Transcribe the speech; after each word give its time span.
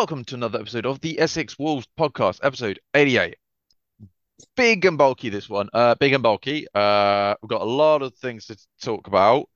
welcome 0.00 0.24
to 0.24 0.34
another 0.34 0.58
episode 0.58 0.86
of 0.86 0.98
the 1.02 1.20
Essex 1.20 1.58
Wolves 1.58 1.86
podcast, 1.98 2.40
episode 2.42 2.80
88. 2.94 3.36
Big 4.56 4.86
and 4.86 4.96
bulky, 4.96 5.28
this 5.28 5.46
one. 5.46 5.68
Uh, 5.74 5.94
big 5.96 6.14
and 6.14 6.22
bulky. 6.22 6.66
Uh, 6.74 7.34
we've 7.42 7.50
got 7.50 7.60
a 7.60 7.66
lot 7.66 8.00
of 8.00 8.14
things 8.14 8.46
to 8.46 8.56
talk 8.80 9.08
about, 9.08 9.50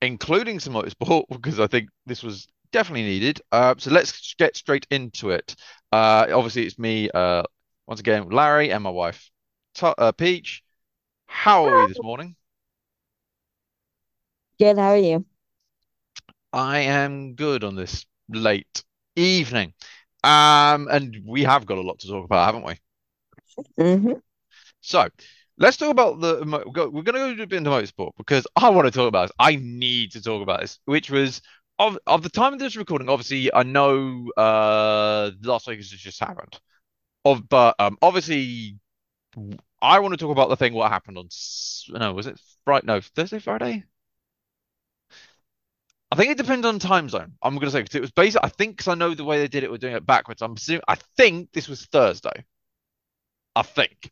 including 0.00 0.60
some 0.60 0.72
motorsport, 0.72 1.24
because 1.28 1.60
I 1.60 1.66
think 1.66 1.90
this 2.06 2.22
was 2.22 2.48
definitely 2.72 3.02
needed. 3.02 3.42
Uh, 3.52 3.74
so 3.76 3.90
let's 3.90 4.34
get 4.38 4.56
straight 4.56 4.86
into 4.90 5.28
it. 5.28 5.54
Uh, 5.92 6.26
obviously, 6.32 6.64
it's 6.64 6.78
me, 6.78 7.10
uh, 7.10 7.42
once 7.86 8.00
again, 8.00 8.30
Larry, 8.30 8.72
and 8.72 8.82
my 8.82 8.88
wife, 8.88 9.30
uh, 9.82 10.12
Peach. 10.12 10.62
How 11.26 11.66
are 11.66 11.82
we 11.82 11.88
this 11.88 12.02
morning? 12.02 12.34
Good, 14.58 14.78
how 14.78 14.92
are 14.92 14.96
you? 14.96 15.26
I 16.50 16.78
am 16.78 17.34
good 17.34 17.62
on 17.62 17.76
this 17.76 18.06
late 18.30 18.82
evening. 19.16 19.74
Um, 20.24 20.88
and 20.90 21.16
we 21.26 21.44
have 21.44 21.66
got 21.66 21.78
a 21.78 21.82
lot 21.82 22.00
to 22.00 22.08
talk 22.08 22.24
about, 22.24 22.46
haven't 22.46 22.64
we? 22.66 22.74
hmm 23.76 24.22
So 24.80 25.08
let's 25.58 25.76
talk 25.76 25.90
about 25.90 26.20
the. 26.20 26.42
We're 26.90 27.02
going 27.02 27.30
to 27.30 27.36
go 27.36 27.42
a 27.42 27.46
bit 27.46 27.56
into 27.58 27.70
motorsport 27.70 28.12
because 28.16 28.46
I 28.56 28.70
want 28.70 28.86
to 28.86 28.90
talk 28.90 29.08
about 29.08 29.28
this. 29.28 29.32
I 29.38 29.56
need 29.56 30.12
to 30.12 30.22
talk 30.22 30.42
about 30.42 30.60
this, 30.60 30.78
which 30.84 31.10
was 31.10 31.40
of 31.78 31.98
of 32.06 32.22
the 32.22 32.28
time 32.28 32.52
of 32.52 32.58
this 32.58 32.76
recording. 32.76 33.08
Obviously, 33.08 33.52
I 33.52 33.62
know 33.62 34.30
uh 34.36 35.30
Las 35.42 35.66
Vegas 35.66 35.90
has 35.90 36.00
just 36.00 36.20
happened. 36.20 36.58
Of 37.24 37.48
but 37.48 37.76
um 37.80 37.98
obviously, 38.02 38.78
I 39.80 39.98
want 40.00 40.12
to 40.12 40.18
talk 40.18 40.30
about 40.30 40.48
the 40.48 40.56
thing 40.56 40.74
what 40.74 40.90
happened 40.90 41.18
on 41.18 41.26
s- 41.26 41.86
no 41.90 42.12
was 42.12 42.26
it 42.26 42.40
Friday? 42.64 42.86
No, 42.86 43.00
Thursday, 43.00 43.38
Friday. 43.38 43.84
I 46.12 46.14
think 46.14 46.30
it 46.30 46.36
depends 46.36 46.66
on 46.66 46.78
time 46.78 47.08
zone. 47.08 47.32
I'm 47.42 47.54
going 47.54 47.64
to 47.64 47.70
say 47.70 47.80
because 47.80 47.94
it 47.94 48.02
was 48.02 48.10
based. 48.10 48.36
I 48.42 48.50
think 48.50 48.76
because 48.76 48.88
I 48.88 48.94
know 48.96 49.14
the 49.14 49.24
way 49.24 49.38
they 49.38 49.48
did 49.48 49.64
it, 49.64 49.70
we're 49.70 49.78
doing 49.78 49.96
it 49.96 50.04
backwards. 50.04 50.42
I'm 50.42 50.52
assuming. 50.52 50.82
I 50.86 50.96
think 51.16 51.50
this 51.52 51.68
was 51.68 51.86
Thursday. 51.86 52.44
I 53.56 53.62
think 53.62 54.10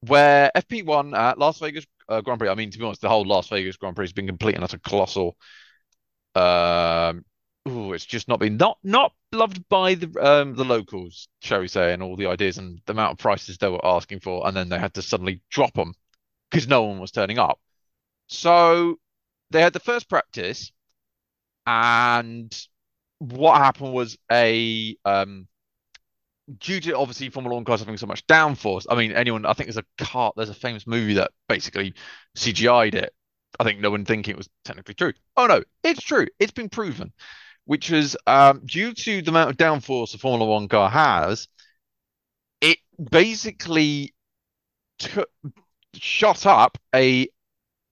where 0.00 0.50
FP1 0.56 1.16
at 1.16 1.38
Las 1.38 1.60
Vegas 1.60 1.86
uh, 2.08 2.22
Grand 2.22 2.40
Prix. 2.40 2.48
I 2.48 2.56
mean, 2.56 2.72
to 2.72 2.78
be 2.78 2.84
honest, 2.84 3.02
the 3.02 3.08
whole 3.08 3.24
Las 3.24 3.46
Vegas 3.50 3.76
Grand 3.76 3.94
Prix 3.94 4.06
has 4.06 4.12
been 4.12 4.26
complete 4.26 4.56
and 4.56 4.64
utter 4.64 4.78
colossal. 4.78 5.36
Um, 6.34 7.24
ooh, 7.68 7.92
it's 7.92 8.04
just 8.04 8.26
not 8.26 8.40
been 8.40 8.56
not 8.56 8.78
not 8.82 9.12
loved 9.30 9.68
by 9.68 9.94
the 9.94 10.08
um 10.20 10.56
the 10.56 10.64
locals, 10.64 11.28
shall 11.40 11.60
we 11.60 11.68
say, 11.68 11.92
and 11.92 12.02
all 12.02 12.16
the 12.16 12.26
ideas 12.26 12.58
and 12.58 12.80
the 12.86 12.92
amount 12.94 13.12
of 13.12 13.18
prices 13.18 13.58
they 13.58 13.68
were 13.68 13.86
asking 13.86 14.20
for, 14.20 14.44
and 14.44 14.56
then 14.56 14.68
they 14.68 14.78
had 14.78 14.94
to 14.94 15.02
suddenly 15.02 15.40
drop 15.50 15.74
them 15.74 15.94
because 16.50 16.66
no 16.66 16.82
one 16.82 16.98
was 16.98 17.12
turning 17.12 17.38
up. 17.38 17.60
So 18.26 18.96
they 19.50 19.62
had 19.62 19.72
the 19.72 19.80
first 19.80 20.08
practice, 20.08 20.72
and 21.68 22.66
what 23.18 23.58
happened 23.58 23.92
was 23.92 24.16
a 24.32 24.96
um 25.04 25.46
due 26.58 26.80
to 26.80 26.96
obviously 26.96 27.28
Formula 27.28 27.54
One 27.54 27.64
cars 27.64 27.80
having 27.80 27.96
so 27.98 28.06
much 28.06 28.26
downforce. 28.26 28.86
I 28.88 28.94
mean, 28.94 29.12
anyone, 29.12 29.44
I 29.44 29.52
think 29.52 29.66
there's 29.68 29.76
a 29.76 30.04
car, 30.04 30.32
there's 30.36 30.48
a 30.48 30.54
famous 30.54 30.86
movie 30.86 31.14
that 31.14 31.30
basically 31.48 31.94
CGI'd 32.36 32.94
it. 32.94 33.14
I 33.60 33.64
think 33.64 33.80
no 33.80 33.90
one 33.90 34.04
thinking 34.04 34.32
it 34.32 34.38
was 34.38 34.48
technically 34.64 34.94
true. 34.94 35.12
Oh 35.36 35.46
no, 35.46 35.62
it's 35.84 36.02
true. 36.02 36.26
It's 36.38 36.52
been 36.52 36.68
proven, 36.70 37.12
which 37.66 37.90
was 37.90 38.16
um, 38.26 38.62
due 38.64 38.94
to 38.94 39.22
the 39.22 39.30
amount 39.30 39.50
of 39.50 39.56
downforce 39.56 40.14
a 40.14 40.18
Formula 40.18 40.50
One 40.50 40.68
car 40.68 40.88
has. 40.88 41.48
It 42.60 42.78
basically 43.10 44.14
took, 44.98 45.30
shot 45.94 46.46
up 46.46 46.78
a 46.94 47.28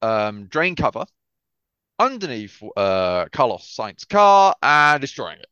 um, 0.03 0.47
drain 0.47 0.77
cover 0.77 1.07
underneath 1.99 2.63
uh, 2.77 3.27
Carlos 3.33 3.69
Sainz's 3.69 4.05
car 4.05 4.55
and 4.63 5.01
destroying 5.01 5.39
it. 5.39 5.47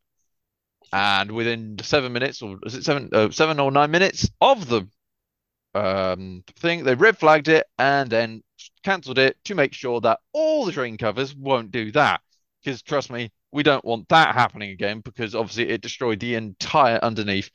And 0.92 1.32
within 1.32 1.76
seven 1.82 2.12
minutes, 2.12 2.40
or 2.42 2.58
is 2.64 2.74
it 2.74 2.84
seven, 2.84 3.10
uh, 3.12 3.30
seven 3.30 3.58
or 3.58 3.72
nine 3.72 3.90
minutes 3.90 4.30
of 4.40 4.68
the 4.68 4.86
um, 5.74 6.44
thing, 6.56 6.84
they 6.84 6.94
red 6.94 7.18
flagged 7.18 7.48
it 7.48 7.66
and 7.78 8.08
then 8.08 8.42
cancelled 8.84 9.18
it 9.18 9.36
to 9.44 9.54
make 9.54 9.72
sure 9.72 10.00
that 10.02 10.20
all 10.32 10.64
the 10.64 10.72
drain 10.72 10.96
covers 10.96 11.34
won't 11.34 11.72
do 11.72 11.90
that. 11.92 12.20
Because 12.62 12.82
trust 12.82 13.10
me, 13.10 13.32
we 13.52 13.62
don't 13.62 13.84
want 13.84 14.08
that 14.08 14.34
happening 14.34 14.70
again 14.70 15.00
because 15.00 15.34
obviously 15.34 15.68
it 15.68 15.80
destroyed 15.80 16.20
the 16.20 16.34
entire 16.34 16.98
underneath 17.02 17.50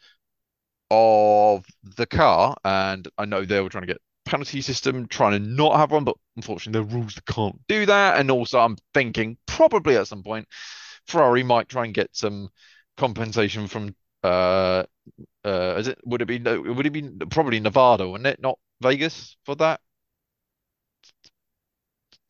of 0.92 1.66
the 1.96 2.06
car. 2.06 2.56
And 2.64 3.08
I 3.18 3.26
know 3.26 3.46
they 3.46 3.62
were 3.62 3.70
trying 3.70 3.84
to 3.84 3.88
get 3.88 4.02
penalty 4.30 4.62
system, 4.62 5.08
trying 5.08 5.32
to 5.34 5.40
not 5.40 5.78
have 5.78 5.92
one, 5.92 6.04
but 6.04 6.16
unfortunately 6.36 6.82
the 6.82 6.96
rules 6.96 7.20
can't 7.28 7.60
do 7.68 7.86
that. 7.88 8.20
And 8.20 8.30
also, 8.32 8.60
I'm 8.60 8.78
thinking 8.94 9.38
probably 9.48 9.98
at 9.98 10.08
some 10.08 10.24
point 10.24 10.48
Ferrari 11.08 11.44
might 11.44 11.70
try 11.70 11.86
and 11.86 11.94
get 11.94 12.10
some 12.16 12.50
compensation 12.98 13.68
from 13.68 13.96
uh 14.24 14.84
uh 15.46 15.76
is 15.78 15.88
it 15.88 15.98
would 16.04 16.22
it 16.22 16.26
be 16.26 16.38
no 16.40 16.60
would 16.62 16.86
it 16.86 16.92
be 16.92 17.02
probably 17.30 17.60
Nevada, 17.60 18.08
wouldn't 18.08 18.28
it? 18.28 18.42
Not 18.42 18.60
Vegas 18.82 19.38
for 19.46 19.56
that 19.56 19.80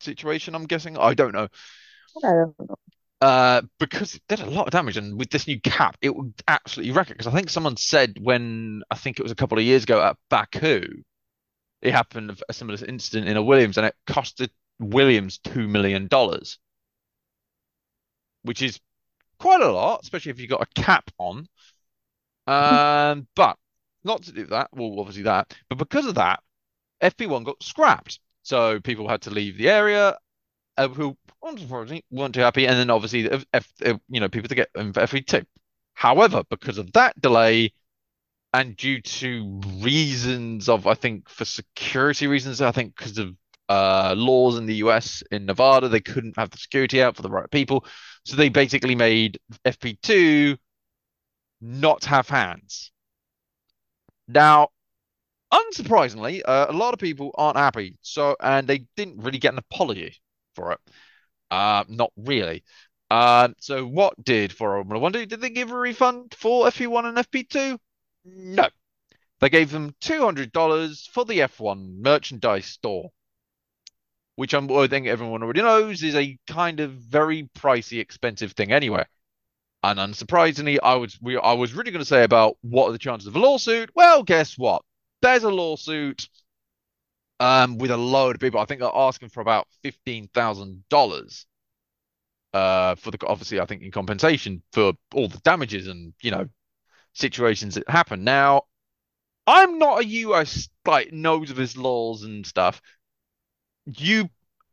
situation, 0.00 0.54
I'm 0.54 0.66
guessing. 0.66 0.96
I 0.96 1.14
don't 1.14 1.32
know. 1.32 1.48
I 2.16 2.20
don't 2.22 2.58
know. 2.58 2.76
Uh, 3.20 3.60
because 3.78 4.14
it 4.14 4.22
did 4.28 4.40
a 4.40 4.48
lot 4.48 4.66
of 4.66 4.72
damage, 4.72 4.96
and 4.96 5.18
with 5.18 5.28
this 5.28 5.46
new 5.46 5.60
cap, 5.60 5.96
it 6.00 6.16
would 6.16 6.32
absolutely 6.48 6.92
wreck 6.92 7.10
it. 7.10 7.18
Because 7.18 7.26
I 7.26 7.36
think 7.36 7.50
someone 7.50 7.76
said 7.76 8.16
when 8.20 8.82
I 8.90 8.94
think 8.94 9.18
it 9.18 9.22
was 9.22 9.32
a 9.32 9.36
couple 9.36 9.58
of 9.58 9.64
years 9.64 9.82
ago 9.82 10.02
at 10.02 10.16
Baku, 10.30 11.02
it 11.82 11.92
happened 11.92 12.40
a 12.48 12.52
similar 12.52 12.78
incident 12.86 13.28
in 13.28 13.36
a 13.36 13.42
Williams, 13.42 13.78
and 13.78 13.86
it 13.86 13.94
costed 14.06 14.50
Williams 14.78 15.38
two 15.38 15.68
million 15.68 16.06
dollars, 16.06 16.58
which 18.42 18.62
is 18.62 18.80
quite 19.38 19.62
a 19.62 19.70
lot, 19.70 20.00
especially 20.02 20.30
if 20.30 20.40
you've 20.40 20.50
got 20.50 20.62
a 20.62 20.82
cap 20.82 21.10
on. 21.18 21.46
Um, 22.46 23.26
but 23.36 23.56
not 24.04 24.22
to 24.24 24.32
do 24.32 24.46
that, 24.46 24.68
well, 24.72 24.98
obviously 24.98 25.24
that, 25.24 25.54
but 25.68 25.78
because 25.78 26.06
of 26.06 26.14
that, 26.16 26.42
FP1 27.02 27.44
got 27.44 27.62
scrapped. 27.62 28.20
So 28.42 28.80
people 28.80 29.08
had 29.08 29.22
to 29.22 29.30
leave 29.30 29.58
the 29.58 29.68
area 29.68 30.16
uh, 30.76 30.88
who 30.88 31.16
unfortunately 31.42 32.04
weren't 32.10 32.34
too 32.34 32.40
happy, 32.40 32.66
and 32.66 32.78
then 32.78 32.90
obviously 32.90 33.30
F, 33.30 33.44
F, 33.52 33.72
uh, 33.84 33.98
you 34.08 34.20
know 34.20 34.28
people 34.28 34.48
to 34.48 34.54
get 34.54 34.70
um, 34.76 34.92
FP2. 34.92 35.44
However, 35.94 36.42
because 36.48 36.78
of 36.78 36.92
that 36.92 37.20
delay 37.20 37.72
and 38.52 38.76
due 38.76 39.00
to 39.00 39.60
reasons 39.80 40.68
of 40.68 40.86
I 40.86 40.94
think 40.94 41.28
for 41.28 41.44
security 41.44 42.26
reasons, 42.26 42.60
I 42.60 42.72
think 42.72 42.96
because 42.96 43.18
of 43.18 43.36
uh, 43.68 44.14
laws 44.16 44.58
in 44.58 44.66
the 44.66 44.76
US 44.76 45.22
in 45.30 45.46
Nevada, 45.46 45.88
they 45.88 46.00
couldn't 46.00 46.36
have 46.36 46.50
the 46.50 46.58
security 46.58 47.02
out 47.02 47.16
for 47.16 47.22
the 47.22 47.30
right 47.30 47.50
people, 47.50 47.86
so 48.24 48.36
they 48.36 48.48
basically 48.48 48.94
made 48.94 49.38
FP2 49.64 50.56
not 51.60 52.04
have 52.06 52.28
hands. 52.28 52.92
Now, 54.28 54.68
unsurprisingly, 55.52 56.42
uh, 56.44 56.66
a 56.68 56.72
lot 56.72 56.94
of 56.94 57.00
people 57.00 57.32
aren't 57.36 57.56
happy. 57.58 57.98
So, 58.02 58.36
and 58.40 58.66
they 58.66 58.86
didn't 58.96 59.18
really 59.22 59.38
get 59.38 59.52
an 59.52 59.58
apology 59.58 60.16
for 60.54 60.72
it. 60.72 60.80
Uh, 61.50 61.84
not 61.88 62.12
really. 62.16 62.64
Uh, 63.10 63.48
so 63.58 63.86
what 63.86 64.22
did 64.22 64.52
for 64.52 64.70
Formula 64.76 65.00
One 65.00 65.12
do? 65.12 65.26
Did 65.26 65.40
they 65.40 65.50
give 65.50 65.72
a 65.72 65.76
refund 65.76 66.34
for 66.38 66.66
FP1 66.68 67.06
and 67.06 67.18
FP2? 67.18 67.78
No. 68.24 68.68
They 69.40 69.48
gave 69.48 69.70
them 69.70 69.94
$200 70.00 71.08
for 71.08 71.24
the 71.24 71.40
F1 71.40 72.00
merchandise 72.00 72.66
store, 72.66 73.10
which 74.36 74.54
I'm, 74.54 74.70
I 74.70 74.86
think 74.86 75.06
everyone 75.06 75.42
already 75.42 75.62
knows 75.62 76.02
is 76.02 76.14
a 76.14 76.38
kind 76.46 76.80
of 76.80 76.92
very 76.92 77.48
pricey, 77.58 78.00
expensive 78.00 78.52
thing 78.52 78.72
anyway. 78.72 79.04
And 79.82 79.98
unsurprisingly, 79.98 80.78
I 80.82 80.96
was 80.96 81.18
we 81.22 81.38
I 81.38 81.54
was 81.54 81.72
really 81.72 81.90
going 81.90 82.02
to 82.02 82.08
say 82.08 82.22
about 82.22 82.58
what 82.60 82.88
are 82.88 82.92
the 82.92 82.98
chances 82.98 83.26
of 83.28 83.36
a 83.36 83.38
lawsuit. 83.38 83.90
Well, 83.94 84.22
guess 84.22 84.58
what? 84.58 84.82
There's 85.22 85.42
a 85.44 85.50
lawsuit 85.50 86.28
um 87.40 87.78
with 87.78 87.90
a 87.90 87.96
load 87.96 88.36
of 88.36 88.40
people. 88.40 88.60
I 88.60 88.66
think 88.66 88.80
they're 88.80 88.90
asking 88.94 89.30
for 89.30 89.40
about 89.40 89.66
fifteen 89.82 90.28
thousand 90.34 90.84
dollars 90.90 91.46
uh 92.52 92.94
for 92.96 93.10
the 93.10 93.18
obviously 93.26 93.60
I 93.60 93.64
think 93.64 93.82
in 93.82 93.90
compensation 93.90 94.62
for 94.72 94.92
all 95.14 95.28
the 95.28 95.38
damages 95.38 95.86
and 95.86 96.12
you 96.20 96.30
know 96.30 96.46
situations 97.12 97.74
that 97.74 97.88
happen. 97.88 98.24
Now, 98.24 98.62
I'm 99.46 99.78
not 99.78 100.00
a 100.00 100.06
US 100.06 100.68
like 100.86 101.12
knows 101.12 101.50
of 101.50 101.56
his 101.56 101.76
laws 101.76 102.22
and 102.22 102.46
stuff. 102.46 102.80
You 103.86 104.28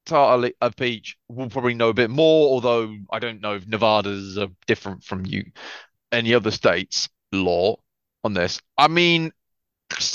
Tartar 0.06 0.52
of 0.62 0.76
Peach 0.76 1.18
will 1.28 1.50
probably 1.50 1.74
know 1.74 1.90
a 1.90 1.94
bit 1.94 2.10
more, 2.10 2.50
although 2.50 2.96
I 3.12 3.20
don't 3.20 3.42
know 3.42 3.56
if 3.56 3.68
Nevada's 3.68 4.38
are 4.38 4.48
different 4.66 5.04
from 5.04 5.26
you 5.26 5.44
any 6.12 6.34
other 6.34 6.52
state's 6.52 7.10
law 7.32 7.76
on 8.24 8.34
this. 8.34 8.62
I 8.78 8.88
mean, 8.88 9.32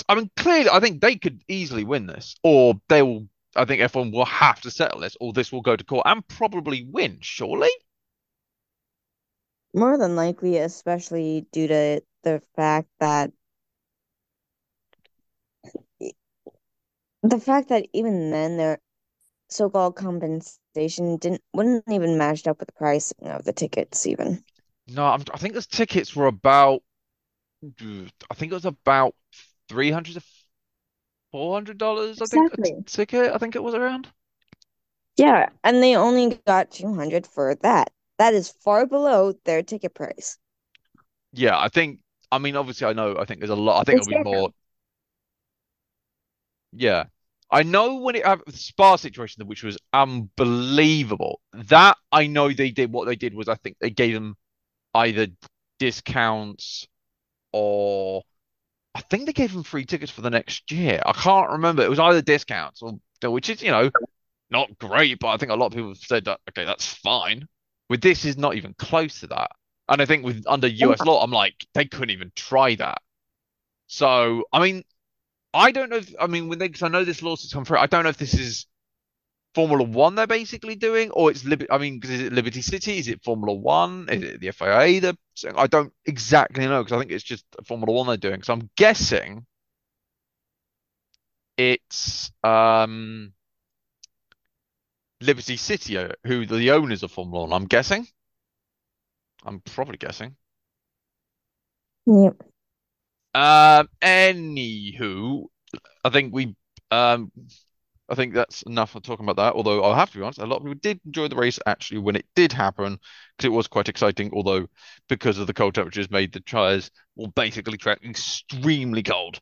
I 0.08 0.14
mean, 0.14 0.30
clearly, 0.36 0.70
I 0.70 0.80
think 0.80 1.00
they 1.00 1.16
could 1.16 1.42
easily 1.48 1.84
win 1.84 2.06
this, 2.06 2.34
or 2.42 2.74
they 2.88 3.02
will. 3.02 3.28
I 3.54 3.66
think 3.66 3.82
F1 3.82 4.12
will 4.12 4.24
have 4.24 4.62
to 4.62 4.70
settle 4.70 5.00
this, 5.00 5.14
or 5.20 5.34
this 5.34 5.52
will 5.52 5.60
go 5.60 5.76
to 5.76 5.84
court 5.84 6.06
and 6.06 6.26
probably 6.26 6.86
win. 6.90 7.18
Surely, 7.20 7.68
More 9.74 9.98
than 9.98 10.16
likely, 10.16 10.56
especially 10.56 11.46
due 11.52 11.68
to 11.68 12.00
the 12.22 12.40
fact 12.56 12.88
that 13.00 13.32
the 17.24 17.40
fact 17.40 17.68
that 17.68 17.88
even 17.92 18.30
then 18.30 18.56
their 18.56 18.78
so-called 19.50 19.96
compensation 19.96 21.16
didn't 21.18 21.42
wouldn't 21.54 21.84
even 21.90 22.18
match 22.18 22.46
up 22.46 22.60
with 22.60 22.68
the 22.68 22.74
pricing 22.74 23.28
of 23.28 23.44
the 23.44 23.52
tickets 23.54 24.06
even. 24.06 24.44
no. 24.86 25.04
I'm, 25.04 25.22
I 25.32 25.38
think 25.38 25.54
those 25.54 25.66
tickets 25.66 26.14
were 26.14 26.26
about 26.26 26.82
I 28.30 28.34
think 28.34 28.52
it 28.52 28.54
was 28.56 28.64
about 28.64 29.14
300 29.68 30.14
to 30.14 30.22
400 31.32 31.78
dollars, 31.78 32.22
I 32.22 32.26
think, 32.26 32.48
a 32.52 32.58
t- 32.58 32.72
ticket. 32.86 33.32
I 33.32 33.38
think 33.38 33.56
it 33.56 33.62
was 33.62 33.74
around. 33.74 34.08
Yeah, 35.16 35.48
and 35.64 35.82
they 35.82 35.96
only 35.96 36.38
got 36.46 36.70
200 36.70 37.26
for 37.26 37.54
that. 37.56 37.92
That 38.16 38.32
is 38.32 38.48
far 38.50 38.86
below 38.86 39.34
their 39.44 39.62
ticket 39.62 39.94
price. 39.94 40.38
Yeah, 41.32 41.58
I 41.58 41.68
think. 41.68 42.00
I 42.30 42.38
mean, 42.38 42.56
obviously, 42.56 42.86
I 42.86 42.92
know. 42.92 43.16
I 43.18 43.24
think 43.24 43.40
there's 43.40 43.50
a 43.50 43.56
lot. 43.56 43.80
I 43.80 43.84
think 43.84 43.96
It's 43.96 44.06
it'll 44.06 44.08
be 44.08 44.14
fair. 44.14 44.24
more. 44.24 44.50
Yeah, 46.72 47.04
I 47.50 47.62
know 47.62 47.96
when 47.96 48.14
it 48.16 48.24
happened, 48.24 48.52
the 48.54 48.58
Spa 48.58 48.96
situation, 48.96 49.46
which 49.46 49.62
was 49.62 49.78
unbelievable. 49.92 51.40
That 51.52 51.96
I 52.10 52.26
know 52.26 52.50
they 52.52 52.70
did. 52.70 52.92
What 52.92 53.06
they 53.06 53.16
did 53.16 53.34
was, 53.34 53.48
I 53.48 53.56
think 53.56 53.76
they 53.80 53.90
gave 53.90 54.14
them 54.14 54.36
either 54.94 55.28
discounts 55.78 56.86
or 57.52 58.22
I 58.94 59.02
think 59.02 59.26
they 59.26 59.32
gave 59.34 59.52
them 59.52 59.64
free 59.64 59.86
tickets 59.86 60.12
for 60.12 60.22
the 60.22 60.30
next 60.30 60.70
year. 60.72 61.02
I 61.06 61.12
can't 61.12 61.50
remember. 61.52 61.82
It 61.84 61.90
was 61.90 62.00
either 62.00 62.22
discounts 62.22 62.82
or 62.82 63.00
which 63.24 63.50
is, 63.50 63.62
you 63.62 63.70
know, 63.70 63.90
not 64.50 64.78
great, 64.78 65.18
but 65.20 65.28
I 65.28 65.36
think 65.38 65.52
a 65.52 65.56
lot 65.56 65.66
of 65.68 65.72
people 65.74 65.90
have 65.90 65.98
said 65.98 66.26
that 66.26 66.40
okay, 66.50 66.64
that's 66.64 66.86
fine. 66.86 67.48
With 67.92 68.00
this 68.00 68.24
is 68.24 68.38
not 68.38 68.54
even 68.54 68.72
close 68.78 69.20
to 69.20 69.26
that. 69.26 69.50
And 69.86 70.00
I 70.00 70.06
think 70.06 70.24
with 70.24 70.46
under 70.48 70.66
US 70.66 71.00
Yeah. 71.00 71.04
law, 71.04 71.22
I'm 71.22 71.30
like, 71.30 71.66
they 71.74 71.84
couldn't 71.84 72.08
even 72.08 72.32
try 72.34 72.74
that. 72.76 73.02
So, 73.86 74.44
I 74.50 74.60
mean, 74.62 74.82
I 75.52 75.72
don't 75.72 75.90
know 75.90 75.96
if, 75.98 76.14
I 76.18 76.26
mean, 76.26 76.48
when 76.48 76.58
they, 76.58 76.68
because 76.68 76.82
I 76.82 76.88
know 76.88 77.04
this 77.04 77.20
lawsuit's 77.20 77.52
come 77.52 77.66
through, 77.66 77.76
I 77.76 77.84
don't 77.84 78.04
know 78.04 78.08
if 78.08 78.16
this 78.16 78.32
is 78.32 78.64
Formula 79.54 79.84
One 79.84 80.14
they're 80.14 80.26
basically 80.26 80.74
doing, 80.74 81.10
or 81.10 81.30
it's 81.30 81.44
Liberty, 81.44 81.70
I 81.70 81.76
mean, 81.76 82.00
because 82.00 82.12
is 82.18 82.22
it 82.22 82.32
Liberty 82.32 82.62
City? 82.62 82.96
Is 82.96 83.08
it 83.08 83.22
Formula 83.22 83.52
One? 83.52 84.08
Is 84.08 84.22
it 84.22 84.40
the 84.40 84.52
FIA? 84.52 85.02
The 85.02 85.18
I 85.54 85.66
don't 85.66 85.92
exactly 86.06 86.66
know 86.66 86.82
because 86.82 86.96
I 86.96 86.98
think 87.00 87.10
it's 87.12 87.22
just 87.22 87.44
Formula 87.66 87.92
One 87.92 88.06
they're 88.06 88.16
doing. 88.16 88.42
So 88.42 88.54
I'm 88.54 88.70
guessing 88.78 89.44
it's 91.58 92.32
um 92.42 93.34
Liberty 95.22 95.56
City 95.56 95.96
uh, 95.96 96.08
who 96.24 96.46
the 96.46 96.70
owners 96.70 97.02
of 97.02 97.12
Formula 97.12 97.42
One. 97.46 97.52
I'm 97.52 97.66
guessing. 97.66 98.06
I'm 99.44 99.60
probably 99.60 99.96
guessing. 99.96 100.36
Yep. 102.06 102.42
Um, 103.34 103.88
anywho, 104.02 105.44
I 106.04 106.10
think 106.10 106.34
we 106.34 106.54
um 106.90 107.32
I 108.08 108.14
think 108.14 108.34
that's 108.34 108.62
enough 108.62 108.90
for 108.90 109.00
talking 109.00 109.24
about 109.24 109.36
that. 109.36 109.54
Although 109.54 109.82
I'll 109.82 109.94
have 109.94 110.10
to 110.10 110.18
be 110.18 110.22
honest, 110.22 110.38
a 110.38 110.46
lot 110.46 110.56
of 110.56 110.62
people 110.64 110.78
did 110.82 111.00
enjoy 111.06 111.28
the 111.28 111.36
race 111.36 111.58
actually 111.66 112.00
when 112.00 112.16
it 112.16 112.26
did 112.36 112.52
happen 112.52 112.98
because 113.36 113.46
it 113.46 113.52
was 113.52 113.68
quite 113.68 113.88
exciting. 113.88 114.30
Although 114.34 114.66
because 115.08 115.38
of 115.38 115.46
the 115.46 115.54
cold 115.54 115.74
temperatures, 115.74 116.10
made 116.10 116.32
the 116.32 116.40
tires 116.40 116.90
well 117.16 117.28
basically 117.28 117.78
track 117.78 118.00
extremely 118.04 119.02
cold. 119.02 119.40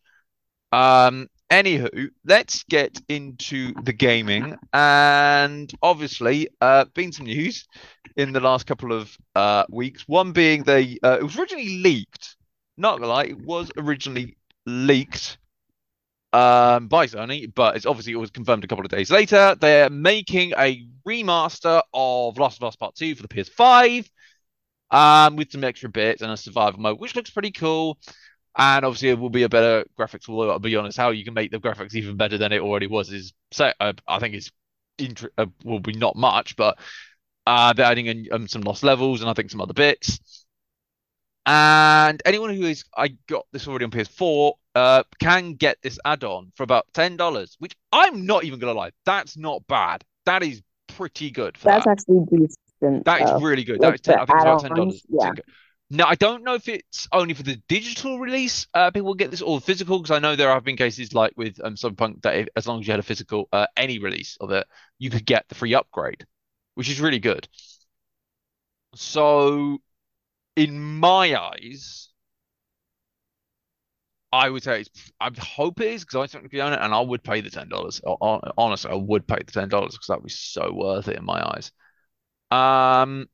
Um, 0.73 1.29
anywho, 1.51 2.09
let's 2.25 2.63
get 2.65 3.01
into 3.09 3.75
the 3.83 3.93
gaming, 3.93 4.57
and 4.73 5.71
obviously, 5.83 6.49
uh, 6.61 6.85
been 6.95 7.13
some 7.13 7.27
news 7.27 7.67
in 8.17 8.33
the 8.33 8.41
last 8.41 8.67
couple 8.67 8.93
of 8.93 9.17
uh 9.35 9.65
weeks. 9.71 10.07
One 10.09 10.33
being 10.33 10.63
they 10.65 10.99
uh, 11.03 11.19
it 11.21 11.23
was 11.25 11.39
originally 11.39 11.79
leaked. 11.83 12.37
Not 12.77 12.99
gonna 12.99 13.13
lie, 13.13 13.25
it 13.25 13.39
was 13.39 13.71
originally 13.77 14.37
leaked 14.67 15.39
um 16.33 16.89
by 16.89 17.07
Sony, 17.07 17.53
but 17.55 17.77
it's 17.77 17.87
obviously 17.87 18.13
it 18.13 18.17
was 18.17 18.31
confirmed 18.31 18.65
a 18.65 18.69
couple 18.69 18.85
of 18.85 18.91
days 18.91 19.11
later. 19.11 19.57
They're 19.61 19.91
making 19.91 20.53
a 20.57 20.87
remaster 21.07 21.83
of 21.93 22.39
Last 22.39 22.59
of 22.59 22.65
Us 22.69 22.77
Part 22.77 22.95
2 22.95 23.15
for 23.17 23.23
the 23.23 23.29
PS5, 23.29 24.09
um, 24.93 25.37
with 25.37 25.51
some 25.51 25.65
extra 25.65 25.89
bits 25.89 26.23
and 26.23 26.31
a 26.33 26.37
survival 26.37 26.81
mode, 26.81 27.01
which 27.01 27.17
looks 27.17 27.31
pretty 27.31 27.51
cool. 27.53 27.99
And 28.57 28.85
obviously, 28.85 29.11
it 29.11 29.19
will 29.19 29.31
be 29.31 29.45
a 29.45 29.49
better 29.49 29.85
graphics. 29.99 30.29
Although 30.29 30.51
I'll 30.51 30.59
be 30.59 30.77
honest, 30.77 30.99
how 30.99 31.11
you 31.11 31.25
can 31.25 31.35
make 31.35 31.51
the 31.51 31.61
graphics 31.61 31.95
even 31.95 32.17
better 32.17 32.37
than 32.37 32.53
it 32.53 32.61
already 32.61 32.87
was 32.89 33.13
is 33.13 33.33
so 33.53 33.73
uh, 33.81 33.93
I 34.09 34.19
think 34.19 34.35
it's 34.35 34.51
inter- 34.99 35.31
uh, 35.39 35.47
will 35.65 35.81
be 35.81 35.93
not 35.93 36.17
much, 36.17 36.57
but 36.57 36.79
uh, 37.47 37.73
they're 37.73 37.87
adding 37.87 38.07
in 38.07 38.29
um, 38.33 38.49
some 38.49 38.63
lost 38.63 38.83
levels 38.83 39.21
and 39.21 39.31
I 39.31 39.35
think 39.35 39.51
some 39.51 39.61
other 39.61 39.73
bits. 39.75 40.19
And 41.47 42.21
anyone 42.25 42.55
who 42.55 42.65
is, 42.65 42.85
I 42.97 43.09
got 43.29 43.47
this 43.53 43.67
already 43.67 43.85
on 43.87 43.91
PS4, 43.91 44.59
uh, 44.75 45.03
can 45.19 45.55
get 45.55 45.79
this 45.83 45.99
add-on 46.05 46.53
for 46.55 46.63
about 46.63 46.87
ten 46.93 47.17
dollars, 47.17 47.57
which 47.59 47.75
I'm 47.93 48.27
not 48.27 48.45
even 48.45 48.59
gonna 48.59 48.75
lie, 48.75 48.91
that's 49.07 49.37
not 49.37 49.67
bad. 49.67 50.05
That 50.27 50.43
is 50.43 50.63
pretty 50.89 51.31
good 51.31 51.57
for 51.57 51.69
That's 51.69 51.85
that. 51.87 51.93
actually 51.93 52.25
decent 52.31 53.05
That 53.05 53.23
is 53.23 53.31
though. 53.31 53.41
really 53.41 53.65
good. 53.65 53.81
That 53.81 53.95
is 53.95 54.01
ten, 54.01 54.19
I 54.19 54.27
think 54.27 54.37
it's 54.37 54.45
about 54.45 54.61
ten 54.61 54.75
dollars. 54.75 55.03
Yeah. 55.09 55.33
Now 55.93 56.07
I 56.07 56.15
don't 56.15 56.45
know 56.45 56.55
if 56.55 56.69
it's 56.69 57.09
only 57.13 57.35
for 57.35 57.43
the 57.43 57.57
digital 57.69 58.21
release. 58.21 58.67
Uh, 58.73 58.91
people 58.93 59.15
get 59.15 59.31
this 59.33 59.43
or 59.43 59.61
physical 59.61 59.99
because 59.99 60.13
I 60.13 60.21
know 60.21 60.37
there 60.37 60.51
have 60.51 60.65
been 60.65 60.77
cases 60.77 61.13
like 61.15 61.33
with 61.37 61.61
um, 61.65 61.75
Cyberpunk 61.75 62.23
that 62.23 62.37
if, 62.37 62.49
as 62.55 62.67
long 62.69 62.81
as 62.81 62.87
you 62.87 62.93
had 62.93 63.01
a 63.01 63.05
physical, 63.05 63.49
uh, 63.53 63.67
any 63.77 63.99
release 63.99 64.37
of 64.41 64.53
it, 64.53 64.67
you 64.99 65.11
could 65.11 65.27
get 65.27 65.49
the 65.49 65.57
free 65.57 65.75
upgrade, 65.75 66.25
which 66.75 66.89
is 66.89 67.01
really 67.01 67.19
good. 67.19 67.49
So 68.95 69.79
in 70.57 70.81
my 71.01 71.37
eyes. 71.41 72.11
I 74.33 74.49
would 74.49 74.63
say 74.63 74.85
I 75.21 75.31
hope 75.39 75.81
it 75.81 75.89
is 75.89 76.05
because 76.05 76.17
I 76.17 76.27
technically 76.27 76.61
own 76.61 76.73
it 76.73 76.79
and 76.81 76.95
I 76.95 77.01
would 77.01 77.25
pay 77.25 77.41
the 77.41 77.51
ten 77.51 77.69
dollars. 77.69 78.01
Honestly, 78.05 78.91
I 78.91 78.95
would 78.95 79.27
pay 79.27 79.39
the 79.45 79.53
ten 79.53 79.69
dollars 79.69 79.93
because 79.93 80.07
that 80.07 80.19
would 80.19 80.27
be 80.27 80.31
so 80.31 80.73
worth 80.73 81.09
it 81.09 81.17
in 81.17 81.25
my 81.25 81.45
eyes. 81.45 81.73
Um, 82.51 83.29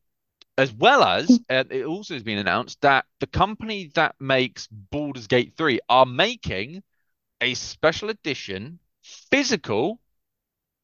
as 0.58 0.72
well 0.72 1.02
as 1.02 1.30
uh, 1.50 1.64
it 1.70 1.84
also 1.84 2.14
has 2.14 2.22
been 2.22 2.38
announced 2.38 2.80
that 2.80 3.04
the 3.20 3.26
company 3.26 3.90
that 3.94 4.14
makes 4.20 4.66
Baldur's 4.68 5.26
Gate 5.26 5.54
3 5.56 5.80
are 5.88 6.06
making 6.06 6.82
a 7.40 7.54
special 7.54 8.08
edition 8.08 8.78
physical 9.02 10.00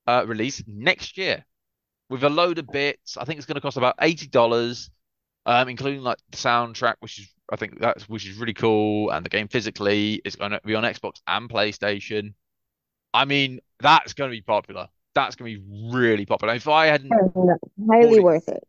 uh, 0.07 0.25
release 0.27 0.63
next 0.67 1.17
year 1.17 1.45
with 2.11 2.25
a 2.25 2.29
load 2.29 2.59
of 2.59 2.67
bits. 2.67 3.17
I 3.17 3.25
think 3.25 3.39
it's 3.39 3.47
going 3.47 3.55
to 3.55 3.61
cost 3.61 3.77
about 3.77 3.97
$80, 3.99 4.91
um, 5.47 5.69
including 5.69 6.03
like 6.03 6.19
the 6.31 6.37
soundtrack, 6.37 6.97
which 7.01 7.19
is 7.19 7.29
I 7.51 7.57
think 7.57 7.81
that's 7.81 8.09
which 8.09 8.27
is 8.27 8.39
really 8.39 8.55
cool, 8.55 9.11
and 9.11 9.25
the 9.25 9.29
game 9.29 9.49
physically 9.49 10.23
is 10.25 10.37
going 10.37 10.53
to 10.53 10.61
be 10.65 10.75
on 10.75 10.85
Xbox 10.85 11.21
and 11.27 11.51
PlayStation. 11.51 12.35
I 13.13 13.27
mean, 13.27 13.61
that's 13.81 14.15
going 14.15 14.31
to 14.31 14.35
be 14.35 14.41
popular. 14.41 14.89
That's 15.15 15.37
going 15.37 15.53
to 15.53 15.61
be 15.61 15.91
really 15.93 16.25
popular. 16.25 16.55
If 16.55 16.69
I 16.69 16.87
hadn't 16.87 17.13
highly 17.87 18.17
it, 18.17 18.23
worth 18.23 18.49
it. 18.49 18.67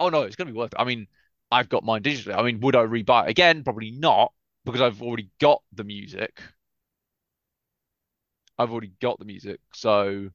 Oh 0.00 0.08
no, 0.08 0.22
it's 0.22 0.36
going 0.36 0.46
to 0.48 0.52
be 0.52 0.58
worth 0.58 0.72
it. 0.72 0.80
I 0.80 0.84
mean, 0.84 1.06
I've 1.50 1.68
got 1.68 1.84
mine 1.84 2.02
digitally. 2.02 2.36
I 2.36 2.42
mean, 2.42 2.60
would 2.60 2.76
I 2.76 2.84
rebuy 2.84 3.24
it 3.24 3.30
again? 3.30 3.64
Probably 3.64 3.90
not, 3.90 4.32
because 4.64 4.80
I've 4.80 5.02
already 5.02 5.30
got 5.40 5.62
the 5.72 5.84
music. 5.84 6.40
I've 8.58 8.70
already 8.70 8.92
got 9.00 9.18
the 9.18 9.24
music, 9.24 9.60
so 9.74 10.30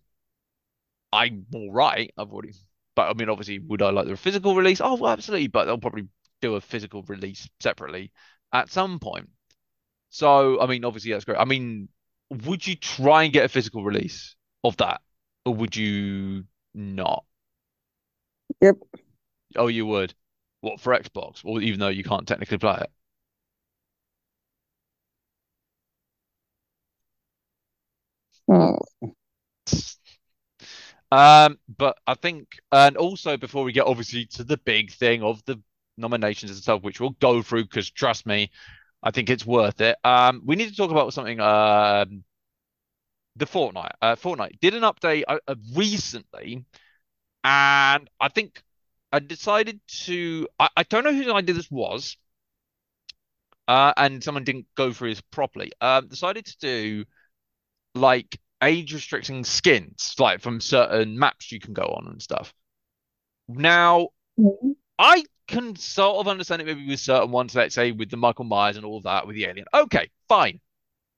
I'm 1.14 1.46
all 1.54 1.72
right. 1.72 2.12
I've 2.18 2.32
already, 2.32 2.54
but 2.96 3.10
I 3.10 3.14
mean, 3.14 3.30
obviously, 3.30 3.60
would 3.60 3.82
I 3.82 3.90
like 3.90 4.08
the 4.08 4.16
physical 4.16 4.56
release? 4.56 4.82
Oh, 4.82 4.96
well, 4.96 5.12
absolutely. 5.12 5.48
But 5.48 5.66
they'll 5.66 5.78
probably 5.78 6.08
do 6.42 6.56
a 6.56 6.62
physical 6.62 7.04
release 7.04 7.50
separately 7.60 8.12
at 8.54 8.70
some 8.70 9.00
point. 9.00 9.30
So, 10.10 10.62
I 10.62 10.68
mean, 10.68 10.86
obviously, 10.86 11.12
that's 11.12 11.26
great. 11.26 11.40
I 11.40 11.46
mean, 11.46 11.90
would 12.30 12.66
you 12.66 12.76
try 12.76 13.24
and 13.24 13.34
get 13.34 13.46
a 13.46 13.50
physical 13.50 13.84
release 13.84 14.36
of 14.64 14.78
that, 14.78 15.02
or 15.46 15.54
would 15.56 15.76
you 15.76 16.46
not? 16.74 17.26
Yep. 18.62 18.78
Oh, 19.56 19.68
you 19.68 19.86
would. 19.86 20.14
What 20.62 20.80
for 20.80 20.94
Xbox? 20.98 21.44
Well, 21.44 21.62
even 21.62 21.80
though 21.80 21.88
you 21.90 22.04
can't 22.04 22.28
technically 22.28 22.58
play 22.58 22.78
it. 22.82 22.92
Hmm. 28.48 28.76
Um, 31.12 31.60
but 31.78 31.98
I 32.08 32.14
think, 32.14 32.60
and 32.72 32.96
also 32.98 33.38
before 33.38 33.64
we 33.64 33.74
get 33.74 33.86
obviously 33.86 34.26
to 34.28 34.44
the 34.44 34.58
big 34.58 34.92
thing 34.92 35.24
of 35.24 35.44
the 35.46 35.62
nominations 35.98 36.52
and 36.52 36.60
stuff, 36.62 36.82
which 36.84 37.00
we'll 37.00 37.12
go 37.22 37.42
through 37.42 37.64
because 37.66 37.90
trust 37.92 38.26
me, 38.26 38.50
I 39.04 39.12
think 39.12 39.30
it's 39.30 39.46
worth 39.46 39.82
it. 39.82 39.98
Um, 40.06 40.42
we 40.46 40.56
need 40.56 40.70
to 40.70 40.76
talk 40.76 40.92
about 40.92 41.14
something. 41.14 41.40
Um, 41.40 42.24
the 43.36 43.46
Fortnite. 43.46 43.92
Uh, 44.02 44.16
Fortnite 44.16 44.60
did 44.60 44.74
an 44.74 44.84
update 44.84 45.24
uh, 45.28 45.40
uh, 45.48 45.56
recently, 45.74 46.66
and 47.44 48.10
I 48.20 48.30
think 48.30 48.62
I 49.12 49.20
decided 49.20 49.80
to. 50.06 50.48
I, 50.60 50.70
I 50.78 50.84
don't 50.84 51.04
know 51.04 51.14
whose 51.14 51.28
idea 51.28 51.56
this 51.56 51.72
was, 51.72 52.18
uh, 53.68 53.94
and 53.98 54.24
someone 54.24 54.44
didn't 54.44 54.68
go 54.76 54.92
through 54.92 55.10
this 55.10 55.22
properly. 55.22 55.72
Um, 55.82 56.08
decided 56.08 56.46
to 56.46 56.58
do 56.58 57.06
like 57.96 58.40
age 58.64 58.94
restricting 58.94 59.44
skins, 59.44 60.16
like 60.20 60.42
from 60.42 60.62
certain 60.62 61.18
maps 61.20 61.52
you 61.52 61.60
can 61.60 61.74
go 61.74 61.84
on 61.84 62.08
and 62.08 62.22
stuff. 62.22 62.54
Now, 63.48 64.10
Mhm. 64.40 64.76
I 65.00 65.26
can 65.48 65.76
sort 65.76 66.20
of 66.20 66.28
understand 66.28 66.62
it 66.62 66.66
maybe 66.66 66.88
with 66.88 67.00
certain 67.00 67.32
ones, 67.32 67.56
let's 67.56 67.76
say 67.76 67.92
with 67.92 68.10
the 68.12 68.18
Michael 68.18 68.46
Myers 68.46 68.78
and 68.78 68.86
all 68.86 69.02
that 69.02 69.28
with 69.28 69.36
the 69.36 69.46
alien. 69.46 69.68
Okay, 69.74 70.10
fine. 70.30 70.62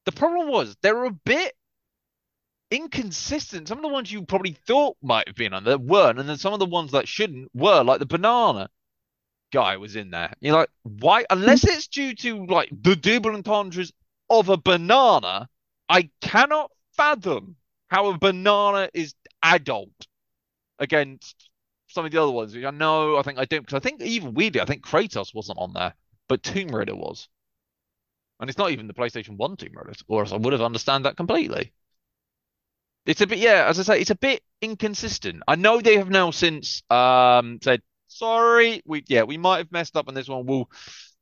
The 0.06 0.14
problem 0.14 0.50
was 0.50 0.76
they 0.82 0.94
were 0.94 1.06
a 1.06 1.12
bit 1.12 1.56
inconsistent. 2.74 3.68
Some 3.68 3.78
of 3.78 3.84
the 3.84 3.90
ones 3.90 4.12
you 4.12 4.24
probably 4.26 4.58
thought 4.68 4.98
might 5.02 5.28
have 5.28 5.36
been 5.36 5.54
on 5.54 5.64
there 5.64 5.78
weren't, 5.78 6.20
and 6.20 6.28
then 6.28 6.38
some 6.38 6.54
of 6.54 6.60
the 6.60 6.66
ones 6.66 6.92
that 6.92 7.08
shouldn't 7.08 7.50
were, 7.54 7.84
like 7.84 8.00
the 8.00 8.06
banana. 8.06 8.70
guy 9.54 9.78
was 9.78 9.96
in 9.96 10.10
there. 10.10 10.34
You're 10.42 10.56
like, 10.56 10.70
why? 10.82 11.26
Unless 11.30 11.64
it's 11.64 11.88
due 11.88 12.16
to 12.16 12.46
like 12.48 12.70
the 12.72 12.96
double 12.96 13.36
entendres 13.36 13.94
of 14.30 14.50
a 14.50 14.58
banana, 14.58 15.48
I 15.88 16.10
cannot 16.22 16.72
fathom 16.98 17.56
how 17.88 18.08
a 18.08 18.18
banana 18.18 18.90
is 18.94 19.14
adult 19.44 20.08
against 20.80 21.50
some 21.88 22.06
of 22.06 22.12
the 22.12 22.22
other 22.22 22.32
ones. 22.32 22.56
I 22.56 22.72
know, 22.72 23.18
I 23.18 23.22
think 23.22 23.38
I 23.38 23.46
don't, 23.46 23.62
because 23.62 23.76
I 23.76 23.80
think 23.80 24.02
even 24.02 24.34
weirdly, 24.34 24.60
I 24.60 24.66
think 24.66 24.84
Kratos 24.84 25.36
wasn't 25.36 25.60
on 25.60 25.74
there, 25.74 25.94
but 26.28 26.42
Tomb 26.42 26.70
Raider 26.70 26.96
was. 26.96 27.30
And 28.40 28.50
it's 28.50 28.58
not 28.58 28.72
even 28.72 28.88
the 28.88 28.94
PlayStation 28.94 29.38
1 29.38 29.58
Tomb 29.58 29.74
Raider, 29.76 29.94
or 30.08 30.22
else 30.22 30.32
I 30.34 30.38
would 30.38 30.54
have 30.54 30.62
understood 30.64 31.04
that 31.04 31.16
completely. 31.16 31.72
It's 33.06 33.22
a 33.22 33.28
bit, 33.28 33.40
yeah, 33.40 33.66
as 33.68 33.80
I 33.80 33.84
say, 33.84 34.00
it's 34.02 34.12
a 34.12 34.16
bit 34.16 34.42
inconsistent. 34.62 35.44
I 35.48 35.56
know 35.56 35.82
they 35.82 35.98
have 35.98 36.10
now 36.10 36.32
since 36.32 36.84
um 36.90 37.60
said, 37.62 37.82
sorry, 38.08 38.82
we 38.86 39.04
yeah, 39.08 39.24
we 39.24 39.38
might 39.38 39.58
have 39.58 39.72
messed 39.72 39.98
up 39.98 40.08
on 40.08 40.14
this 40.14 40.30
one. 40.30 40.46
We'll 40.46 40.70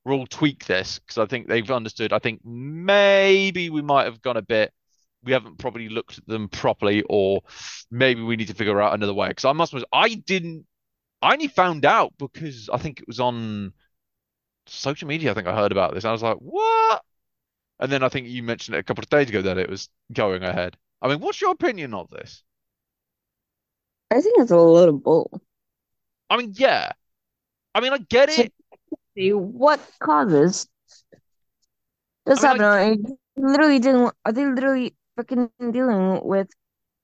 we'll 0.05 0.27
tweak 0.27 0.65
this 0.65 0.99
because 0.99 1.17
I 1.17 1.25
think 1.25 1.47
they've 1.47 1.69
understood. 1.71 2.13
I 2.13 2.19
think 2.19 2.41
maybe 2.45 3.69
we 3.69 3.81
might 3.81 4.05
have 4.05 4.21
gone 4.21 4.37
a 4.37 4.41
bit. 4.41 4.73
We 5.23 5.33
haven't 5.33 5.59
probably 5.59 5.89
looked 5.89 6.17
at 6.19 6.27
them 6.27 6.49
properly, 6.49 7.03
or 7.09 7.41
maybe 7.91 8.21
we 8.21 8.35
need 8.35 8.47
to 8.47 8.55
figure 8.55 8.81
out 8.81 8.93
another 8.93 9.13
way. 9.13 9.29
Because 9.29 9.45
I 9.45 9.53
must 9.53 9.73
I 9.93 10.15
didn't. 10.15 10.65
I 11.21 11.33
only 11.33 11.47
found 11.47 11.85
out 11.85 12.13
because 12.19 12.69
I 12.69 12.77
think 12.77 12.99
it 12.99 13.07
was 13.07 13.19
on 13.19 13.73
social 14.67 15.07
media. 15.07 15.31
I 15.31 15.33
think 15.35 15.47
I 15.47 15.55
heard 15.55 15.71
about 15.71 15.93
this. 15.93 16.05
I 16.05 16.11
was 16.11 16.23
like, 16.23 16.37
what? 16.37 17.03
And 17.79 17.91
then 17.91 18.03
I 18.03 18.09
think 18.09 18.27
you 18.27 18.43
mentioned 18.43 18.75
it 18.75 18.79
a 18.79 18.83
couple 18.83 19.03
of 19.03 19.09
days 19.09 19.29
ago 19.29 19.41
that 19.43 19.57
it 19.57 19.69
was 19.69 19.89
going 20.13 20.43
ahead. 20.43 20.77
I 21.01 21.07
mean, 21.07 21.19
what's 21.19 21.41
your 21.41 21.51
opinion 21.51 21.93
of 21.93 22.09
this? 22.09 22.43
I 24.11 24.21
think 24.21 24.39
it's 24.39 24.51
a 24.51 24.57
load 24.57 24.89
of 24.89 25.03
bull. 25.03 25.41
I 26.29 26.37
mean, 26.37 26.53
yeah. 26.55 26.91
I 27.73 27.79
mean, 27.79 27.93
I 27.93 27.97
get 27.97 28.29
it. 28.29 28.53
see 29.17 29.33
what 29.33 29.79
causes 29.99 30.67
this 32.25 32.43
I 32.43 32.53
mean, 32.53 32.61
I 32.61 32.83
happening? 32.83 33.17
I 33.37 33.41
literally 33.41 33.79
didn't. 33.79 34.13
Are 34.25 34.31
they 34.31 34.45
literally 34.45 34.95
freaking 35.17 35.49
dealing 35.71 36.21
with 36.23 36.49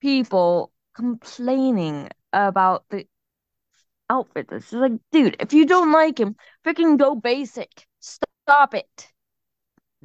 people 0.01 0.71
complaining 0.95 2.09
about 2.33 2.85
the 2.89 3.07
outfit? 4.09 4.47
It's 4.51 4.69
just 4.69 4.73
like, 4.73 4.93
dude, 5.11 5.37
if 5.39 5.53
you 5.53 5.65
don't 5.65 5.91
like 5.91 6.19
him, 6.19 6.35
freaking 6.65 6.97
go 6.97 7.15
basic. 7.15 7.87
Stop 7.99 8.73
it. 8.73 9.11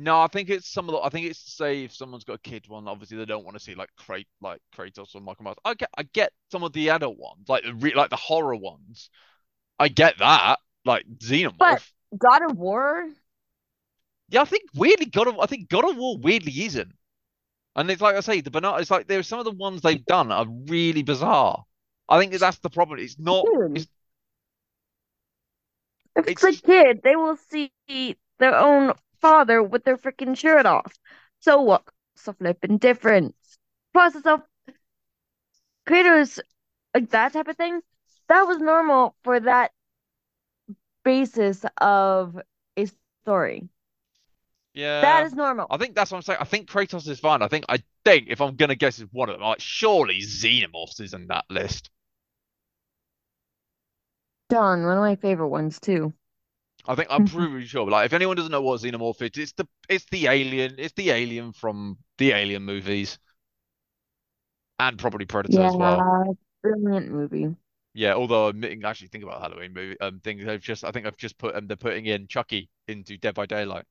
No, 0.03 0.21
I 0.21 0.27
think 0.27 0.51
it's 0.51 0.69
some 0.69 0.89
of 0.89 0.93
the. 0.93 1.01
I 1.01 1.09
think 1.09 1.27
it's 1.27 1.45
to 1.45 1.51
say 1.51 1.85
if 1.85 1.95
someone's 1.95 2.25
got 2.25 2.35
a 2.35 2.39
kid 2.39 2.67
one, 2.69 2.89
obviously 2.89 3.17
they 3.17 3.25
don't 3.25 3.45
want 3.45 3.57
to 3.57 3.63
see 3.63 3.75
like 3.75 3.91
Krat 3.99 4.27
like 4.41 4.61
Kratos 4.77 5.15
or 5.15 5.21
Michael 5.21 5.45
Myers. 5.45 5.57
I 5.65 5.75
get, 5.75 5.91
I 5.97 6.03
get 6.03 6.33
some 6.51 6.63
of 6.63 6.73
the 6.73 6.91
adult 6.91 7.19
ones, 7.19 7.49
like 7.49 7.65
the 7.65 7.75
re 7.75 7.95
like 7.95 8.11
the 8.11 8.17
horror 8.17 8.57
ones. 8.57 9.11
I 9.79 9.89
get 9.89 10.19
that, 10.19 10.59
like 10.85 11.05
Xenomorph. 11.19 11.59
But 11.59 11.83
God 12.19 12.51
of 12.51 12.59
War, 12.59 13.07
Yeah, 14.29 14.43
I 14.43 14.45
think 14.45 14.65
weirdly 14.75 15.07
God 15.07 15.29
of 15.29 15.39
I 15.39 15.47
think 15.47 15.69
God 15.69 15.89
of 15.89 15.97
War 15.97 16.19
weirdly 16.19 16.65
isn't. 16.65 16.93
And 17.75 17.91
it's 17.91 18.03
like 18.03 18.17
I 18.17 18.21
say, 18.21 18.41
the 18.41 18.51
banana. 18.51 18.79
It's 18.79 18.91
like 18.91 19.07
there's 19.07 19.27
some 19.27 19.39
of 19.39 19.45
the 19.45 19.53
ones 19.53 19.81
they've 19.81 20.05
done 20.05 20.31
are 20.31 20.47
really 20.67 21.03
bizarre. 21.03 21.65
I 22.09 22.19
think 22.19 22.33
that's 22.33 22.59
the 22.59 22.71
problem. 22.71 22.99
It's 22.99 23.19
not. 23.19 23.47
It's 23.75 23.87
if 26.17 26.29
it's 26.29 26.43
a 26.45 26.53
kid, 26.53 27.01
they 27.03 27.17
will 27.17 27.37
see 27.37 27.73
their 28.39 28.57
own 28.57 28.93
father 29.23 29.63
with 29.63 29.85
their 29.85 29.97
freaking 29.97 30.37
shirt 30.37 30.67
off. 30.67 30.93
So 31.41 31.63
what? 31.63 31.85
So 32.17 32.35
flipping 32.35 32.79
different. 32.79 33.35
Process 33.95 34.27
of 34.27 34.43
creators 35.87 36.41
like 36.95 37.11
that 37.11 37.33
type 37.33 37.49
of 37.49 37.57
thing. 37.57 37.81
That 38.29 38.43
was 38.43 38.59
normal 38.59 39.17
for 39.25 39.41
that 39.41 39.73
basis 41.05 41.65
of 41.81 42.39
a 42.77 42.89
story. 43.23 43.69
Yeah. 44.75 45.03
That 45.03 45.27
is 45.27 45.35
normal. 45.35 45.67
I 45.71 45.77
think 45.77 45.95
that's 45.95 46.11
what 46.11 46.19
I'm 46.19 46.23
saying. 46.23 46.39
I 46.41 46.45
think 46.45 46.69
Kratos 46.69 47.09
is 47.09 47.21
fine. 47.21 47.43
I 47.43 47.49
think 47.49 47.65
I 47.69 47.83
think 48.05 48.29
if 48.29 48.41
I'm 48.41 48.57
gonna 48.57 48.75
guess, 48.75 48.99
is 48.99 49.07
one 49.13 49.29
of 49.29 49.35
them. 49.35 49.43
Like 49.43 49.61
surely 49.61 50.21
Xenomorphs 50.21 51.01
is 51.01 51.15
in 51.15 51.27
that 51.29 51.45
list. 51.51 51.91
John, 54.51 54.85
one 54.85 54.97
of 54.97 55.03
my 55.03 55.17
favorite 55.17 55.49
ones 55.49 55.81
too. 55.81 56.13
I 56.87 56.95
think 56.95 57.09
I'm 57.11 57.25
pretty 57.25 57.67
sure. 57.67 57.89
Like 57.89 58.07
if 58.07 58.13
anyone 58.13 58.37
doesn't 58.37 58.51
know 58.51 58.63
what 58.63 58.81
Xenomorph 58.81 59.23
is, 59.23 59.31
it's 59.39 59.53
the 59.53 59.69
it's 59.89 60.05
the 60.07 60.27
alien. 60.27 60.75
It's 60.79 60.95
the 60.95 61.11
alien 61.11 61.53
from 61.53 61.99
the 62.19 62.33
Alien 62.33 62.63
movies 62.65 63.19
and 64.79 64.99
probably 64.99 65.25
Predator 65.27 65.63
as 65.63 65.77
well. 65.77 66.07
Yeah, 66.07 66.33
brilliant 66.63 67.11
movie. 67.11 67.57
Yeah, 67.95 68.15
although 68.15 68.49
admitting 68.49 68.85
actually 68.85 69.09
think 69.09 69.25
about 69.25 69.41
Halloween 69.41 69.73
movie 69.75 70.01
um 70.01 70.21
thing 70.21 70.45
they've 70.45 70.61
just 70.61 70.85
I 70.85 70.91
think 70.93 71.07
I've 71.07 71.17
just 71.17 71.39
put 71.39 71.55
um 71.55 71.67
they're 71.67 71.77
putting 71.77 72.07
in 72.07 72.27
Chucky 72.27 72.71
into 72.89 73.17
Dead 73.19 73.35
by 73.35 73.47
Daylight. 73.47 73.85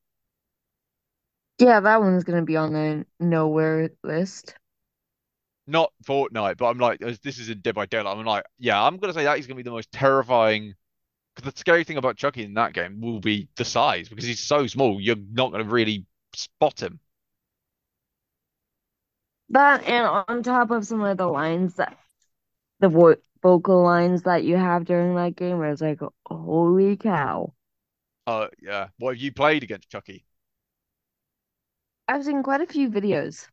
Yeah, 1.59 1.79
that 1.79 2.01
one's 2.01 2.23
gonna 2.25 2.41
be 2.43 2.57
on 2.57 2.73
the 2.73 3.05
nowhere 3.19 3.91
list. 4.03 4.55
Not 5.67 5.93
Fortnite, 6.03 6.57
but 6.57 6.65
I'm 6.67 6.79
like 6.79 6.99
this 6.99 7.37
is 7.39 7.49
in 7.49 7.61
Dead 7.61 7.75
by 7.75 7.85
Daylight. 7.85 8.17
I'm 8.17 8.25
like, 8.25 8.45
yeah, 8.57 8.81
I'm 8.83 8.97
gonna 8.97 9.13
say 9.13 9.23
that 9.23 9.39
is 9.39 9.47
gonna 9.47 9.55
be 9.57 9.63
the 9.63 9.71
most 9.71 9.91
terrifying 9.91 10.73
the 11.35 11.53
scary 11.55 11.83
thing 11.83 11.97
about 11.97 12.17
Chucky 12.17 12.43
in 12.43 12.53
that 12.55 12.73
game 12.73 13.01
will 13.01 13.19
be 13.19 13.47
the 13.55 13.65
size 13.65 14.09
because 14.09 14.25
he's 14.25 14.39
so 14.39 14.67
small, 14.67 14.99
you're 14.99 15.15
not 15.15 15.51
gonna 15.51 15.63
really 15.63 16.05
spot 16.33 16.81
him. 16.81 16.99
That 19.49 19.83
and 19.83 20.05
on 20.05 20.43
top 20.43 20.71
of 20.71 20.85
some 20.85 21.01
of 21.01 21.17
the 21.17 21.27
lines 21.27 21.75
that 21.75 21.97
the 22.79 22.89
vo 22.89 23.15
vocal 23.41 23.83
lines 23.83 24.23
that 24.23 24.43
you 24.43 24.55
have 24.55 24.85
during 24.85 25.15
that 25.15 25.35
game, 25.35 25.57
where 25.57 25.71
it's 25.71 25.81
like, 25.81 25.99
holy 26.25 26.95
cow. 26.97 27.53
Uh 28.27 28.47
yeah. 28.61 28.89
What 28.97 29.15
have 29.15 29.21
you 29.21 29.31
played 29.31 29.63
against 29.63 29.89
Chucky? 29.89 30.25
I've 32.07 32.23
seen 32.25 32.43
quite 32.43 32.61
a 32.61 32.67
few 32.67 32.89
videos. 32.89 33.47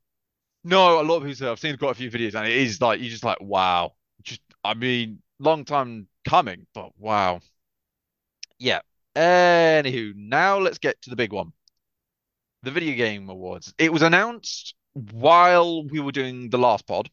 No, 0.64 1.00
a 1.00 1.02
lot 1.02 1.16
of 1.16 1.22
people 1.22 1.36
say 1.36 1.46
I've 1.48 1.58
seen 1.58 1.76
quite 1.76 1.92
a 1.92 1.94
few 1.94 2.10
videos 2.10 2.34
and 2.34 2.46
it 2.46 2.56
is 2.56 2.80
like 2.80 3.00
you're 3.00 3.10
just 3.10 3.24
like 3.24 3.40
wow. 3.40 3.92
Just 4.22 4.40
I 4.64 4.74
mean, 4.74 5.22
long 5.38 5.64
time 5.64 6.08
coming, 6.24 6.66
but 6.74 6.90
wow. 6.98 7.40
Yeah. 8.58 8.80
Anywho, 9.16 10.14
now 10.14 10.58
let's 10.58 10.78
get 10.78 11.00
to 11.02 11.10
the 11.10 11.16
big 11.16 11.32
one. 11.32 11.52
The 12.62 12.70
Video 12.70 12.96
Game 12.96 13.28
Awards. 13.28 13.72
It 13.78 13.92
was 13.92 14.02
announced 14.02 14.74
while 15.12 15.84
we 15.84 16.00
were 16.00 16.12
doing 16.12 16.50
the 16.50 16.58
last 16.58 16.86
pod. 16.86 17.08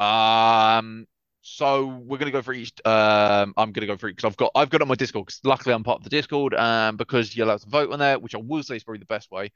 Um, 0.00 1.06
so 1.42 1.86
we're 1.86 2.18
gonna 2.18 2.30
go 2.30 2.42
for 2.42 2.52
each. 2.52 2.72
Um, 2.84 3.52
I'm 3.56 3.72
gonna 3.72 3.86
go 3.86 3.96
for 3.96 4.08
each 4.08 4.16
because 4.16 4.30
I've 4.30 4.36
got 4.36 4.52
I've 4.54 4.70
got 4.70 4.80
it 4.80 4.82
on 4.82 4.88
my 4.88 4.94
Discord 4.94 5.26
because 5.26 5.40
luckily 5.44 5.74
I'm 5.74 5.82
part 5.82 5.98
of 5.98 6.04
the 6.04 6.10
Discord. 6.10 6.54
Um, 6.54 6.96
because 6.96 7.36
you're 7.36 7.46
allowed 7.46 7.62
to 7.62 7.68
vote 7.68 7.92
on 7.92 7.98
there, 7.98 8.18
which 8.18 8.34
I 8.34 8.38
will 8.38 8.62
say 8.62 8.76
is 8.76 8.84
probably 8.84 9.00
the 9.00 9.06
best 9.06 9.30
way. 9.30 9.50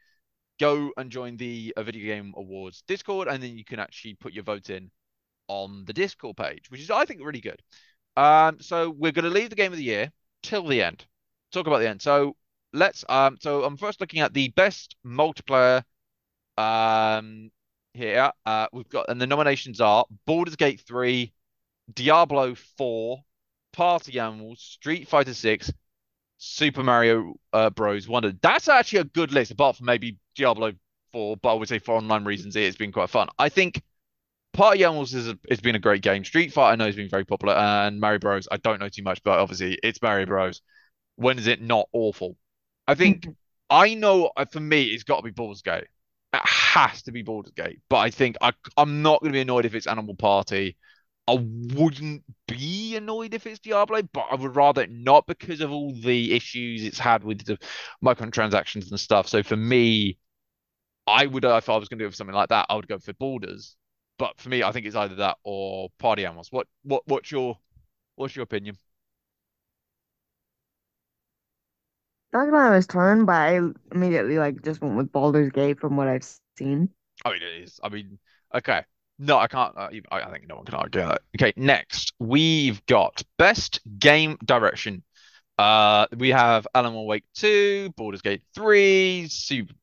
Go 0.59 0.91
and 0.97 1.11
join 1.11 1.37
the 1.37 1.73
uh, 1.77 1.83
Video 1.83 2.15
Game 2.15 2.35
Awards 2.37 2.83
Discord, 2.89 3.29
and 3.29 3.43
then 3.43 3.57
you 3.57 3.65
can 3.65 3.79
actually 3.79 4.15
put 4.15 4.33
your 4.33 4.45
vote 4.45 4.71
in 4.71 4.91
on 5.49 5.85
the 5.85 5.93
Discord 5.93 6.37
page, 6.37 6.71
which 6.71 6.81
is 6.81 6.91
I 6.91 7.05
think 7.05 7.21
really 7.23 7.41
good. 7.41 7.61
Um, 8.17 8.59
so 8.61 8.91
we're 8.91 9.13
gonna 9.13 9.31
leave 9.31 9.51
the 9.51 9.57
game 9.57 9.73
of 9.73 9.79
the 9.79 9.85
year 9.85 10.13
till 10.43 10.67
the 10.67 10.83
end. 10.83 11.05
Talk 11.53 11.67
about 11.67 11.79
the 11.79 11.89
end. 11.89 12.03
So 12.03 12.37
let's. 12.73 13.05
Um, 13.09 13.39
so 13.41 13.65
I'm 13.65 13.77
first 13.77 14.01
looking 14.01 14.21
at 14.21 14.35
the 14.35 14.49
best 14.49 14.97
multiplayer. 15.05 15.83
Um, 16.59 17.51
here. 17.95 18.31
Uh, 18.45 18.67
we've 18.73 18.89
got, 18.89 19.07
and 19.09 19.21
the 19.21 19.27
nominations 19.27 19.81
are 19.81 20.05
Baldur's 20.27 20.57
Gate 20.57 20.81
3, 20.87 21.33
Diablo 21.93 22.55
4, 22.77 23.23
Party 23.73 24.19
Animals, 24.19 24.61
Street 24.61 25.09
Fighter 25.09 25.35
6, 25.35 25.73
Super 26.39 26.83
Mario 26.83 27.35
uh, 27.53 27.71
Bros. 27.71 28.09
Wonder. 28.09 28.33
That's 28.41 28.69
actually 28.69 29.01
a 29.01 29.05
good 29.05 29.33
list, 29.33 29.51
apart 29.51 29.77
from 29.77 29.87
maybe 29.87 30.19
Diablo 30.35 30.73
4, 31.13 31.37
but 31.37 31.51
I 31.51 31.55
would 31.55 31.69
say 31.69 31.79
for 31.79 31.97
online 31.97 32.25
reasons, 32.25 32.57
it's 32.57 32.77
been 32.77 32.93
quite 32.93 33.11
fun. 33.11 33.29
I 33.39 33.49
think 33.49 33.83
Party 34.53 34.85
Animals 34.85 35.15
is 35.15 35.29
a, 35.29 35.39
it's 35.49 35.61
been 35.61 35.75
a 35.75 35.81
great 35.81 36.03
game. 36.03 36.25
Street 36.25 36.53
Fighter 36.53 36.73
I 36.73 36.77
know 36.77 36.87
has 36.87 36.97
been 36.97 37.09
very 37.09 37.25
popular, 37.25 37.55
and 37.55 38.01
Mario 38.01 38.19
Bros. 38.19 38.49
I 38.51 38.59
don't 38.59 38.81
know 38.81 38.89
too 38.89 39.03
much, 39.03 39.23
but 39.23 39.39
obviously 39.39 39.79
it's 39.83 40.03
Mario 40.03 40.27
Bros. 40.27 40.61
When 41.17 41.39
is 41.39 41.47
it 41.47 41.63
not 41.63 41.89
awful? 41.93 42.37
I 42.87 42.95
think 42.95 43.27
I 43.71 43.95
know 43.95 44.31
uh, 44.37 44.45
for 44.45 44.61
me 44.61 44.85
it's 44.85 45.05
got 45.05 45.19
to 45.19 45.23
be 45.23 45.31
Baldur's 45.31 45.63
Gate. 45.63 45.87
It 46.35 46.41
has 46.45 47.03
to 47.03 47.13
be 47.13 47.23
Baldur's 47.23 47.53
Gate. 47.53 47.81
But 47.89 47.99
I 47.99 48.11
think 48.11 48.37
I 48.41 48.53
I'm 48.77 49.03
not 49.03 49.21
going 49.21 49.33
to 49.33 49.37
be 49.37 49.41
annoyed 49.41 49.65
if 49.65 49.75
it's 49.75 49.87
Animal 49.87 50.15
Party. 50.15 50.77
I 51.29 51.35
wouldn't 51.35 52.25
be 52.49 52.97
annoyed 52.97 53.33
if 53.33 53.47
it's 53.47 53.61
Diablo, 53.61 54.03
but 54.13 54.27
I 54.31 54.35
would 54.35 54.57
rather 54.57 54.83
it 54.83 54.91
not 54.91 55.27
because 55.27 55.61
of 55.61 55.71
all 55.71 55.95
the 55.95 56.35
issues 56.35 56.85
it's 56.85 56.99
had 56.99 57.23
with 57.23 57.45
the 57.45 57.59
microtransactions 58.05 58.91
and 58.91 58.99
stuff. 58.99 59.29
So 59.29 59.43
for 59.43 59.57
me, 59.57 60.19
I 61.07 61.27
would 61.27 61.45
if 61.45 61.69
I 61.69 61.77
was 61.77 61.89
going 61.89 62.01
to 62.01 62.07
do 62.07 62.13
something 62.13 62.35
like 62.35 62.49
that, 62.49 62.67
I 62.69 62.75
would 62.75 62.89
go 62.89 62.99
for 62.99 63.13
Baldur's. 63.15 63.77
But 64.23 64.39
for 64.39 64.51
me, 64.51 64.63
I 64.63 64.71
think 64.71 64.87
it's 64.87 64.95
either 64.95 65.17
that 65.17 65.39
or 65.43 65.89
Party 65.99 66.25
Animals. 66.25 66.53
What 66.53 66.69
what 66.85 67.03
what's 67.07 67.33
your 67.33 67.59
what's 68.15 68.37
your 68.37 68.45
opinion? 68.45 68.79
Gonna 72.33 72.53
lie, 72.53 72.69
I 72.69 72.71
was 72.71 72.87
torn, 72.87 73.25
but 73.25 73.33
I 73.33 73.59
immediately 73.91 74.39
like 74.39 74.63
just 74.63 74.81
went 74.81 74.95
with 74.95 75.11
Baldur's 75.11 75.51
Gate 75.51 75.81
from 75.81 75.97
what 75.97 76.07
I've 76.07 76.25
seen. 76.57 76.91
I 77.25 77.31
mean, 77.33 77.43
it 77.43 77.65
is. 77.65 77.81
I 77.83 77.89
mean, 77.89 78.21
okay. 78.55 78.83
No, 79.19 79.39
I 79.39 79.49
can't. 79.49 79.77
Uh, 79.77 79.89
I 80.13 80.31
think 80.31 80.47
no 80.47 80.55
one 80.55 80.67
can 80.67 80.77
argue 80.77 81.01
that. 81.01 81.23
Okay, 81.37 81.53
next 81.57 82.13
we've 82.21 82.87
got 82.87 83.25
best 83.39 83.81
game 83.99 84.39
direction. 84.45 85.03
Uh, 85.59 86.07
we 86.17 86.29
have 86.29 86.65
Alan 86.77 86.95
Wake 87.07 87.25
2, 87.35 87.91
Baldur's 87.97 88.23
Gate 88.23 88.43
3, 88.55 89.27
Super 89.29 89.75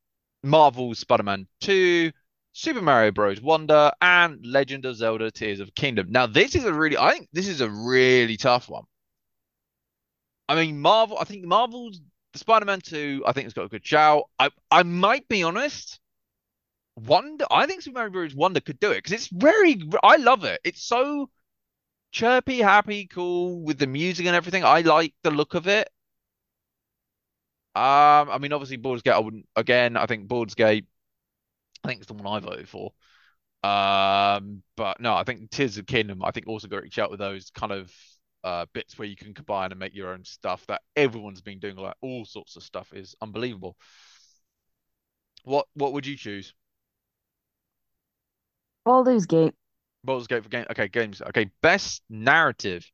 Marvel 0.44 0.96
Spider-Man 0.96 1.46
2, 1.60 2.14
Super 2.52 2.82
Mario 2.82 3.12
Bros. 3.12 3.42
Wonder, 3.42 3.92
and 4.02 4.46
Legend 4.46 4.86
of 4.86 4.96
Zelda 4.96 5.32
Tears 5.32 5.60
of 5.60 5.74
Kingdom. 5.76 6.08
Now, 6.10 6.26
this 6.26 6.56
is 6.56 6.66
a 6.66 6.74
really, 6.74 6.98
I 6.98 7.12
think 7.12 7.30
this 7.32 7.48
is 7.48 7.62
a 7.62 7.70
really 7.70 8.38
tough 8.38 8.70
one. 8.70 8.84
I 10.48 10.56
mean, 10.56 10.80
Marvel, 10.80 11.18
I 11.20 11.26
think 11.26 11.46
Marvel's 11.46 12.02
Spider-Man 12.34 12.82
2, 12.82 13.24
I 13.26 13.34
think 13.34 13.46
it's 13.46 13.54
got 13.54 13.66
a 13.66 13.70
good 13.70 13.86
shout. 13.86 14.24
I 14.40 14.50
I 14.72 14.84
might 14.84 15.28
be 15.28 15.44
honest. 15.44 16.00
Wonder, 16.96 17.46
I 17.50 17.66
think 17.66 17.82
Super 17.82 18.00
Mario 18.00 18.12
Bros. 18.12 18.36
Wonder 18.36 18.60
could 18.60 18.80
do 18.80 18.92
it 18.92 18.98
because 18.98 19.14
it's 19.14 19.28
very, 19.28 19.82
I 20.04 20.18
love 20.18 20.44
it. 20.44 20.60
It's 20.64 20.84
so 20.84 21.30
chirpy, 22.12 22.60
happy, 22.60 23.08
cool 23.08 23.62
with 23.62 23.78
the 23.80 23.88
music 23.88 24.26
and 24.26 24.36
everything. 24.36 24.64
I 24.64 24.82
like 24.82 25.14
the 25.24 25.32
look 25.32 25.54
of 25.54 25.68
it. 25.68 25.90
Um, 27.76 28.30
I 28.30 28.38
mean, 28.40 28.52
obviously, 28.52 28.78
Baldur's 28.78 29.04
Gate. 29.04 29.12
I 29.14 29.20
wouldn't. 29.20 29.48
Again, 29.56 29.96
I 29.96 30.06
think 30.08 30.28
Baldur's 30.28 30.56
Gate. 30.56 30.86
I 31.84 31.88
think 31.88 32.02
it's 32.02 32.08
the 32.08 32.14
one 32.14 32.28
I 32.28 32.40
voted 32.40 32.70
for. 32.70 32.92
Um, 33.64 34.64
but 34.78 35.00
no, 35.02 35.14
I 35.14 35.24
think 35.24 35.50
Tears 35.50 35.78
of 35.78 35.86
Kingdom. 35.86 36.24
I 36.24 36.32
think 36.32 36.48
also 36.48 36.68
got 36.68 36.78
to 36.78 36.84
reach 36.84 37.00
out 37.00 37.12
with 37.12 37.20
those 37.20 37.50
kind 37.52 37.72
of 37.72 37.92
uh 38.42 38.66
bits 38.74 38.98
where 38.98 39.08
you 39.08 39.18
can 39.18 39.34
combine 39.34 39.72
and 39.72 39.80
make 39.80 39.94
your 39.94 40.14
own 40.14 40.24
stuff 40.24 40.66
that 40.68 40.82
everyone's 40.96 41.42
been 41.42 41.60
doing. 41.60 41.76
Like 41.76 41.96
all 42.02 42.24
sorts 42.26 42.56
of 42.56 42.64
stuff 42.64 42.94
is 42.94 43.16
unbelievable. 43.22 43.76
What 45.44 45.68
what 45.74 45.94
would 45.94 46.06
you 46.06 46.16
choose? 46.16 46.54
Baldur's 48.86 49.26
Gate. 49.26 49.54
Baldur's 50.04 50.28
Gate 50.28 50.44
for 50.44 50.50
game. 50.50 50.66
Okay, 50.72 50.88
games. 50.88 51.22
Okay, 51.22 51.52
best 51.62 52.02
narrative. 52.10 52.90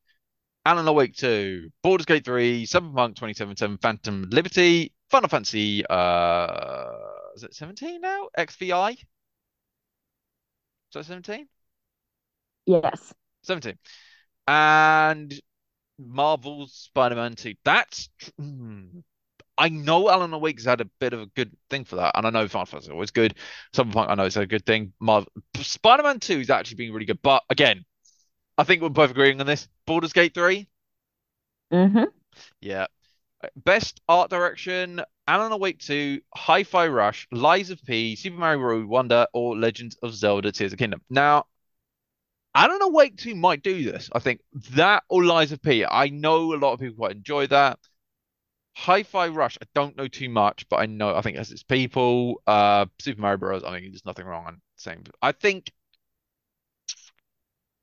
Alan 0.65 0.91
Wake 0.95 1.15
2, 1.15 1.69
Baldur's 1.83 2.05
Gate 2.07 2.25
3, 2.25 2.65
Cyberpunk 2.65 3.09
2077, 3.09 3.77
Phantom 3.77 4.27
Liberty, 4.31 4.91
Final 5.11 5.29
Fantasy, 5.29 5.85
uh, 5.85 6.91
is 7.35 7.43
it 7.43 7.53
17 7.53 8.01
now? 8.01 8.29
XVI? 8.37 8.91
Is 8.91 8.97
that 10.93 11.05
17? 11.05 11.47
Yes. 12.65 13.13
17. 13.43 13.77
And 14.47 15.33
Marvel's 15.99 16.73
Spider-Man 16.73 17.35
2. 17.35 17.53
That's, 17.63 18.09
hmm. 18.37 18.99
I 19.57 19.69
know 19.69 20.09
Alan 20.09 20.37
Wake's 20.41 20.65
had 20.65 20.81
a 20.81 20.89
bit 20.99 21.13
of 21.13 21.21
a 21.21 21.25
good 21.27 21.55
thing 21.69 21.85
for 21.85 21.95
that, 21.97 22.17
and 22.17 22.27
I 22.27 22.29
know 22.29 22.47
Final 22.47 22.65
Fantasy 22.65 22.87
is 22.87 22.91
always 22.91 23.11
good. 23.11 23.35
Some 23.73 23.91
point 23.91 24.09
I 24.09 24.15
know 24.15 24.25
it's 24.25 24.35
a 24.35 24.45
good 24.45 24.65
thing. 24.65 24.93
Marvel, 24.99 25.31
Spider-Man 25.55 26.19
2 26.19 26.41
is 26.41 26.49
actually 26.49 26.75
being 26.75 26.93
really 26.93 27.05
good, 27.05 27.21
but 27.21 27.43
again, 27.49 27.85
I 28.57 28.63
think 28.63 28.81
we're 28.81 28.89
both 28.89 29.11
agreeing 29.11 29.39
on 29.39 29.47
this. 29.47 29.67
Baldur's 29.85 30.13
Gate 30.13 30.33
3? 30.33 30.67
Mm-hmm. 31.71 32.03
Yeah. 32.61 32.87
Best 33.55 34.01
art 34.07 34.29
direction, 34.29 35.01
Alan 35.27 35.59
Wake 35.59 35.79
2, 35.79 36.21
Hi-Fi 36.35 36.87
Rush, 36.87 37.27
Lies 37.31 37.69
of 37.69 37.83
P, 37.83 38.15
Super 38.15 38.37
Mario 38.37 38.59
Bros. 38.59 38.85
Wonder, 38.85 39.27
or 39.33 39.57
Legends 39.57 39.95
of 40.03 40.13
Zelda 40.13 40.51
Tears 40.51 40.73
of 40.73 40.79
Kingdom. 40.79 41.01
Now, 41.09 41.45
Alan 42.53 42.93
Wake 42.93 43.17
2 43.17 43.35
might 43.35 43.63
do 43.63 43.83
this. 43.83 44.09
I 44.13 44.19
think 44.19 44.41
that 44.71 45.03
or 45.09 45.23
Lies 45.23 45.51
of 45.51 45.61
P. 45.61 45.85
I 45.85 46.07
know 46.09 46.53
a 46.53 46.57
lot 46.57 46.73
of 46.73 46.79
people 46.79 46.95
quite 46.95 47.15
enjoy 47.15 47.47
that. 47.47 47.79
Hi-Fi 48.77 49.29
Rush, 49.29 49.57
I 49.61 49.65
don't 49.73 49.95
know 49.95 50.07
too 50.07 50.29
much, 50.29 50.67
but 50.69 50.77
I 50.77 50.85
know 50.85 51.15
I 51.15 51.21
think 51.21 51.35
it 51.35 51.39
has 51.39 51.51
its 51.51 51.63
people. 51.63 52.41
Uh, 52.45 52.85
Super 52.99 53.21
Mario 53.21 53.37
Bros. 53.37 53.63
I 53.63 53.71
mean, 53.71 53.91
there's 53.91 54.05
nothing 54.05 54.25
wrong 54.25 54.45
on 54.45 54.61
saying. 54.75 55.07
I 55.21 55.31
think 55.31 55.71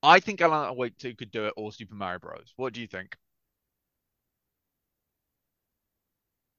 I 0.03 0.21
think 0.21 0.41
Alan 0.41 0.77
Wake 0.77 0.99
2 0.99 1.15
could 1.15 1.31
do 1.31 1.47
it 1.47 1.55
or 1.57 1.73
Super 1.73 1.95
Mario 1.95 2.19
Bros. 2.19 2.53
What 2.57 2.73
do 2.73 2.81
you 2.81 2.87
think? 2.87 3.17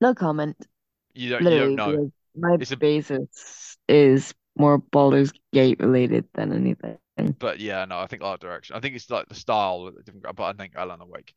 No 0.04 0.14
comment. 0.14 0.68
You 1.14 1.30
don't, 1.30 1.48
you 1.48 1.58
don't 1.58 1.76
Literally, 1.76 1.76
know. 1.76 2.00
my 2.36 2.58
It's 2.60 2.72
a 2.72 2.80
basis 2.80 3.78
is 3.90 4.34
more 4.58 4.80
Baldur's 4.80 5.34
Gate 5.54 5.80
related 5.80 6.28
than 6.36 6.54
anything. 6.54 7.38
but 7.40 7.60
yeah, 7.60 7.86
no, 7.86 8.00
I 8.00 8.08
think 8.08 8.24
art 8.24 8.40
direction. 8.42 8.76
I 8.76 8.80
think 8.80 8.96
it's 8.96 9.10
like 9.10 9.28
the 9.28 9.36
style 9.36 9.92
different, 10.06 10.24
but 10.36 10.44
I 10.44 10.54
think 10.54 10.74
Alan 10.76 11.00
Wake. 11.08 11.34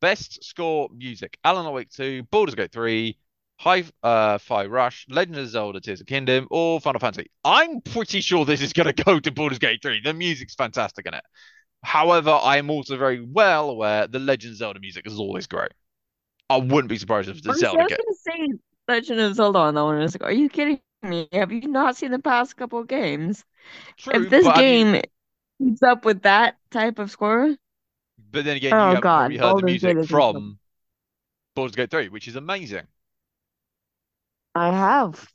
Best 0.00 0.42
score 0.44 0.88
music: 0.94 1.38
Alan 1.44 1.70
Wake 1.72 1.90
2, 1.90 2.22
Baldur's 2.24 2.54
Gate 2.54 2.72
3, 2.72 3.16
High 3.58 3.84
uh 4.02 4.38
Fi 4.38 4.66
Rush, 4.66 5.06
Legend 5.10 5.36
of 5.38 5.48
Zelda: 5.48 5.80
Tears 5.80 6.00
of 6.00 6.06
Kingdom, 6.06 6.46
or 6.50 6.80
Final 6.80 7.00
Fantasy. 7.00 7.30
I'm 7.44 7.80
pretty 7.82 8.20
sure 8.22 8.44
this 8.44 8.62
is 8.62 8.72
going 8.72 8.92
to 8.94 9.04
go 9.04 9.20
to 9.20 9.30
Baldur's 9.30 9.58
Gate 9.58 9.80
3. 9.82 10.00
The 10.02 10.14
music's 10.14 10.54
fantastic 10.54 11.06
in 11.06 11.14
it. 11.14 11.24
However, 11.84 12.30
I 12.30 12.58
am 12.58 12.70
also 12.70 12.96
very 12.98 13.20
well 13.22 13.70
aware 13.70 14.06
the 14.06 14.18
Legend 14.20 14.52
of 14.52 14.58
Zelda 14.58 14.80
music 14.80 15.06
is 15.06 15.18
always 15.18 15.46
great. 15.46 15.72
I 16.50 16.58
wouldn't 16.58 16.90
be 16.90 16.98
surprised 16.98 17.30
if 17.30 17.42
the 17.42 17.52
Honestly, 17.52 17.78
I 17.80 17.82
Zelda 17.82 17.84
was 17.84 17.92
get 17.92 18.04
gonna 18.04 18.14
say 18.14 18.58
Legend 18.88 19.20
of 19.20 19.34
Zelda 19.34 19.58
on 19.58 19.74
that 19.74 19.84
one. 19.84 19.96
I 19.98 20.02
was 20.02 20.14
like, 20.14 20.22
are 20.28 20.32
you 20.32 20.48
kidding 20.48 20.80
me? 21.02 21.28
Have 21.32 21.52
you 21.52 21.62
not 21.68 21.96
seen 21.96 22.10
the 22.10 22.18
past 22.18 22.56
couple 22.56 22.78
of 22.78 22.88
games? 22.88 23.44
true, 23.96 24.14
If 24.14 24.28
this 24.28 24.50
but 24.50 24.56
have 24.56 24.68
you? 24.68 24.82
game 24.82 25.02
keeps 25.60 25.82
up 25.84 26.04
with 26.04 26.22
that 26.24 26.58
type 26.70 26.98
of 26.98 27.10
score, 27.10 27.56
But 28.30 28.44
then 28.44 28.56
again, 28.56 28.78
you 28.78 28.96
oh 28.96 29.02
probably 29.16 29.36
God, 29.36 29.36
heard 29.36 29.56
the 29.56 29.64
music 29.64 30.00
from 30.04 30.60
Baldur's 31.54 31.76
Gate 31.76 31.90
3, 31.90 32.08
which 32.10 32.28
is 32.28 32.36
amazing. 32.36 32.88
I 34.54 34.70
have. 34.70 35.28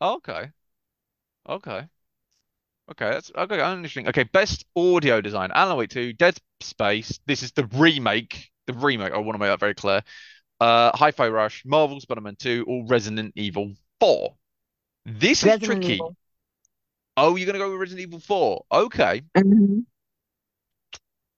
Oh, 0.00 0.16
okay, 0.16 0.50
okay. 1.48 1.88
Okay, 2.90 3.10
that's 3.10 3.30
okay. 3.36 3.72
Interesting. 3.72 4.08
Okay, 4.08 4.22
best 4.24 4.64
audio 4.74 5.20
design: 5.20 5.50
Alan 5.54 5.76
Wake 5.76 5.90
2, 5.90 6.12
Dead 6.14 6.38
Space. 6.60 7.20
This 7.26 7.42
is 7.42 7.52
the 7.52 7.66
remake. 7.66 8.50
The 8.68 8.74
remake. 8.74 9.14
I 9.14 9.16
want 9.16 9.34
to 9.34 9.38
make 9.38 9.48
that 9.48 9.60
very 9.60 9.74
clear. 9.74 10.02
Uh, 10.60 10.94
Hi-Fi 10.94 11.30
Rush, 11.30 11.64
Marvel 11.64 11.98
Spider-Man 12.00 12.36
2, 12.36 12.66
or 12.68 12.84
Resident 12.86 13.32
Evil 13.34 13.72
4. 13.98 14.34
This 15.06 15.42
is 15.42 15.58
tricky. 15.58 15.94
Evil. 15.94 16.14
Oh, 17.16 17.36
you're 17.36 17.46
gonna 17.46 17.58
go 17.58 17.70
with 17.70 17.80
Resident 17.80 18.06
Evil 18.06 18.20
4? 18.20 18.66
Okay. 18.70 19.22
Mhm. 19.34 19.86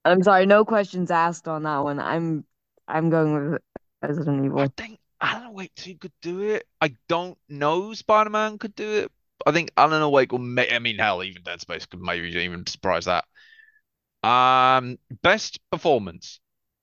I'm 0.05 0.25
sorry, 0.25 0.45
no 0.45 0.65
questions 0.65 1.13
asked 1.13 1.47
on 1.47 1.63
that 1.63 1.79
one. 1.79 2.01
I'm 2.01 2.45
I'm 2.89 3.11
going 3.11 3.53
with 3.53 3.63
Resident 4.03 4.45
Evil. 4.45 4.59
I 4.59 4.69
think 4.77 4.99
Alan 5.21 5.53
Wake 5.53 5.75
2 5.77 5.95
could 5.99 6.13
do 6.21 6.41
it. 6.41 6.67
I 6.81 6.97
don't 7.09 7.39
know 7.49 7.95
Spider-Man 7.95 8.59
could 8.59 8.75
do 8.75 8.91
it. 8.91 9.13
I 9.47 9.53
think 9.53 9.71
Alan 9.77 10.11
Wake 10.11 10.33
will 10.33 10.41
may 10.41 10.75
I 10.75 10.81
mean 10.81 10.99
hell, 10.99 11.23
even 11.23 11.45
Dead 11.45 11.61
Space 11.61 11.87
could 11.87 12.01
maybe 12.01 12.29
even 12.31 12.67
surprise 12.67 13.05
that. 13.05 13.25
Um, 14.23 14.99
best 15.23 15.61
performance. 15.71 16.41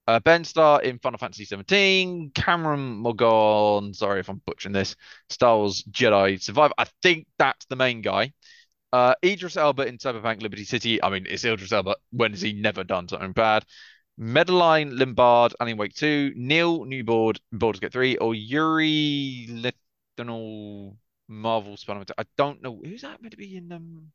Uh, 0.07 0.19
Ben 0.21 0.45
Starr 0.45 0.81
in 0.83 0.99
Final 0.99 1.17
Fantasy 1.17 1.43
17, 1.43 2.31
Cameron 2.33 2.97
Morgan, 2.97 3.93
sorry 3.93 4.21
if 4.21 4.29
I'm 4.29 4.41
butchering 4.45 4.71
this, 4.71 4.95
Star 5.29 5.57
Wars 5.57 5.83
Jedi 5.91 6.41
Survivor. 6.41 6.73
I 6.77 6.85
think 7.01 7.27
that's 7.37 7.65
the 7.65 7.75
main 7.75 8.01
guy. 8.01 8.31
Uh, 8.93 9.15
Idris 9.23 9.57
Elba 9.57 9.85
in 9.85 9.97
Cyberpunk 9.97 10.41
Liberty 10.41 10.63
City. 10.63 11.03
I 11.03 11.09
mean, 11.09 11.25
it's 11.29 11.43
Idris 11.43 11.73
Elba. 11.73 11.97
When 12.11 12.31
has 12.31 12.41
he 12.41 12.53
never 12.53 12.85
done 12.85 13.09
something 13.09 13.33
bad? 13.33 13.65
Madeline 14.17 14.91
Limbard, 14.91 15.53
Alan 15.59 15.77
Wake 15.77 15.93
2, 15.93 16.33
Neil 16.35 16.85
Newboard, 16.85 17.39
Baldur's 17.51 17.81
Gate 17.81 17.91
3, 17.91 18.17
or 18.17 18.33
Yuri 18.33 19.47
Lithnal 19.49 20.95
Marvel 21.27 21.75
Spider-Man 21.75 22.05
2. 22.05 22.13
I 22.17 22.23
don't 22.37 22.61
know. 22.63 22.81
Who's 22.83 23.01
that 23.01 23.21
meant 23.21 23.31
to 23.31 23.37
be 23.37 23.57
in 23.57 23.71
um 23.71 24.11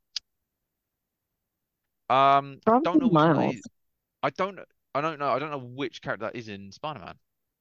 um 2.09 2.61
I 2.67 2.81
don't 2.83 2.85
know 2.85 3.07
which 3.07 3.13
one 3.13 3.37
Miles. 3.37 3.57
I 4.23 4.31
don't 4.31 4.59
I 4.95 5.01
don't 5.01 5.19
know. 5.19 5.31
I 5.31 5.39
don't 5.39 5.51
know 5.51 5.59
which 5.59 6.03
character 6.03 6.27
that 6.27 6.37
is 6.37 6.49
in 6.49 6.71
Spider-Man. 6.73 7.15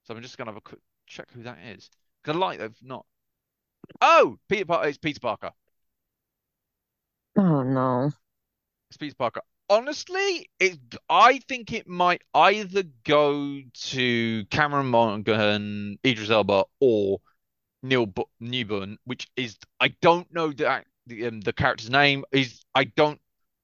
So 0.03 0.13
I'm 0.13 0.21
just 0.21 0.37
gonna 0.37 0.51
have 0.51 0.57
a 0.57 0.61
quick 0.61 0.81
check 1.07 1.31
who 1.31 1.43
that 1.43 1.57
is. 1.75 1.89
Because 2.23 2.35
I 2.35 2.39
like 2.39 2.59
they've 2.59 2.75
not. 2.81 3.05
Oh, 4.01 4.37
Peter 4.49 4.65
Parker. 4.65 4.87
It's 4.87 4.97
Peter 4.97 5.19
Parker. 5.19 5.51
Oh 7.37 7.63
no. 7.63 8.11
It's 8.89 8.97
Peter 8.97 9.15
Parker. 9.15 9.41
Honestly, 9.69 10.49
it 10.59 10.79
I 11.09 11.39
think 11.47 11.71
it 11.71 11.87
might 11.87 12.23
either 12.33 12.83
go 13.05 13.61
to 13.73 14.45
Cameron 14.45 14.87
Monaghan, 14.87 15.97
Idris 16.05 16.29
Elba, 16.29 16.65
or 16.81 17.21
Neil 17.81 18.05
Bu 18.05 18.23
Newburn, 18.41 18.97
which 19.05 19.29
is 19.37 19.57
I 19.79 19.95
don't 20.01 20.31
know 20.33 20.51
the 20.51 20.83
the, 21.07 21.27
um, 21.27 21.39
the 21.39 21.53
character's 21.53 21.89
name. 21.89 22.25
Is 22.33 22.65
I 22.75 22.83
don't 22.83 23.20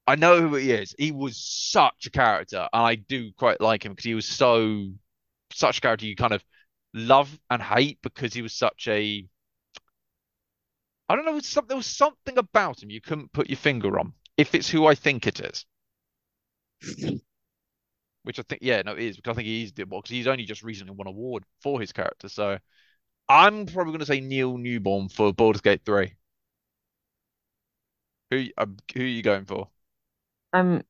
I 0.08 0.16
know 0.16 0.42
who 0.42 0.56
he 0.56 0.72
is. 0.72 0.96
He 0.98 1.12
was 1.12 1.38
such 1.38 2.08
a 2.08 2.12
character, 2.12 2.68
and 2.72 2.84
I 2.84 2.96
do 2.96 3.32
quite 3.34 3.60
like 3.62 3.84
him 3.86 3.92
because 3.92 4.06
he 4.06 4.16
was 4.16 4.26
so 4.26 4.88
such 5.54 5.80
a 5.80 5.82
character 5.82 6.06
you 6.06 6.16
kind 6.16 6.34
of 6.34 6.44
love 6.94 7.38
and 7.50 7.62
hate 7.62 8.00
because 8.02 8.34
he 8.34 8.42
was 8.42 8.54
such 8.54 8.88
a 8.88 9.28
I 11.10 11.16
don't 11.16 11.26
know, 11.26 11.40
some, 11.40 11.66
there 11.68 11.76
was 11.78 11.86
something 11.86 12.38
about 12.38 12.82
him 12.84 12.90
you 12.90 13.02
couldn't 13.02 13.32
put 13.34 13.50
your 13.50 13.58
finger 13.58 14.00
on. 14.00 14.14
If 14.38 14.54
it's 14.56 14.70
who 14.70 14.86
I 14.86 14.96
think 14.96 15.26
it 15.28 15.40
is, 15.40 15.66
which 18.24 18.40
I 18.40 18.44
think, 18.44 18.62
yeah, 18.62 18.82
no, 18.82 18.94
it 18.94 19.00
is 19.00 19.16
because 19.16 19.32
I 19.32 19.36
think 19.36 19.48
he 19.48 19.64
is 19.64 19.72
did 19.72 19.90
well 19.90 20.02
because 20.02 20.12
he's 20.12 20.28
only 20.28 20.46
just 20.46 20.64
recently 20.64 20.94
won 20.94 21.08
an 21.08 21.14
award 21.14 21.44
for 21.62 21.80
his 21.80 21.92
character. 21.92 22.30
So 22.30 22.58
I'm 23.30 23.66
probably 23.68 23.92
going 23.94 24.00
to 24.02 24.08
say 24.08 24.22
Neil 24.22 24.58
Newborn 24.58 25.10
for 25.10 25.34
Baldur's 25.34 25.62
Gate 25.62 25.82
3. 25.86 26.14
Who 28.32 28.46
uh, 28.58 28.66
who 28.94 29.02
are 29.02 29.06
you 29.06 29.22
going 29.22 29.46
for? 29.46 29.70
I'm 30.58 30.84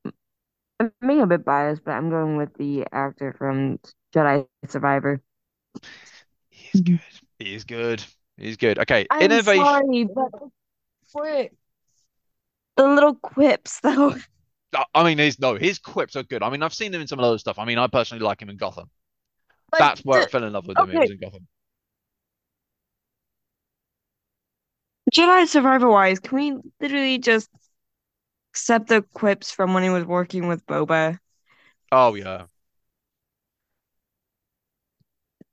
I'm 0.79 0.91
being 1.05 1.21
a 1.21 1.27
bit 1.27 1.43
biased, 1.43 1.83
but 1.83 1.91
I'm 1.91 2.09
going 2.09 2.37
with 2.37 2.53
the 2.53 2.85
actor 2.91 3.33
from 3.37 3.79
Jedi 4.15 4.47
Survivor. 4.67 5.21
He's 6.49 6.81
mm-hmm. 6.81 6.95
good. 6.95 7.01
He's 7.39 7.63
good. 7.65 8.03
He's 8.37 8.57
good. 8.57 8.79
Okay, 8.79 9.05
I'm 9.09 9.21
innovation. 9.23 9.63
sorry, 9.63 10.03
but 10.05 10.29
for 11.11 11.47
the 12.77 12.87
little 12.87 13.15
quips 13.15 13.79
though. 13.83 14.15
I 14.93 15.03
mean, 15.03 15.17
his 15.17 15.39
no, 15.39 15.55
his 15.55 15.79
quips 15.79 16.15
are 16.15 16.23
good. 16.23 16.43
I 16.43 16.49
mean, 16.49 16.63
I've 16.63 16.73
seen 16.73 16.93
him 16.93 17.01
in 17.01 17.07
some 17.07 17.19
of 17.19 17.23
those 17.23 17.41
stuff. 17.41 17.59
I 17.59 17.65
mean, 17.65 17.77
I 17.77 17.87
personally 17.87 18.23
like 18.23 18.41
him 18.41 18.49
in 18.49 18.57
Gotham. 18.57 18.89
Like 19.71 19.79
That's 19.79 20.05
where 20.05 20.21
I 20.21 20.25
fell 20.27 20.43
in 20.43 20.53
love 20.53 20.67
with 20.67 20.77
him. 20.77 20.89
It 20.89 20.95
okay, 20.95 20.99
was 20.99 21.11
in 21.11 21.19
Gotham. 21.19 21.47
Jedi 25.13 25.47
Survivor 25.47 25.89
wise, 25.89 26.19
can 26.19 26.37
we 26.37 26.57
literally 26.79 27.17
just 27.17 27.49
accept 28.57 28.87
the 28.89 29.01
quips 29.13 29.51
from 29.51 29.73
when 29.73 29.83
he 29.83 29.89
was 29.89 30.05
working 30.05 30.47
with 30.47 30.65
Boba 30.65 31.19
Oh 31.91 32.15
yeah. 32.15 32.47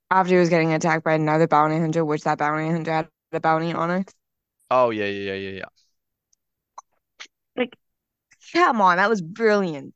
after 0.09 0.33
he 0.33 0.39
was 0.39 0.49
getting 0.49 0.73
attacked 0.73 1.03
by 1.03 1.13
another 1.13 1.47
bounty 1.47 1.77
hunter, 1.79 2.03
which 2.03 2.23
that 2.23 2.39
bounty 2.39 2.69
hunter 2.71 2.91
had 2.91 3.09
a 3.31 3.39
bounty 3.39 3.71
on 3.73 3.91
it? 3.91 4.11
Oh 4.71 4.89
yeah, 4.91 5.05
yeah, 5.05 5.33
yeah, 5.33 5.49
yeah, 5.49 5.49
yeah. 5.59 5.65
Like, 7.57 7.75
come 8.53 8.81
on, 8.81 8.97
that 8.97 9.09
was 9.09 9.21
brilliant. 9.21 9.93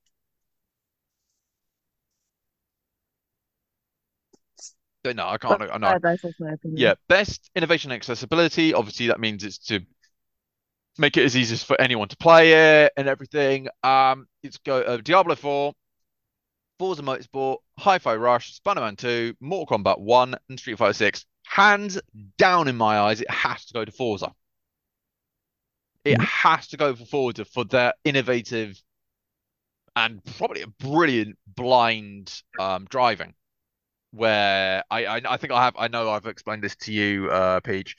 No, 5.05 5.27
I 5.27 5.37
can't. 5.37 5.61
I 5.61 5.77
know. 5.77 5.97
that's 6.01 6.21
just 6.21 6.39
my 6.39 6.55
Yeah, 6.75 6.95
best 7.09 7.49
innovation 7.55 7.91
accessibility. 7.91 8.73
Obviously, 8.73 9.07
that 9.07 9.19
means 9.19 9.43
it's 9.43 9.59
to 9.67 9.81
make 10.99 11.17
it 11.17 11.25
as 11.25 11.35
easy 11.35 11.53
as 11.53 11.63
for 11.63 11.79
anyone 11.79 12.07
to 12.09 12.17
play 12.17 12.83
it 12.83 12.93
and 12.97 13.07
everything. 13.07 13.69
Um, 13.83 14.27
it's 14.43 14.57
go 14.57 14.81
uh, 14.81 14.97
Diablo 14.97 15.35
4, 15.35 15.73
Forza 16.77 17.01
Motorsport, 17.01 17.57
Hi-Fi 17.79 18.15
Rush, 18.15 18.53
Spider-Man 18.53 18.97
2, 18.97 19.35
Mortal 19.39 19.77
Kombat 19.77 19.99
1, 19.99 20.35
and 20.49 20.59
Street 20.59 20.77
Fighter 20.77 20.93
6. 20.93 21.25
Hands 21.45 21.99
down 22.37 22.67
in 22.67 22.75
my 22.75 22.99
eyes, 22.99 23.21
it 23.21 23.31
has 23.31 23.65
to 23.65 23.73
go 23.73 23.85
to 23.85 23.91
Forza. 23.91 24.33
It 26.05 26.21
has 26.21 26.67
to 26.69 26.77
go 26.77 26.95
for 26.95 27.05
Forza 27.05 27.45
for 27.45 27.65
their 27.65 27.93
innovative 28.03 28.81
and 29.95 30.23
probably 30.37 30.61
a 30.61 30.67
brilliant 30.67 31.37
blind 31.47 32.41
um, 32.59 32.85
driving. 32.89 33.33
Where 34.11 34.83
I, 34.89 35.05
I 35.05 35.21
I 35.23 35.37
think 35.37 35.53
I 35.53 35.63
have 35.65 35.75
I 35.77 35.87
know 35.87 36.09
I've 36.09 36.25
explained 36.25 36.63
this 36.63 36.75
to 36.77 36.91
you, 36.91 37.29
uh, 37.29 37.59
Peach. 37.59 37.95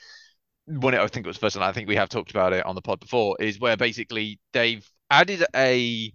When 0.70 0.94
I 0.94 1.06
think 1.08 1.26
it 1.26 1.28
was 1.28 1.36
first, 1.36 1.56
and 1.56 1.64
I 1.64 1.72
think 1.72 1.88
we 1.88 1.96
have 1.96 2.08
talked 2.08 2.30
about 2.30 2.52
it 2.52 2.64
on 2.64 2.74
the 2.74 2.82
pod 2.82 3.00
before, 3.00 3.36
is 3.40 3.58
where 3.58 3.76
basically 3.76 4.38
they've 4.52 4.88
added 5.10 5.44
a 5.54 6.12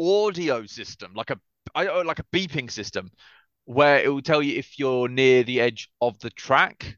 audio 0.00 0.64
system, 0.66 1.12
like 1.14 1.30
a 1.30 1.38
I 1.74 1.88
oh, 1.88 2.00
like 2.00 2.20
a 2.20 2.24
beeping 2.24 2.70
system, 2.70 3.10
where 3.66 4.00
it 4.00 4.08
will 4.08 4.22
tell 4.22 4.42
you 4.42 4.58
if 4.58 4.78
you're 4.78 5.08
near 5.08 5.42
the 5.42 5.60
edge 5.60 5.90
of 6.00 6.18
the 6.20 6.30
track 6.30 6.96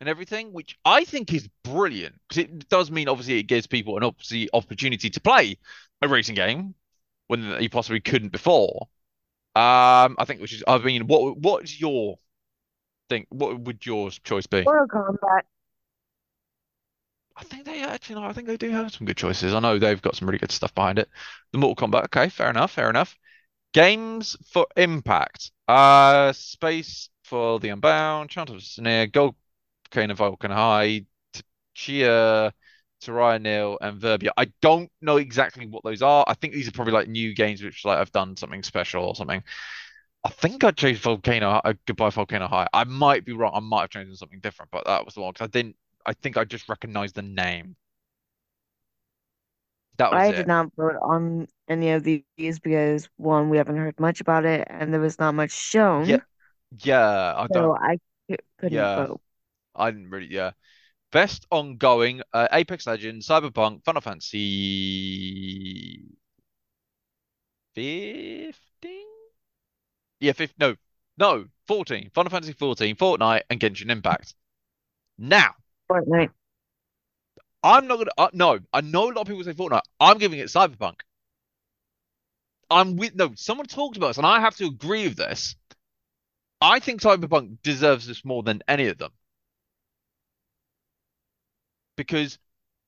and 0.00 0.08
everything, 0.08 0.52
which 0.52 0.76
I 0.84 1.04
think 1.04 1.32
is 1.32 1.48
brilliant 1.64 2.16
because 2.28 2.44
it 2.44 2.68
does 2.68 2.90
mean 2.90 3.08
obviously 3.08 3.38
it 3.38 3.44
gives 3.44 3.66
people 3.66 3.96
an 3.96 4.04
obviously 4.04 4.48
opportunity 4.52 5.10
to 5.10 5.20
play 5.20 5.56
a 6.02 6.08
racing 6.08 6.34
game 6.34 6.74
when 7.28 7.60
you 7.60 7.70
possibly 7.70 8.00
couldn't 8.00 8.32
before. 8.32 8.88
Um, 9.54 10.16
I 10.18 10.24
think 10.26 10.40
which 10.40 10.52
is 10.52 10.64
I 10.66 10.78
mean, 10.78 11.06
what 11.06 11.38
what's 11.38 11.80
your 11.80 12.18
think? 13.08 13.26
What 13.30 13.60
would 13.60 13.84
your 13.84 14.10
choice 14.10 14.46
be? 14.46 14.62
Mortal 14.62 14.86
Kombat. 14.86 15.42
I 17.36 17.44
think 17.44 17.64
they 17.64 17.82
actually, 17.84 18.16
no, 18.16 18.24
I 18.24 18.32
think 18.32 18.48
they 18.48 18.56
do 18.56 18.70
have 18.70 18.92
some 18.92 19.06
good 19.06 19.16
choices. 19.16 19.54
I 19.54 19.60
know 19.60 19.78
they've 19.78 20.02
got 20.02 20.16
some 20.16 20.26
really 20.26 20.40
good 20.40 20.50
stuff 20.50 20.74
behind 20.74 20.98
it. 20.98 21.08
The 21.52 21.58
Mortal 21.58 21.88
Kombat, 21.88 22.04
okay, 22.06 22.28
fair 22.28 22.50
enough, 22.50 22.72
fair 22.72 22.90
enough. 22.90 23.16
Games 23.72 24.36
for 24.50 24.66
Impact. 24.76 25.52
Uh, 25.68 26.32
Space 26.32 27.10
for 27.22 27.60
the 27.60 27.68
Unbound, 27.68 28.30
Chant 28.30 28.50
of 28.50 28.62
Snare, 28.62 29.06
Gold 29.06 29.36
Volcano 29.92 30.14
Vulcan 30.14 30.50
High, 30.50 31.06
Tchia, 31.76 32.52
Terraria 33.00 33.40
Nil, 33.40 33.78
and 33.80 34.00
Verbia. 34.00 34.32
I 34.36 34.46
don't 34.60 34.90
know 35.00 35.18
exactly 35.18 35.66
what 35.66 35.84
those 35.84 36.02
are. 36.02 36.24
I 36.26 36.34
think 36.34 36.52
these 36.52 36.68
are 36.68 36.72
probably 36.72 36.94
like 36.94 37.08
new 37.08 37.34
games 37.34 37.62
which 37.62 37.84
like 37.84 37.98
I've 37.98 38.12
done 38.12 38.36
something 38.36 38.62
special 38.62 39.04
or 39.04 39.14
something. 39.14 39.42
I 40.28 40.30
think 40.30 40.62
I 40.62 40.70
changed 40.72 41.02
Volcano, 41.02 41.48
uh, 41.64 41.72
Goodbye 41.86 42.10
Volcano 42.10 42.48
High. 42.48 42.68
I 42.74 42.84
might 42.84 43.24
be 43.24 43.32
wrong. 43.32 43.52
I 43.54 43.60
might 43.60 43.80
have 43.82 43.90
changed 43.90 44.18
something 44.18 44.40
different, 44.40 44.70
but 44.70 44.84
that 44.84 45.04
was 45.04 45.14
the 45.14 45.22
one 45.22 45.32
because 45.32 45.46
I 45.46 45.50
didn't. 45.50 45.76
I 46.06 46.12
think 46.12 46.36
I 46.36 46.44
just 46.44 46.68
recognized 46.68 47.14
the 47.14 47.22
name. 47.22 47.76
That 49.98 50.14
was 50.14 50.28
I 50.28 50.32
did 50.32 50.46
not 50.46 50.72
vote 50.76 50.96
on 51.02 51.48
any 51.68 51.90
of 51.90 52.02
these 52.04 52.58
because 52.60 53.08
one, 53.16 53.50
we 53.50 53.58
haven't 53.58 53.76
heard 53.76 53.98
much 54.00 54.20
about 54.20 54.44
it, 54.44 54.66
and 54.70 54.92
there 54.92 55.00
was 55.00 55.18
not 55.18 55.34
much 55.34 55.50
shown, 55.52 56.10
yeah. 56.10 56.20
yeah. 56.84 57.34
I 57.36 57.48
don't. 57.52 57.72
so 57.72 57.76
I 57.76 57.98
couldn't 58.58 58.90
Yeah, 58.90 58.94
vote. 58.94 59.20
I 59.74 59.92
didn't 59.92 60.10
really. 60.10 60.28
Yeah. 60.32 60.52
Best 61.12 61.46
ongoing: 61.50 62.22
uh, 62.34 62.48
Apex 62.52 62.86
Legends, 62.86 63.28
Cyberpunk, 63.28 63.84
Final 63.84 64.02
Fantasy 64.02 64.40
15. 67.74 68.37
Yeah, 70.20 70.32
15. 70.32 70.54
No, 70.58 70.76
no, 71.18 71.46
14. 71.66 72.10
Final 72.14 72.30
Fantasy 72.30 72.52
14, 72.52 72.96
Fortnite, 72.96 73.42
and 73.50 73.60
Genshin 73.60 73.90
Impact. 73.90 74.34
Now, 75.18 75.54
Fortnite. 75.90 76.30
I'm 77.62 77.86
not 77.88 77.98
gonna. 77.98 78.10
Uh, 78.16 78.28
no, 78.32 78.58
I 78.72 78.80
know 78.80 79.04
a 79.04 79.12
lot 79.12 79.22
of 79.22 79.26
people 79.26 79.42
say 79.44 79.52
Fortnite. 79.52 79.82
I'm 79.98 80.18
giving 80.18 80.38
it 80.38 80.46
Cyberpunk. 80.46 81.00
I'm 82.70 82.96
with. 82.96 83.14
No, 83.14 83.32
someone 83.34 83.66
talked 83.66 83.96
about 83.96 84.08
this, 84.08 84.18
and 84.18 84.26
I 84.26 84.40
have 84.40 84.56
to 84.56 84.66
agree 84.66 85.08
with 85.08 85.16
this. 85.16 85.56
I 86.60 86.78
think 86.80 87.00
Cyberpunk 87.00 87.58
deserves 87.62 88.06
this 88.06 88.24
more 88.24 88.42
than 88.42 88.62
any 88.68 88.86
of 88.88 88.98
them 88.98 89.10
because 91.96 92.38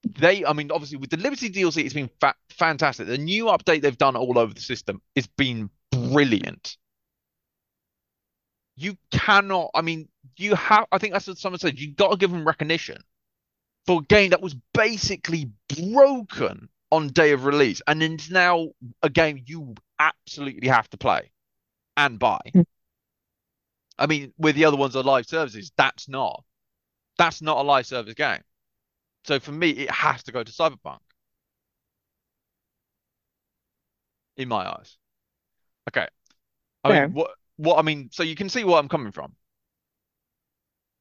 they. 0.04 0.44
I 0.44 0.52
mean, 0.52 0.70
obviously, 0.70 0.98
with 0.98 1.10
the 1.10 1.16
Liberty 1.16 1.50
DLC, 1.50 1.84
it's 1.84 1.94
been 1.94 2.10
fa 2.20 2.34
fantastic. 2.50 3.08
The 3.08 3.18
new 3.18 3.46
update 3.46 3.82
they've 3.82 3.98
done 3.98 4.16
all 4.16 4.38
over 4.38 4.54
the 4.54 4.60
system 4.60 5.02
has 5.16 5.26
been 5.26 5.68
brilliant. 5.90 6.76
You 8.80 8.96
cannot. 9.10 9.70
I 9.74 9.82
mean, 9.82 10.08
you 10.36 10.54
have. 10.54 10.86
I 10.90 10.96
think 10.96 11.12
that's 11.12 11.26
what 11.26 11.36
someone 11.36 11.58
said. 11.58 11.78
You 11.78 11.92
got 11.92 12.12
to 12.12 12.16
give 12.16 12.30
them 12.30 12.46
recognition 12.46 13.04
for 13.86 14.00
a 14.00 14.04
game 14.04 14.30
that 14.30 14.40
was 14.40 14.56
basically 14.72 15.50
broken 15.92 16.70
on 16.90 17.08
day 17.08 17.32
of 17.32 17.44
release, 17.44 17.82
and 17.86 18.02
it's 18.02 18.30
now 18.30 18.68
a 19.02 19.10
game 19.10 19.42
you 19.44 19.74
absolutely 19.98 20.68
have 20.68 20.88
to 20.90 20.96
play 20.96 21.30
and 21.98 22.18
buy. 22.18 22.40
Hmm. 22.54 22.62
I 23.98 24.06
mean, 24.06 24.32
with 24.38 24.56
the 24.56 24.64
other 24.64 24.78
ones 24.78 24.96
are 24.96 25.02
live 25.02 25.26
services, 25.26 25.70
that's 25.76 26.08
not. 26.08 26.42
That's 27.18 27.42
not 27.42 27.58
a 27.58 27.62
live 27.62 27.84
service 27.84 28.14
game. 28.14 28.40
So 29.24 29.38
for 29.40 29.52
me, 29.52 29.70
it 29.70 29.90
has 29.90 30.22
to 30.22 30.32
go 30.32 30.42
to 30.42 30.50
Cyberpunk 30.50 31.00
in 34.38 34.48
my 34.48 34.66
eyes. 34.66 34.96
Okay. 35.90 36.08
I 36.82 37.02
mean, 37.02 37.12
what 37.12 37.32
what 37.60 37.78
I 37.78 37.82
mean, 37.82 38.08
so 38.12 38.22
you 38.22 38.34
can 38.34 38.48
see 38.48 38.64
where 38.64 38.78
I'm 38.78 38.88
coming 38.88 39.12
from. 39.12 39.34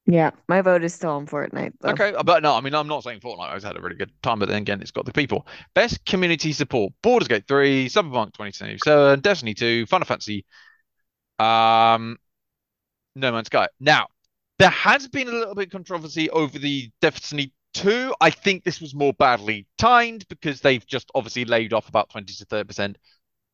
Yeah, 0.06 0.32
my 0.48 0.62
vote 0.62 0.84
is 0.84 0.93
still 0.95 1.12
on 1.12 1.28
Fortnite 1.28 1.74
though. 1.82 1.89
Okay, 1.89 2.13
but 2.26 2.41
no, 2.41 2.56
I 2.56 2.62
mean, 2.62 2.74
I'm 2.74 2.88
not 2.88 3.04
saying 3.04 3.19
Fortnite 3.19 3.52
I've 3.52 3.63
had 3.63 3.78
a 3.78 3.82
really 3.82 3.95
good 3.95 4.12
time, 4.24 4.39
but 4.39 4.50
then 4.50 4.63
again, 4.63 4.82
it's 4.82 4.89
got 4.89 5.06
the 5.06 5.13
people. 5.13 5.45
Best 5.76 6.04
community 6.06 6.52
support: 6.52 6.93
Baldur's 7.04 7.28
Gate 7.28 7.43
3, 7.48 7.88
Cyberpunk 7.89 8.34
2077, 8.34 9.19
Destiny 9.19 9.54
2, 9.54 9.86
Final 9.86 10.06
Fantasy, 10.06 10.45
um, 11.38 12.17
No 13.15 13.32
Man's 13.32 13.48
Sky. 13.48 13.67
Now, 13.80 14.08
there 14.58 14.69
has 14.69 15.08
been 15.08 15.28
a 15.28 15.32
little 15.32 15.54
bit 15.54 15.67
of 15.67 15.72
controversy 15.72 16.30
over 16.32 16.58
the 16.58 16.89
Destiny 17.02 17.54
2. 17.76 18.15
I 18.19 18.32
think 18.32 18.63
this 18.63 18.82
was 18.82 18.95
more 18.95 19.13
badly 19.13 19.67
timed 19.78 20.28
because 20.28 20.62
they've 20.62 20.86
just 20.88 21.12
obviously 21.13 21.45
laid 21.45 21.72
off 21.72 21.88
about 21.88 22.10
20 22.10 22.34
to 22.34 22.45
30% 22.45 22.95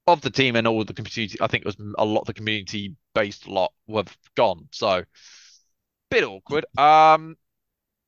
of 0.08 0.22
the 0.22 0.30
team 0.30 0.56
and 0.56 0.68
all 0.68 0.84
the 0.84 0.94
community. 0.94 1.38
I 1.42 1.48
think 1.48 1.62
it 1.64 1.68
was 1.68 1.78
a 1.98 2.06
lot 2.06 2.22
of 2.22 2.28
the 2.28 2.34
community 2.34 2.96
based 3.14 3.48
lot 3.48 3.74
were 3.88 4.04
gone. 4.36 4.68
So, 4.72 5.04
bit 6.10 6.24
awkward. 6.24 6.66
Um, 6.78 7.38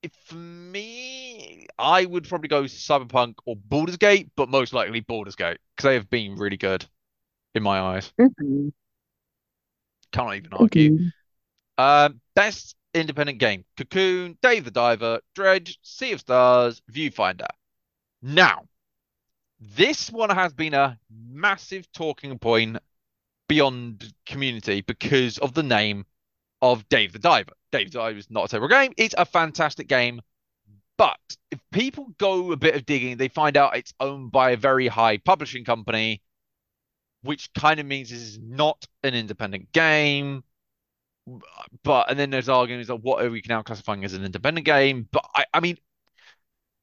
if 0.04 0.14
for 0.28 0.36
me, 0.36 1.68
I 1.80 2.06
would 2.06 2.28
probably 2.28 2.50
go 2.50 2.64
Cyberpunk 2.64 3.36
or 3.46 3.56
Baldur's 3.56 3.98
Gate, 3.98 4.32
but 4.36 4.50
most 4.50 4.74
likely 4.74 5.02
Baldur's 5.02 5.36
Gate 5.36 5.60
because 5.76 5.90
they 5.90 5.96
have 5.96 6.10
been 6.10 6.36
really 6.36 6.58
good 6.58 6.86
in 7.56 7.64
my 7.64 7.80
eyes. 7.80 8.14
Mhm, 8.18 8.72
Can't 10.12 10.36
even 10.36 10.54
argue. 10.54 10.92
mhm. 10.92 11.12
Um, 11.78 12.22
best 12.36 12.76
independent 12.94 13.40
game: 13.40 13.66
Cocoon, 13.78 14.38
Dave 14.42 14.66
the 14.66 14.72
Diver, 14.72 15.22
Dredge, 15.36 15.80
Sea 15.84 16.14
of 16.14 16.22
Stars, 16.22 16.82
Viewfinder. 16.92 17.48
Now, 18.22 18.68
this 19.60 20.12
one 20.12 20.30
has 20.30 20.54
been 20.54 20.74
a 20.74 21.00
massive 21.10 21.92
talking 21.92 22.38
point 22.40 22.78
beyond 23.50 24.14
community 24.26 24.82
because 24.82 25.38
of 25.40 25.54
the 25.54 25.64
name 25.64 26.06
of 26.62 26.88
Dave 26.90 27.14
the 27.14 27.20
Diver. 27.20 27.54
Dave 27.72 27.92
the 27.92 28.00
Diver 28.00 28.20
is 28.20 28.32
not 28.32 28.46
a 28.46 28.50
terrible 28.50 28.70
game. 28.70 28.94
It's 28.98 29.16
a 29.18 29.26
fantastic 29.26 29.88
game 29.88 30.22
But 30.98 31.20
if 31.52 31.60
people 31.72 32.10
go 32.20 32.52
a 32.52 32.58
bit 32.58 32.76
of 32.76 32.86
digging, 32.86 33.18
they 33.18 33.30
find 33.30 33.58
out 33.58 33.78
it's 33.78 33.94
owned 34.00 34.32
by 34.32 34.52
a 34.52 34.58
very 34.58 34.88
high 34.88 35.18
publishing 35.18 35.66
company, 35.66 36.22
which 37.22 37.52
kind 37.54 37.80
of 37.80 37.86
means 37.86 38.10
this 38.10 38.20
is 38.22 38.40
not 38.40 38.86
an 39.04 39.14
independent 39.14 39.72
game. 39.72 40.44
But 41.84 42.10
and 42.10 42.20
then 42.20 42.30
there's 42.30 42.50
arguments 42.50 42.90
of 42.90 43.04
what 43.04 43.24
are 43.24 43.30
we 43.30 43.42
now 43.48 43.62
classifying 43.62 44.04
as 44.06 44.14
an 44.14 44.24
independent 44.24 44.66
game. 44.66 45.08
But 45.12 45.26
I, 45.34 45.46
I 45.54 45.60
mean, 45.60 45.78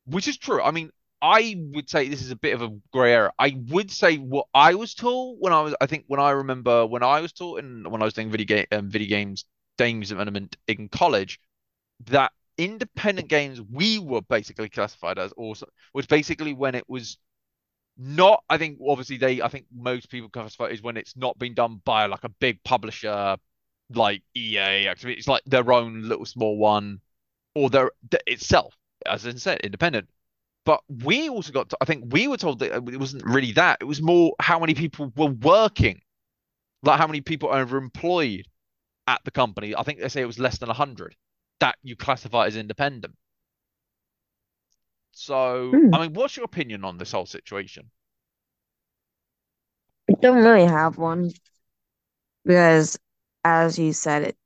which 0.07 0.29
is 0.29 0.37
true. 0.39 0.63
I 0.63 0.71
mean, 0.71 0.91
I 1.25 1.57
would 1.73 1.89
say 1.89 2.09
this 2.11 2.21
is 2.21 2.31
a 2.31 2.37
bit 2.37 2.53
of 2.53 2.61
a 2.61 2.69
grey 2.93 3.15
area. 3.15 3.33
I 3.39 3.57
would 3.71 3.91
say 3.91 4.19
what 4.19 4.47
I 4.53 4.75
was 4.75 4.93
taught 4.95 5.39
when 5.41 5.55
I 5.55 5.63
was, 5.63 5.75
I 5.81 5.87
think 5.87 6.05
when 6.07 6.21
I 6.21 6.33
remember 6.33 6.85
when 6.85 7.03
I 7.03 7.23
was 7.23 7.33
taught 7.33 7.61
and 7.65 7.91
when 7.91 8.03
I 8.03 8.05
was 8.05 8.13
doing 8.13 8.31
video 8.31 8.45
game, 8.45 8.67
um, 8.73 8.91
video 8.91 9.09
games, 9.09 9.47
games 9.79 10.11
development 10.11 10.59
in 10.69 10.91
college, 10.91 11.41
that 12.11 12.33
independent 12.59 13.29
games 13.31 13.59
we 13.63 13.99
were 13.99 14.21
basically 14.21 14.69
classified 14.69 15.19
as 15.19 15.33
also 15.33 15.67
was 15.95 16.05
basically 16.05 16.53
when 16.53 16.75
it 16.75 16.85
was 16.89 17.17
not. 17.97 18.45
I 18.51 18.59
think 18.59 18.79
obviously 18.87 19.17
they, 19.17 19.41
I 19.41 19.49
think 19.49 19.65
most 19.75 20.11
people 20.11 20.29
classify 20.29 20.67
it 20.67 20.73
is 20.73 20.83
when 20.83 20.99
it's 20.99 21.17
not 21.17 21.39
been 21.39 21.55
done 21.55 21.81
by 21.87 22.05
like 22.05 22.25
a 22.25 22.29
big 22.29 22.63
publisher 22.65 23.39
like 23.95 24.23
EA. 24.37 24.89
It's 24.89 25.27
like 25.27 25.43
their 25.47 25.73
own 25.73 26.03
little 26.03 26.27
small 26.27 26.59
one 26.59 27.01
or 27.55 27.71
their 27.71 27.93
itself, 28.27 28.77
as 29.07 29.27
I 29.27 29.33
said, 29.37 29.61
independent. 29.63 30.11
But 30.65 30.81
we 30.89 31.29
also 31.29 31.53
got, 31.53 31.71
to, 31.71 31.79
I 31.81 31.85
think 31.85 32.13
we 32.13 32.29
were 32.29 32.37
told 32.39 32.59
that 32.61 32.73
it 32.73 32.99
wasn't 32.99 33.25
really 33.25 33.53
that. 33.53 33.79
It 33.81 33.85
was 33.85 34.01
more 34.03 34.35
how 34.41 34.59
many 34.59 34.75
people 34.75 35.13
were 35.17 35.27
working, 35.29 36.01
like 36.83 36.99
how 36.99 37.07
many 37.07 37.21
people 37.23 37.51
are 37.51 37.63
employed 37.77 38.47
at 39.07 39.23
the 39.25 39.31
company. 39.33 39.77
I 39.77 39.83
think 39.85 40.01
they 40.01 40.09
say 40.09 40.23
it 40.23 40.27
was 40.27 40.39
less 40.39 40.59
than 40.59 40.69
100 40.69 41.17
that 41.61 41.77
you 41.83 41.97
classify 41.97 42.47
as 42.47 42.57
independent. 42.57 43.17
So, 45.13 45.81
Hmm. 45.81 45.95
I 45.95 46.01
mean, 46.03 46.13
what's 46.13 46.37
your 46.37 46.45
opinion 46.45 46.85
on 46.85 46.99
this 46.99 47.13
whole 47.13 47.25
situation? 47.27 47.91
I 50.09 50.15
don't 50.15 50.43
really 50.43 50.65
have 50.67 50.97
one 50.97 51.31
because, 52.45 52.99
as 53.45 53.79
you 53.79 53.93
said 53.93 54.23
it 54.23 54.37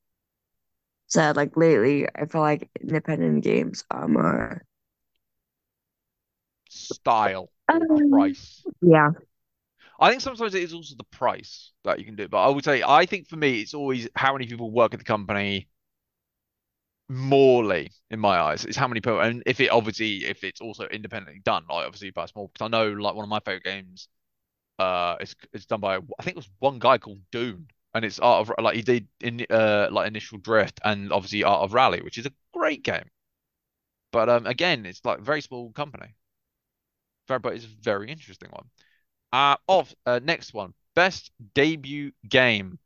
said, 1.09 1.37
like 1.37 1.57
lately, 1.57 2.07
I 2.15 2.27
feel 2.27 2.41
like 2.41 2.69
independent 2.81 3.43
games 3.45 3.85
are 3.91 4.09
more. 4.09 4.63
Style, 6.69 7.51
Um, 7.69 8.11
price. 8.11 8.65
yeah. 8.81 9.11
I 10.01 10.11
think 10.11 10.23
sometimes 10.23 10.55
it 10.55 10.63
is 10.63 10.73
also 10.75 10.95
the 10.97 11.05
price 11.05 11.73
that 11.85 11.99
you 11.99 12.05
can 12.05 12.17
do. 12.17 12.29
But 12.29 12.43
I 12.43 12.49
would 12.49 12.65
say, 12.65 12.83
I 12.87 13.07
think 13.07 13.29
for 13.29 13.37
me, 13.37 13.61
it's 13.61 13.75
always 13.75 14.09
how 14.15 14.33
many 14.33 14.47
people 14.47 14.71
work 14.71 14.95
at 14.95 15.01
the 15.01 15.05
company 15.05 15.69
morely 17.09 17.91
in 18.11 18.21
my 18.21 18.39
eyes. 18.39 18.65
It's 18.65 18.77
how 18.77 18.89
many 18.89 19.01
people, 19.01 19.21
and 19.21 19.43
if 19.47 19.61
it 19.61 19.71
obviously, 19.71 20.25
if 20.25 20.45
it's 20.45 20.61
also 20.61 20.85
independently 20.87 21.41
done, 21.45 21.65
like 21.69 21.87
obviously 21.87 22.11
by 22.11 22.27
small, 22.27 22.49
because 22.49 22.65
I 22.67 22.69
know 22.69 22.93
like 22.93 23.15
one 23.15 23.25
of 23.25 23.29
my 23.29 23.41
favorite 23.41 23.65
games, 23.65 24.09
uh, 24.79 25.17
it's 25.21 25.35
it's 25.53 25.67
done 25.67 25.81
by 25.81 25.97
I 25.97 26.23
think 26.23 26.37
it 26.37 26.37
was 26.37 26.51
one 26.61 26.79
guy 26.79 26.99
called 26.99 27.21
Dune, 27.33 27.69
and 27.95 28.05
it's 28.05 28.19
Art 28.21 28.49
of 28.49 28.65
like 28.65 28.77
he 28.77 28.83
did 28.83 29.09
in 29.21 29.47
uh 29.51 29.89
like 29.91 30.09
Initial 30.09 30.39
Drift 30.39 30.81
and 30.85 31.13
obviously 31.13 31.45
Art 31.45 31.63
of 31.63 31.75
Rally, 31.75 32.03
which 32.03 32.19
is 32.19 32.27
a 32.27 32.33
great 32.53 32.83
game. 32.83 33.11
But 34.13 34.29
um, 34.29 34.47
again, 34.47 34.85
it's 34.87 35.05
like 35.05 35.21
very 35.21 35.41
small 35.41 35.73
company. 35.73 36.15
But 37.29 37.55
it's 37.55 37.65
a 37.65 37.83
very 37.83 38.11
interesting 38.11 38.49
one. 38.51 38.65
Uh, 39.33 39.57
off 39.67 39.95
uh, 40.07 40.21
next 40.23 40.55
one, 40.55 40.73
best 40.95 41.31
debut 41.55 42.13
game: 42.29 42.79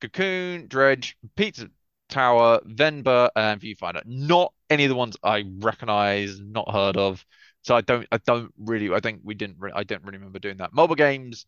Cocoon, 0.00 0.66
Dredge, 0.68 1.16
Pizza 1.36 1.68
Tower, 2.08 2.60
Venba, 2.66 3.30
and 3.36 3.60
Viewfinder. 3.60 4.02
Not 4.04 4.52
any 4.68 4.84
of 4.84 4.88
the 4.88 4.96
ones 4.96 5.16
I 5.22 5.44
recognize, 5.58 6.40
not 6.40 6.70
heard 6.70 6.96
of. 6.96 7.24
So 7.62 7.76
I 7.76 7.82
don't, 7.82 8.06
I 8.10 8.18
don't 8.18 8.52
really, 8.58 8.92
I 8.92 9.00
think 9.00 9.20
we 9.22 9.34
didn't, 9.34 9.56
re 9.58 9.70
I 9.74 9.84
don't 9.84 10.02
really 10.04 10.18
remember 10.18 10.38
doing 10.38 10.58
that. 10.58 10.72
Mobile 10.72 10.94
games, 10.94 11.46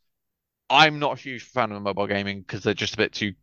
I'm 0.70 0.98
not 0.98 1.18
a 1.18 1.20
huge 1.20 1.42
fan 1.42 1.72
of 1.72 1.82
mobile 1.82 2.06
gaming 2.06 2.40
because 2.40 2.62
they're 2.62 2.74
just 2.74 2.94
a 2.94 2.98
bit 2.98 3.12
too 3.12 3.34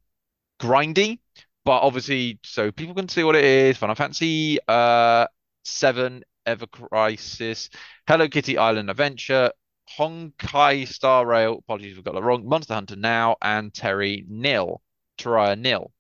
grindy. 0.62 1.20
But 1.66 1.82
obviously, 1.82 2.40
so 2.44 2.72
people 2.72 2.96
can 2.96 3.10
see 3.10 3.24
what 3.24 3.36
it 3.36 3.44
is. 3.44 3.78
Final 3.78 3.96
Fantasy, 3.96 4.60
uh, 4.68 5.28
Seven, 5.66 6.24
Ever 6.50 6.66
Crisis, 6.66 7.70
Hello 8.08 8.28
Kitty 8.28 8.58
Island 8.58 8.90
Adventure, 8.90 9.52
Honkai 10.00 10.88
Star 10.88 11.24
Rail. 11.24 11.60
Apologies, 11.60 11.96
we've 11.96 12.04
got 12.04 12.16
that 12.16 12.24
wrong. 12.24 12.50
Monster 12.50 12.74
Hunter 12.74 12.96
Now 12.96 13.36
and 13.40 13.72
Terry 13.72 14.26
Nil, 14.28 14.82
Terraria 15.20 15.60
Nil. 15.60 15.92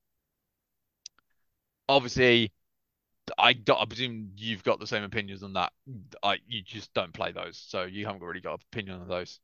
Obviously, 1.88 2.52
I, 3.38 3.50
I 3.50 3.86
presume 3.86 4.32
you've 4.38 4.64
got 4.64 4.80
the 4.80 4.88
same 4.88 5.04
opinions 5.04 5.44
on 5.44 5.54
that. 5.54 5.72
I 6.24 6.38
you 6.48 6.64
just 6.64 6.92
don't 6.96 7.14
play 7.14 7.32
those, 7.32 7.64
so 7.68 7.84
you 7.84 8.08
haven't 8.08 8.24
really 8.24 8.42
got 8.42 8.54
an 8.54 8.60
opinion 8.72 9.02
on 9.02 9.08
those. 9.08 9.40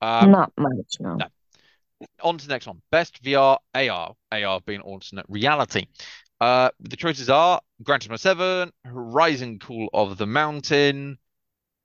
Um, 0.00 0.30
Not 0.30 0.52
much, 0.56 0.96
no. 1.00 1.16
no. 1.16 1.26
On 2.22 2.38
to 2.38 2.46
the 2.46 2.54
next 2.54 2.66
one. 2.66 2.80
Best 2.90 3.22
VR 3.22 3.58
AR. 3.74 4.14
AR 4.32 4.60
being 4.64 4.80
alternate 4.80 5.26
reality. 5.28 5.86
Uh, 6.40 6.70
the 6.80 6.96
choices 6.96 7.28
are 7.28 7.60
Gran 7.82 8.00
Turismo 8.00 8.18
7, 8.18 8.72
Horizon 8.84 9.58
Call 9.58 9.88
of 9.92 10.18
the 10.18 10.26
Mountain, 10.26 11.18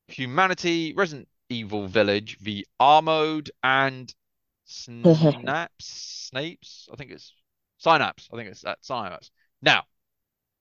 Humanity, 0.07 0.93
Resident 0.95 1.27
Evil 1.49 1.87
Village 1.87 2.37
VR 2.39 3.03
mode, 3.03 3.51
and 3.63 4.13
Synapse. 4.65 6.31
Snapes? 6.33 6.87
I 6.91 6.95
think 6.95 7.11
it's 7.11 7.33
Synapse. 7.77 8.29
I 8.31 8.37
think 8.37 8.49
it's 8.49 8.61
that 8.61 8.83
Synapse. 8.83 9.31
Now, 9.61 9.83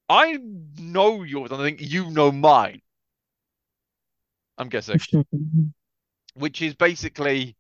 I 0.09 0.39
know 0.79 1.23
yours, 1.23 1.51
and 1.51 1.61
I 1.61 1.65
think 1.65 1.81
you 1.81 2.11
know 2.11 2.33
mine. 2.33 2.81
I'm 4.59 4.69
guessing, 4.69 5.01
which 6.35 6.63
is 6.63 6.75
basically, 6.75 7.57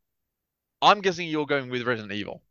I'm 0.80 1.00
guessing 1.00 1.28
you're 1.28 1.46
going 1.46 1.70
with 1.70 1.82
Resident 1.82 2.12
Evil. 2.12 2.42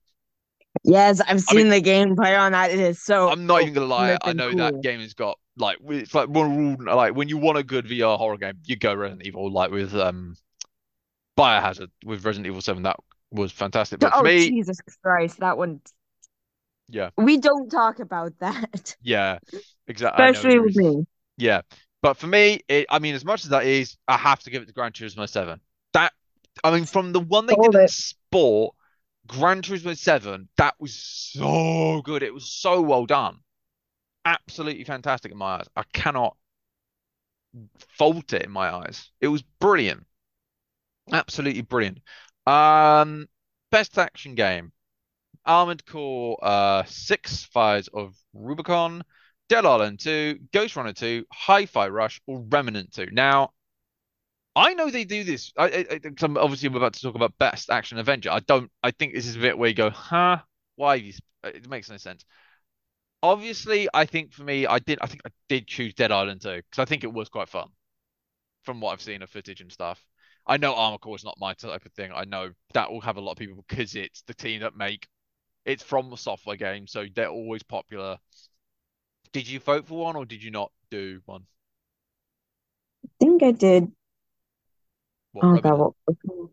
Yes, 0.83 1.19
I've 1.21 1.29
I 1.29 1.33
mean- 1.33 1.39
seen 1.41 1.69
the 1.69 1.81
gameplay 1.81 2.39
on 2.39 2.53
that. 2.53 2.71
It 2.71 2.79
is 2.79 3.01
so 3.03 3.29
I'm 3.29 3.45
not 3.45 3.61
even 3.61 3.73
gonna 3.73 3.85
lie. 3.87 4.17
I 4.23 4.33
know 4.33 4.49
cool. 4.49 4.57
that 4.59 4.81
game 4.81 4.99
has 5.01 5.13
got 5.13 5.37
like 5.57 5.77
it's 5.89 6.13
like 6.15 6.29
one 6.29 6.55
rule 6.57 6.95
like 6.95 7.15
when 7.15 7.27
you 7.29 7.37
want 7.37 7.57
a 7.57 7.63
good 7.63 7.85
VR 7.85 8.17
horror 8.17 8.37
game, 8.37 8.59
you 8.65 8.75
go 8.77 8.93
Resident 8.93 9.25
Evil. 9.27 9.51
Like 9.51 9.71
with 9.71 9.93
um 9.95 10.35
Biohazard 11.37 11.89
with 12.05 12.23
Resident 12.25 12.47
Evil 12.47 12.61
7, 12.61 12.83
that 12.83 12.97
was 13.31 13.51
fantastic. 13.51 13.99
But 13.99 14.11
for 14.11 14.19
Oh, 14.19 14.23
me, 14.23 14.49
Jesus 14.49 14.77
Christ, 15.03 15.39
that 15.39 15.57
one. 15.57 15.81
yeah, 16.89 17.09
We 17.17 17.37
don't 17.37 17.69
talk 17.69 17.99
about 17.99 18.37
that, 18.39 18.95
yeah, 19.01 19.39
exactly. 19.87 20.25
especially 20.25 20.59
with 20.59 20.75
me. 20.75 21.05
Yeah, 21.37 21.61
but 22.01 22.17
for 22.17 22.27
me, 22.27 22.61
it, 22.67 22.85
I 22.89 22.99
mean, 22.99 23.15
as 23.15 23.23
much 23.25 23.43
as 23.43 23.49
that 23.51 23.65
is, 23.65 23.97
I 24.07 24.17
have 24.17 24.39
to 24.43 24.49
give 24.49 24.61
it 24.61 24.65
to 24.67 24.73
Gran 24.73 24.91
Turismo 24.91 25.27
7. 25.27 25.59
That 25.93 26.11
I 26.63 26.71
mean, 26.71 26.85
from 26.85 27.13
the 27.13 27.19
one 27.21 27.45
they 27.45 27.53
Hold 27.53 27.71
did 27.71 27.81
in. 27.81 27.87
Sport, 27.87 28.75
Gran 29.27 29.61
Turismo 29.61 29.97
7, 29.97 30.49
that 30.57 30.75
was 30.79 30.93
so 30.95 32.01
good. 32.03 32.23
It 32.23 32.33
was 32.33 32.51
so 32.51 32.81
well 32.81 33.05
done. 33.05 33.39
Absolutely 34.25 34.83
fantastic 34.83 35.31
in 35.31 35.37
my 35.37 35.57
eyes. 35.57 35.67
I 35.75 35.83
cannot 35.93 36.35
fault 37.97 38.33
it 38.33 38.43
in 38.43 38.51
my 38.51 38.73
eyes. 38.73 39.09
It 39.19 39.27
was 39.27 39.41
brilliant. 39.59 40.05
Absolutely 41.11 41.61
brilliant. 41.61 41.99
Um, 42.45 43.27
best 43.71 43.97
action 43.97 44.35
game. 44.35 44.71
Armored 45.45 45.85
Core 45.85 46.37
uh 46.43 46.83
6 46.83 47.45
Fires 47.45 47.87
of 47.87 48.15
Rubicon, 48.33 49.03
Dead 49.49 49.65
Island 49.65 49.99
2, 49.99 50.39
Ghost 50.53 50.75
Runner 50.75 50.93
2, 50.93 51.25
Hi-Fi 51.31 51.87
Rush, 51.87 52.21
or 52.27 52.41
Remnant 52.41 52.93
2. 52.93 53.07
Now, 53.11 53.51
I 54.55 54.73
know 54.73 54.89
they 54.89 55.05
do 55.05 55.23
this. 55.23 55.53
I, 55.57 55.65
I, 55.65 55.85
I 55.91 55.99
I'm 56.21 56.37
obviously 56.37 56.67
I'm 56.67 56.75
about 56.75 56.93
to 56.93 57.01
talk 57.01 57.15
about 57.15 57.37
best 57.37 57.69
action 57.69 57.97
adventure. 57.97 58.31
I 58.31 58.39
don't. 58.39 58.69
I 58.83 58.91
think 58.91 59.13
this 59.13 59.25
is 59.27 59.35
a 59.37 59.39
bit 59.39 59.57
where 59.57 59.69
you 59.69 59.75
go, 59.75 59.89
huh? 59.89 60.39
Why? 60.75 61.13
It 61.43 61.69
makes 61.69 61.89
no 61.89 61.97
sense. 61.97 62.25
Obviously, 63.23 63.87
I 63.93 64.05
think 64.05 64.33
for 64.33 64.43
me, 64.43 64.65
I 64.65 64.79
did. 64.79 64.99
I 65.01 65.07
think 65.07 65.21
I 65.25 65.29
did 65.47 65.67
choose 65.67 65.93
Dead 65.93 66.11
Island 66.11 66.41
2 66.41 66.57
because 66.57 66.79
I 66.79 66.85
think 66.85 67.03
it 67.03 67.13
was 67.13 67.29
quite 67.29 67.49
fun 67.49 67.69
from 68.63 68.81
what 68.81 68.93
I've 68.93 69.01
seen 69.01 69.21
of 69.21 69.29
footage 69.29 69.61
and 69.61 69.71
stuff. 69.71 70.03
I 70.47 70.57
know 70.57 70.73
Armored 70.75 71.01
Core 71.01 71.15
is 71.15 71.23
not 71.23 71.37
my 71.39 71.53
type 71.53 71.85
of 71.85 71.93
thing. 71.93 72.11
I 72.13 72.25
know 72.25 72.51
that 72.73 72.91
will 72.91 73.01
have 73.01 73.17
a 73.17 73.21
lot 73.21 73.33
of 73.33 73.37
people 73.37 73.63
because 73.67 73.95
it's 73.95 74.23
the 74.23 74.33
team 74.33 74.61
that 74.61 74.75
make. 74.75 75.07
It's 75.65 75.83
from 75.83 76.09
the 76.09 76.17
software 76.17 76.57
game, 76.57 76.87
so 76.87 77.05
they're 77.15 77.29
always 77.29 77.63
popular. 77.63 78.17
Did 79.33 79.47
you 79.47 79.59
vote 79.59 79.87
for 79.87 79.97
one 79.99 80.15
or 80.15 80.25
did 80.25 80.41
you 80.43 80.51
not 80.51 80.71
do 80.89 81.21
one? 81.25 81.45
I 83.05 83.09
think 83.19 83.43
I 83.43 83.51
did. 83.51 83.91
What, 85.33 85.45
Oh 85.45 85.57
Revenant? 85.57 85.77
God, 85.77 85.93
what? 86.05 86.49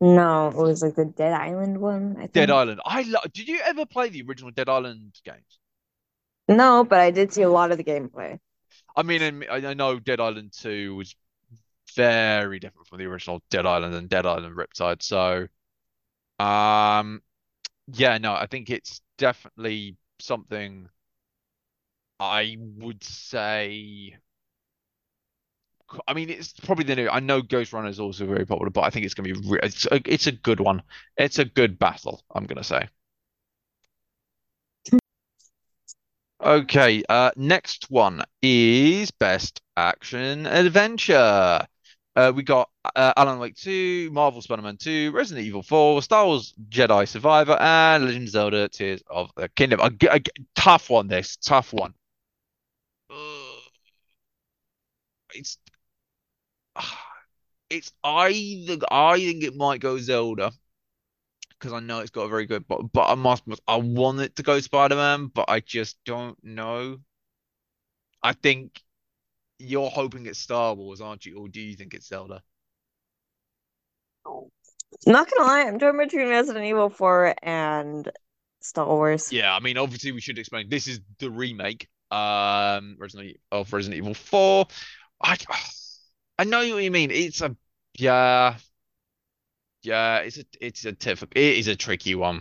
No, 0.00 0.48
it 0.48 0.54
was 0.56 0.82
like 0.82 0.94
the 0.94 1.04
Dead 1.04 1.32
Island 1.32 1.80
one, 1.80 2.16
I 2.18 2.26
Dead 2.34 2.50
think. 2.50 2.50
Island. 2.50 2.80
I 2.84 3.02
lo 3.02 3.20
Did 3.32 3.48
you 3.48 3.60
ever 3.60 3.86
play 3.86 4.08
the 4.10 4.22
original 4.22 4.50
Dead 4.50 4.68
Island 4.68 5.18
games? 5.24 5.58
No, 6.48 6.84
but 6.84 7.00
I 7.00 7.10
did 7.10 7.32
see 7.34 7.42
a 7.42 7.50
lot 7.50 7.70
of 7.70 7.76
the 7.76 7.84
gameplay. 7.84 8.40
I 8.96 9.02
mean, 9.02 9.22
and 9.22 9.44
I 9.50 9.70
I 9.70 9.74
know 9.74 9.98
Dead 9.98 10.20
Island 10.20 10.52
2 10.52 10.94
was 10.94 11.14
very 11.96 12.58
different 12.60 12.88
from 12.88 12.98
the 12.98 13.06
original 13.06 13.42
Dead 13.50 13.66
Island 13.66 13.94
and 13.94 14.08
Dead 14.08 14.26
Island 14.26 14.56
Riptide. 14.56 15.02
So, 15.02 15.48
um, 16.44 17.22
yeah, 17.88 18.18
no, 18.18 18.34
I 18.34 18.46
think 18.46 18.70
it's 18.70 19.02
definitely 19.18 19.96
something 20.20 20.88
I 22.20 22.56
would 22.58 23.02
say. 23.04 24.16
I 26.06 26.14
mean, 26.14 26.30
it's 26.30 26.52
probably 26.52 26.84
the 26.84 26.96
new. 26.96 27.08
I 27.08 27.20
know 27.20 27.42
Ghost 27.42 27.72
Runner 27.72 27.88
is 27.88 28.00
also 28.00 28.26
very 28.26 28.46
popular, 28.46 28.70
but 28.70 28.82
I 28.82 28.90
think 28.90 29.04
it's 29.04 29.14
going 29.14 29.32
to 29.34 29.40
be. 29.40 29.58
It's 29.62 29.86
a, 29.86 30.00
it's 30.06 30.26
a 30.26 30.32
good 30.32 30.60
one. 30.60 30.82
It's 31.16 31.38
a 31.38 31.44
good 31.44 31.78
battle. 31.78 32.22
I'm 32.34 32.44
going 32.44 32.58
to 32.58 32.64
say. 32.64 32.88
Okay, 36.42 37.02
uh, 37.08 37.30
next 37.36 37.90
one 37.90 38.22
is 38.42 39.10
Best 39.10 39.62
Action 39.76 40.46
Adventure. 40.46 41.66
Uh, 42.16 42.32
we 42.34 42.42
got 42.42 42.68
uh, 42.94 43.12
Alan 43.16 43.38
Wake 43.38 43.56
2, 43.56 44.10
Marvel 44.12 44.42
Spider-Man 44.42 44.76
2, 44.76 45.10
Resident 45.12 45.46
Evil 45.46 45.62
4, 45.62 46.02
Star 46.02 46.26
Wars 46.26 46.54
Jedi 46.68 47.08
Survivor, 47.08 47.56
and 47.60 48.04
Legend 48.04 48.24
of 48.24 48.30
Zelda 48.30 48.68
Tears 48.68 49.02
of 49.08 49.30
the 49.36 49.48
Kingdom. 49.48 49.80
A, 49.80 49.90
a, 50.10 50.16
a 50.16 50.20
tough 50.54 50.90
one, 50.90 51.08
this. 51.08 51.36
Tough 51.36 51.72
one. 51.72 51.94
it's 55.34 55.58
it's 57.70 57.92
either 58.02 58.78
I 58.90 59.18
think 59.18 59.42
it 59.42 59.56
might 59.56 59.80
go 59.80 59.98
Zelda 59.98 60.52
because 61.58 61.72
I 61.72 61.80
know 61.80 62.00
it's 62.00 62.10
got 62.10 62.22
a 62.22 62.28
very 62.28 62.46
good 62.46 62.66
but 62.68 62.92
but 62.92 63.10
I 63.10 63.14
must 63.14 63.46
must 63.46 63.62
I 63.66 63.76
want 63.76 64.20
it 64.20 64.36
to 64.36 64.42
go 64.42 64.60
Spider-Man 64.60 65.26
but 65.28 65.46
I 65.48 65.60
just 65.60 65.96
don't 66.04 66.36
know. 66.42 66.98
I 68.22 68.32
think 68.32 68.80
you're 69.58 69.90
hoping 69.90 70.26
it's 70.26 70.38
Star 70.38 70.74
Wars, 70.74 71.00
aren't 71.00 71.26
you? 71.26 71.38
Or 71.38 71.48
do 71.48 71.60
you 71.60 71.76
think 71.76 71.94
it's 71.94 72.08
Zelda? 72.08 72.42
Not 75.06 75.28
gonna 75.30 75.48
lie, 75.48 75.62
I'm 75.62 75.78
torn 75.78 75.98
between 75.98 76.28
Resident 76.28 76.64
Evil 76.64 76.88
4 76.88 77.34
and 77.42 78.10
Star 78.60 78.86
Wars. 78.86 79.32
Yeah, 79.32 79.54
I 79.54 79.60
mean 79.60 79.78
obviously 79.78 80.12
we 80.12 80.20
should 80.20 80.38
explain 80.38 80.68
this 80.68 80.86
is 80.86 81.00
the 81.18 81.30
remake 81.30 81.88
um 82.10 82.96
Resident 82.98 83.36
of 83.50 83.72
Resident 83.72 83.98
Evil 83.98 84.14
4. 84.14 84.66
I 85.20 85.36
I 86.38 86.44
know 86.44 86.58
what 86.58 86.82
you 86.82 86.90
mean. 86.90 87.10
It's 87.10 87.40
a 87.40 87.56
yeah, 87.96 88.56
yeah. 89.82 90.18
It's 90.18 90.38
a 90.38 90.44
it's 90.60 90.84
a. 90.84 90.90
It 90.90 91.58
is 91.58 91.68
a 91.68 91.76
tricky 91.76 92.14
one 92.14 92.40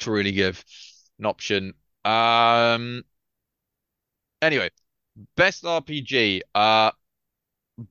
to 0.00 0.10
really 0.10 0.32
give 0.32 0.64
an 1.18 1.26
option. 1.26 1.74
Um. 2.04 3.04
Anyway, 4.42 4.70
best 5.36 5.64
RPG. 5.64 6.40
Uh, 6.54 6.92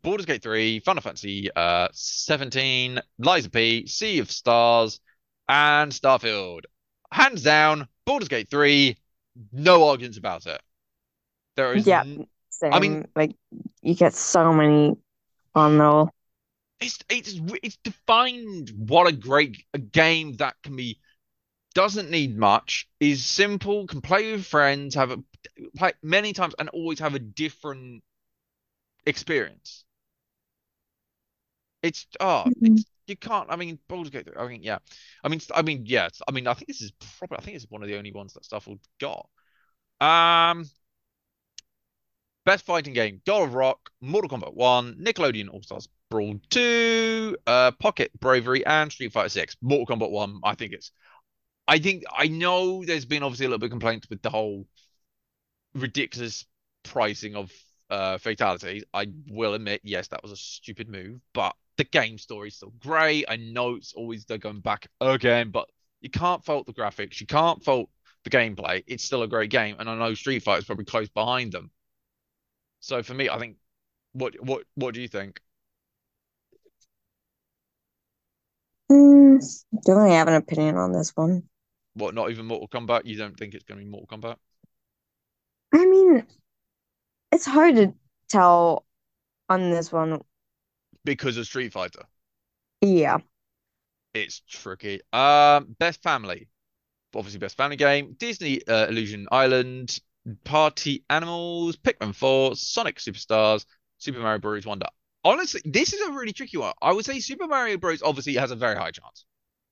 Baldur's 0.01 0.25
Gate 0.25 0.43
3, 0.43 0.79
Final 0.81 1.01
Fantasy 1.01 1.49
uh 1.55 1.87
17, 1.91 2.99
Lies 3.19 3.45
of 3.45 3.51
P, 3.51 3.87
Sea 3.87 4.19
of 4.19 4.31
Stars, 4.31 4.99
and 5.47 5.91
Starfield. 5.91 6.61
Hands 7.11 7.41
down, 7.41 7.87
Baldur's 8.05 8.29
Gate 8.29 8.49
3. 8.49 8.97
No 9.51 9.87
arguments 9.89 10.17
about 10.17 10.45
it. 10.45 10.61
There 11.55 11.73
is 11.73 11.87
Yeah, 11.87 12.03
same. 12.49 12.73
I 12.73 12.79
mean- 12.79 13.07
like 13.15 13.35
you 13.81 13.95
get 13.95 14.13
so 14.13 14.53
many 14.53 14.95
on 15.55 15.77
though. 15.77 16.09
it's 16.79 16.99
it's 17.09 17.39
it's 17.63 17.77
defined 17.77 18.71
what 18.77 19.07
a 19.07 19.11
great 19.11 19.63
a 19.73 19.77
game 19.79 20.33
that 20.37 20.55
can 20.63 20.75
be 20.75 20.99
doesn't 21.75 22.09
need 22.09 22.37
much 22.37 22.87
is 22.99 23.25
simple 23.25 23.87
can 23.87 24.01
play 24.01 24.31
with 24.31 24.45
friends 24.45 24.95
have 24.95 25.11
a 25.11 25.17
play 25.77 25.91
many 26.03 26.33
times 26.33 26.55
and 26.59 26.69
always 26.69 26.99
have 26.99 27.15
a 27.15 27.19
different 27.19 28.03
experience. 29.05 29.85
It's 31.81 32.05
oh 32.19 32.45
it's 32.61 32.85
you 33.07 33.15
can't 33.17 33.47
I 33.49 33.55
mean 33.55 33.79
Baldur's 33.87 34.09
Gate 34.09 34.27
I 34.37 34.47
mean 34.47 34.63
yeah. 34.63 34.79
I 35.23 35.29
mean 35.29 35.39
I 35.55 35.61
mean 35.61 35.83
yeah 35.85 36.09
I 36.27 36.31
mean 36.31 36.47
I 36.47 36.53
think 36.53 36.67
this 36.67 36.81
is 36.81 36.91
probably 37.17 37.37
I 37.37 37.41
think 37.41 37.55
it's 37.55 37.69
one 37.69 37.81
of 37.81 37.87
the 37.87 37.97
only 37.97 38.11
ones 38.11 38.33
that 38.33 38.43
Starfield 38.43 38.79
got. 38.99 39.29
Um 40.01 40.69
Best 42.45 42.65
fighting 42.65 42.93
game: 42.93 43.21
God 43.25 43.43
of 43.43 43.53
Rock, 43.53 43.89
Mortal 44.01 44.29
Kombat 44.29 44.53
1, 44.53 44.95
Nickelodeon 44.95 45.49
All 45.49 45.61
Stars 45.61 45.87
Brawl 46.09 46.39
2, 46.49 47.37
uh, 47.45 47.71
Pocket 47.71 48.11
Bravery, 48.19 48.65
and 48.65 48.91
Street 48.91 49.11
Fighter 49.11 49.29
6. 49.29 49.57
Mortal 49.61 49.95
Kombat 49.95 50.11
1, 50.11 50.39
I 50.43 50.55
think 50.55 50.73
it's. 50.73 50.91
I 51.67 51.77
think 51.77 52.03
I 52.11 52.27
know 52.27 52.83
there's 52.83 53.05
been 53.05 53.21
obviously 53.21 53.45
a 53.45 53.49
little 53.49 53.59
bit 53.59 53.67
of 53.67 53.71
complaints 53.71 54.09
with 54.09 54.21
the 54.21 54.31
whole 54.31 54.65
ridiculous 55.75 56.45
pricing 56.83 57.35
of 57.35 57.51
uh 57.89 58.17
fatalities. 58.17 58.83
I 58.93 59.07
will 59.29 59.53
admit, 59.53 59.81
yes, 59.83 60.07
that 60.07 60.23
was 60.23 60.31
a 60.31 60.37
stupid 60.37 60.89
move, 60.89 61.19
but 61.33 61.55
the 61.77 61.83
game 61.83 62.17
story's 62.17 62.55
still 62.55 62.73
great. 62.79 63.25
I 63.29 63.35
know 63.37 63.75
it's 63.75 63.93
always 63.93 64.25
they're 64.25 64.37
going 64.37 64.61
back 64.61 64.87
again, 64.99 65.51
but 65.51 65.69
you 66.01 66.09
can't 66.09 66.43
fault 66.43 66.65
the 66.65 66.73
graphics, 66.73 67.21
you 67.21 67.27
can't 67.27 67.63
fault 67.63 67.89
the 68.23 68.29
gameplay. 68.29 68.83
It's 68.87 69.03
still 69.03 69.23
a 69.23 69.27
great 69.27 69.49
game, 69.49 69.75
and 69.79 69.89
I 69.89 69.95
know 69.95 70.13
Street 70.13 70.43
Fighter's 70.43 70.65
probably 70.65 70.85
close 70.85 71.09
behind 71.09 71.51
them. 71.51 71.71
So 72.79 73.03
for 73.03 73.13
me, 73.13 73.29
I 73.29 73.37
think 73.37 73.57
what 74.13 74.35
what 74.41 74.63
what 74.75 74.93
do 74.93 75.01
you 75.01 75.07
think? 75.07 75.41
Mm, 78.91 79.39
don't 79.85 79.97
really 79.97 80.15
have 80.15 80.27
an 80.27 80.35
opinion 80.35 80.77
on 80.77 80.91
this 80.91 81.11
one. 81.15 81.43
What, 81.93 82.15
not 82.15 82.31
even 82.31 82.45
Mortal 82.45 82.67
Kombat? 82.67 83.05
You 83.05 83.17
don't 83.17 83.37
think 83.37 83.53
it's 83.53 83.63
going 83.63 83.79
to 83.79 83.85
be 83.85 83.91
Mortal 83.91 84.17
Kombat? 84.17 84.37
I 85.73 85.85
mean, 85.85 86.25
it's 87.31 87.45
hard 87.45 87.75
to 87.75 87.93
tell 88.27 88.85
on 89.47 89.69
this 89.69 89.91
one. 89.91 90.21
Because 91.03 91.37
of 91.37 91.45
Street 91.45 91.73
Fighter. 91.73 92.03
Yeah. 92.81 93.19
It's 94.13 94.41
tricky. 94.49 95.01
Um, 95.13 95.75
best 95.79 96.01
family. 96.01 96.47
Obviously, 97.15 97.39
best 97.39 97.57
family 97.57 97.75
game. 97.75 98.15
Disney 98.17 98.65
uh, 98.67 98.87
Illusion 98.87 99.27
Island, 99.31 99.99
Party 100.43 101.03
Animals, 101.09 101.75
Pikmin 101.77 102.13
4, 102.13 102.55
Sonic 102.55 102.97
Superstars, 102.97 103.65
Super 103.97 104.19
Mario 104.19 104.39
Bros. 104.39 104.65
Wonder. 104.65 104.87
Honestly, 105.23 105.61
this 105.65 105.93
is 105.93 106.01
a 106.07 106.11
really 106.11 106.33
tricky 106.33 106.57
one. 106.57 106.73
I 106.81 106.93
would 106.93 107.05
say 107.05 107.19
Super 107.19 107.47
Mario 107.47 107.77
Bros. 107.77 108.01
obviously 108.01 108.35
has 108.35 108.51
a 108.51 108.55
very 108.55 108.75
high 108.75 108.91
chance. 108.91 109.25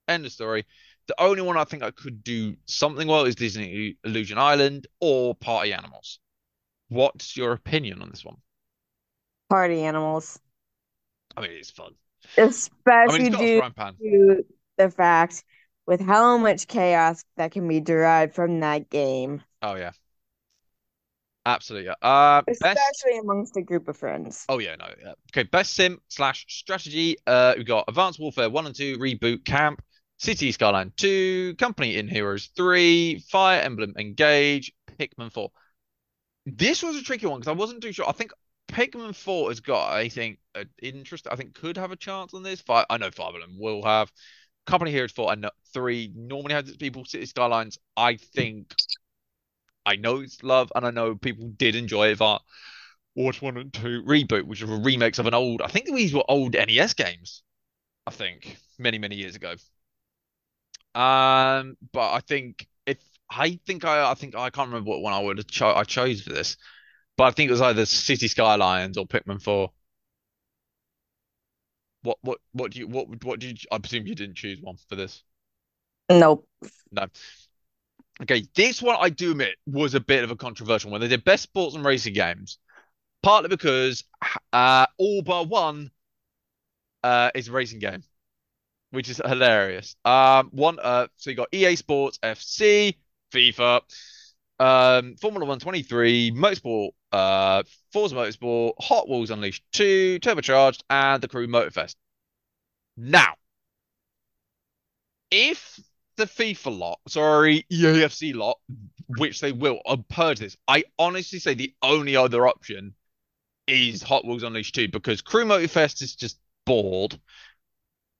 End 0.07 0.25
of 0.25 0.31
story. 0.31 0.65
The 1.07 1.21
only 1.21 1.41
one 1.41 1.57
I 1.57 1.63
think 1.63 1.83
I 1.83 1.91
could 1.91 2.23
do 2.23 2.55
something 2.65 3.07
well 3.07 3.25
is 3.25 3.35
Disney 3.35 3.97
Illusion 4.03 4.37
Island 4.37 4.87
or 4.99 5.35
Party 5.35 5.73
Animals. 5.73 6.19
What's 6.89 7.35
your 7.37 7.53
opinion 7.53 8.01
on 8.01 8.09
this 8.09 8.25
one? 8.25 8.37
Party 9.49 9.83
animals. 9.83 10.39
I 11.35 11.41
mean, 11.41 11.51
it's 11.51 11.71
fun. 11.71 11.93
I 13.07 13.13
mean, 13.13 13.27
Especially 13.27 13.29
got 13.29 13.41
a 13.41 13.93
due 14.01 14.35
to 14.35 14.45
the 14.77 14.89
fact 14.89 15.43
with 15.85 16.01
how 16.01 16.37
much 16.37 16.67
chaos 16.67 17.23
that 17.37 17.51
can 17.51 17.67
be 17.67 17.79
derived 17.79 18.35
from 18.35 18.59
that 18.59 18.89
game. 18.89 19.43
Oh 19.61 19.75
yeah, 19.75 19.91
absolutely. 21.47 21.93
Uh, 22.01 22.41
best. 22.43 22.61
Especially 22.61 23.19
amongst 23.19 23.57
a 23.57 23.61
group 23.61 23.87
of 23.87 23.97
friends. 23.97 24.45
Oh 24.49 24.59
yeah, 24.59 24.75
no. 24.75 24.87
Yeah. 25.01 25.13
Okay, 25.31 25.43
best 25.43 25.73
sim 25.73 25.99
slash 26.09 26.45
strategy. 26.47 27.17
Uh, 27.25 27.53
we've 27.57 27.65
got 27.65 27.85
Advanced 27.87 28.19
Warfare 28.19 28.49
One 28.49 28.65
and 28.65 28.75
Two, 28.75 28.97
Reboot 28.97 29.45
Camp, 29.45 29.81
City 30.17 30.51
Skyline 30.51 30.91
Two, 30.95 31.55
Company 31.55 31.97
in 31.97 32.07
Heroes 32.07 32.49
Three, 32.55 33.19
Fire 33.29 33.61
Emblem 33.61 33.93
Engage, 33.97 34.71
Pikmin 34.99 35.31
Four. 35.31 35.51
This 36.45 36.83
was 36.83 36.95
a 36.95 37.03
tricky 37.03 37.25
one 37.25 37.39
because 37.39 37.51
I 37.51 37.57
wasn't 37.57 37.81
too 37.81 37.91
sure. 37.91 38.07
I 38.07 38.13
think 38.13 38.31
Pikmin 38.67 39.15
Four 39.15 39.49
has 39.49 39.59
got, 39.59 39.91
I 39.91 40.09
think, 40.09 40.39
an 40.55 40.69
interest. 40.81 41.27
I 41.29 41.35
think 41.35 41.55
could 41.55 41.77
have 41.77 41.91
a 41.91 41.95
chance 41.97 42.33
on 42.33 42.43
this. 42.43 42.61
Fire, 42.61 42.85
I 42.89 42.97
know 42.97 43.11
Fire 43.11 43.33
Emblem 43.33 43.57
will 43.59 43.83
have. 43.83 44.11
Company 44.65 44.91
Heroes 44.91 45.11
Four 45.13 45.31
and 45.31 45.49
Three 45.73 46.11
normally 46.15 46.53
has 46.53 46.67
its 46.67 46.77
people. 46.77 47.05
City 47.05 47.25
Skylines, 47.25 47.77
I 47.95 48.17
think. 48.17 48.73
I 49.87 49.95
know 49.95 50.19
it's 50.19 50.43
love, 50.43 50.71
and 50.75 50.85
I 50.85 50.91
know 50.91 51.15
people 51.15 51.47
did 51.47 51.75
enjoy 51.75 52.09
it. 52.09 52.19
But 52.19 52.41
Watch 53.15 53.41
One 53.41 53.57
and 53.57 53.73
Two 53.73 54.03
reboot, 54.05 54.43
which 54.43 54.61
was 54.61 54.69
a 54.69 54.83
remakes 54.83 55.17
of 55.17 55.27
an 55.27 55.33
old. 55.33 55.61
I 55.61 55.67
think 55.67 55.87
these 55.87 56.13
were 56.13 56.23
old 56.27 56.53
NES 56.53 56.93
games. 56.93 57.41
I 58.05 58.11
think 58.11 58.57
many 58.77 58.99
many 58.99 59.15
years 59.15 59.35
ago. 59.35 59.55
Um, 60.93 61.77
but 61.93 62.11
I 62.11 62.19
think 62.19 62.67
if 62.85 62.97
I 63.29 63.59
think 63.65 63.85
I 63.85 64.11
I 64.11 64.13
think 64.13 64.35
I 64.35 64.49
can't 64.49 64.69
remember 64.69 64.89
what 64.89 65.01
one 65.01 65.13
I 65.13 65.19
would 65.19 65.37
have 65.37 65.47
cho 65.47 65.73
I 65.73 65.83
chose 65.83 66.21
for 66.21 66.31
this, 66.31 66.57
but 67.15 67.23
I 67.23 67.31
think 67.31 67.47
it 67.49 67.51
was 67.53 67.61
either 67.61 67.85
City 67.85 68.27
Skylines 68.27 68.97
or 68.97 69.07
Pikmin 69.07 69.41
Four. 69.41 69.71
What 72.01 72.17
what 72.21 72.39
what 72.51 72.71
do 72.71 72.79
you 72.79 72.87
what 72.87 73.23
what 73.23 73.39
did 73.39 73.63
you, 73.63 73.67
I 73.71 73.77
presume 73.77 74.05
you 74.05 74.15
didn't 74.15 74.35
choose 74.35 74.59
one 74.61 74.77
for 74.89 74.95
this? 74.95 75.23
Nope. 76.09 76.47
No. 76.91 77.07
Okay, 78.21 78.47
this 78.55 78.81
one 78.81 78.97
I 78.99 79.09
do 79.09 79.31
admit 79.31 79.55
was 79.67 79.93
a 79.93 79.99
bit 79.99 80.23
of 80.23 80.31
a 80.31 80.35
controversial 80.35 80.91
one. 80.91 81.01
They 81.01 81.07
did 81.07 81.23
best 81.23 81.43
sports 81.43 81.75
and 81.75 81.85
racing 81.85 82.13
games, 82.13 82.57
partly 83.21 83.49
because 83.49 84.03
uh, 84.51 84.87
all 84.97 85.21
but 85.21 85.47
one 85.47 85.91
uh, 87.03 87.29
is 87.35 87.47
a 87.47 87.51
racing 87.51 87.79
game, 87.79 88.03
which 88.89 89.09
is 89.09 89.21
hilarious. 89.23 89.95
Um, 90.03 90.49
one 90.51 90.79
uh, 90.79 91.07
so 91.15 91.29
you 91.29 91.35
got 91.35 91.53
EA 91.53 91.75
Sports 91.75 92.17
FC, 92.23 92.95
FIFA, 93.31 93.81
um, 94.59 95.15
Formula 95.17 95.45
One 95.45 95.59
23, 95.59 96.31
Motorsport, 96.31 96.89
uh, 97.11 97.61
Forza 97.93 98.15
Motorsport, 98.15 98.73
Hot 98.79 99.07
Wheels 99.07 99.29
Unleashed 99.29 99.63
2, 99.73 100.19
Turbocharged, 100.21 100.81
and 100.89 101.21
the 101.21 101.27
Crew 101.27 101.47
Motorfest. 101.47 101.95
Now, 102.97 103.35
if 105.29 105.79
the 106.17 106.25
FIFA 106.25 106.77
lot, 106.77 106.99
sorry, 107.07 107.65
EAFC 107.71 108.35
lot, 108.35 108.59
which 109.07 109.39
they 109.39 109.51
will, 109.51 109.79
I'll 109.85 110.05
purge 110.09 110.39
this. 110.39 110.57
I 110.67 110.83
honestly 110.99 111.39
say 111.39 111.53
the 111.53 111.73
only 111.81 112.15
other 112.15 112.47
option 112.47 112.93
is 113.67 114.01
Hot 114.03 114.25
Wheels 114.25 114.43
Unleashed 114.43 114.75
2 114.75 114.89
because 114.89 115.21
Crew 115.21 115.45
Motorfest 115.45 116.01
is 116.01 116.15
just 116.15 116.39
bored. 116.65 117.19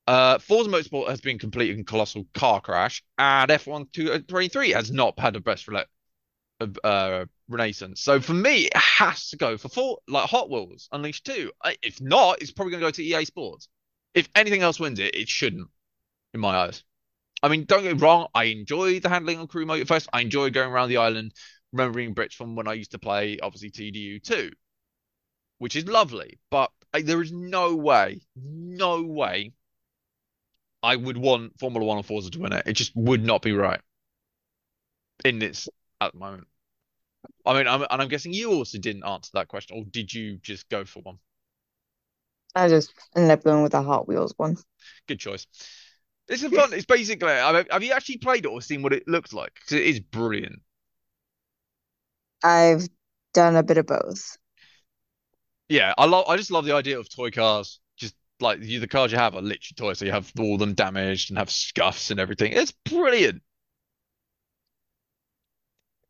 Uh, 0.06 0.39
Forza 0.39 0.70
Motorsport 0.70 1.10
has 1.10 1.20
been 1.20 1.38
completed 1.38 1.78
in 1.78 1.84
colossal 1.84 2.26
car 2.34 2.62
crash, 2.62 3.04
and 3.18 3.52
F1 3.52 4.28
23 4.28 4.70
has 4.72 4.89
not 4.89 5.20
had 5.20 5.34
the 5.34 5.41
best 5.41 5.68
rela- 5.68 5.86
uh, 6.84 7.26
renaissance. 7.50 8.02
So 8.02 8.22
for 8.22 8.34
me, 8.34 8.66
it 8.68 8.78
has 8.78 9.30
to 9.30 9.38
go 9.38 9.58
for 9.58 9.68
four, 9.68 10.00
like 10.08 10.30
Hot 10.30 10.50
Wheels 10.50 10.88
Unleashed 10.91 11.26
2. 11.26 11.52
If 11.82 12.00
not, 12.00 12.41
it's 12.41 12.52
probably 12.52 12.72
going 12.72 12.82
to 12.82 12.88
go 12.88 12.91
to 12.91 13.04
EA 13.04 13.26
Sports. 13.26 13.68
If 14.14 14.30
anything 14.34 14.62
else 14.62 14.80
wins 14.80 15.00
it, 15.00 15.14
it 15.14 15.28
shouldn't, 15.28 15.68
in 16.34 16.39
my 16.39 16.56
eyes. 16.56 16.84
I 17.43 17.49
mean, 17.49 17.65
don't 17.65 17.83
get 17.83 17.95
me 17.95 18.01
wrong, 18.01 18.27
I 18.33 18.45
enjoy 18.45 18.99
the 18.99 19.09
handling 19.09 19.39
on 19.39 19.47
Crew 19.47 19.65
mode 19.65 19.81
at 19.81 19.88
first. 19.88 20.09
I 20.11 20.21
enjoy 20.21 20.49
going 20.49 20.71
around 20.71 20.89
the 20.89 20.97
island, 20.97 21.33
remembering 21.71 22.15
Brits 22.15 22.33
from 22.33 22.55
when 22.55 22.67
I 22.67 22.73
used 22.73 22.91
to 22.91 22.99
play, 22.99 23.38
obviously, 23.41 23.71
TDU 23.71 24.21
2, 24.23 24.51
which 25.59 25.75
is 25.75 25.85
lovely. 25.85 26.39
But 26.49 26.71
there 26.93 27.21
is 27.21 27.31
no 27.31 27.75
way, 27.75 28.21
no 28.35 29.03
way 29.03 29.53
I 30.81 30.95
would 30.95 31.17
want 31.17 31.59
Formula 31.59 31.85
One 31.85 31.97
or 31.97 32.03
Forza 32.03 32.31
to 32.31 32.39
win 32.39 32.53
it. 32.53 32.63
It 32.65 32.73
just 32.73 32.95
would 32.95 33.23
not 33.23 33.41
be 33.41 33.51
right 33.51 33.81
in 35.25 35.39
this 35.39 35.67
at 36.01 36.13
the 36.13 36.19
moment. 36.19 36.47
I 37.45 37.53
mean, 37.53 37.67
I'm, 37.67 37.81
and 37.81 38.01
I'm 38.01 38.07
guessing 38.07 38.33
you 38.33 38.51
also 38.51 38.77
didn't 38.77 39.05
answer 39.05 39.31
that 39.33 39.47
question, 39.47 39.77
or 39.77 39.83
did 39.89 40.13
you 40.13 40.38
just 40.38 40.69
go 40.69 40.85
for 40.85 41.01
one? 41.01 41.17
I 42.55 42.67
just 42.67 42.93
ended 43.15 43.31
up 43.31 43.43
going 43.43 43.63
with 43.63 43.73
the 43.73 43.81
Hot 43.81 44.07
Wheels 44.07 44.33
one. 44.38 44.57
Good 45.07 45.19
choice. 45.19 45.45
This 46.28 46.43
is 46.43 46.51
fun. 46.53 46.73
It's 46.73 46.86
basically. 46.86 47.30
Have 47.30 47.84
you 47.84 47.93
actually 47.93 48.17
played 48.17 48.45
it 48.45 48.49
or 48.49 48.61
seen 48.61 48.82
what 48.82 48.93
it 48.93 49.07
looks 49.07 49.34
like? 49.34 49.53
Because 49.55 49.73
it 49.73 49.84
is 49.84 49.99
brilliant. 49.99 50.61
I've 52.43 52.88
done 53.34 53.55
a 53.55 53.63
bit 53.63 53.78
of 53.78 53.88
both. 53.88 54.38
Yeah, 55.69 55.93
I 55.97 56.05
love. 56.05 56.25
I 56.28 56.38
just 56.38 56.51
love 56.51 56.65
the 56.65 56.75
idea 56.75 56.99
of 56.99 57.09
toy 57.09 57.30
cars. 57.32 57.80
Just 57.97 58.15
like 58.39 58.59
you, 58.61 58.80
the 58.80 58.88
cars 58.88 59.11
you 59.11 59.17
have 59.17 59.36
are 59.36 59.41
literally 59.41 59.75
toys, 59.75 59.99
so 59.99 60.05
you 60.05 60.11
have 60.11 60.32
all 60.39 60.57
them 60.57 60.73
damaged 60.73 61.30
and 61.30 61.38
have 61.38 61.49
scuffs 61.51 62.11
and 62.11 62.19
everything. 62.19 62.53
It's 62.53 62.71
brilliant. 62.71 63.41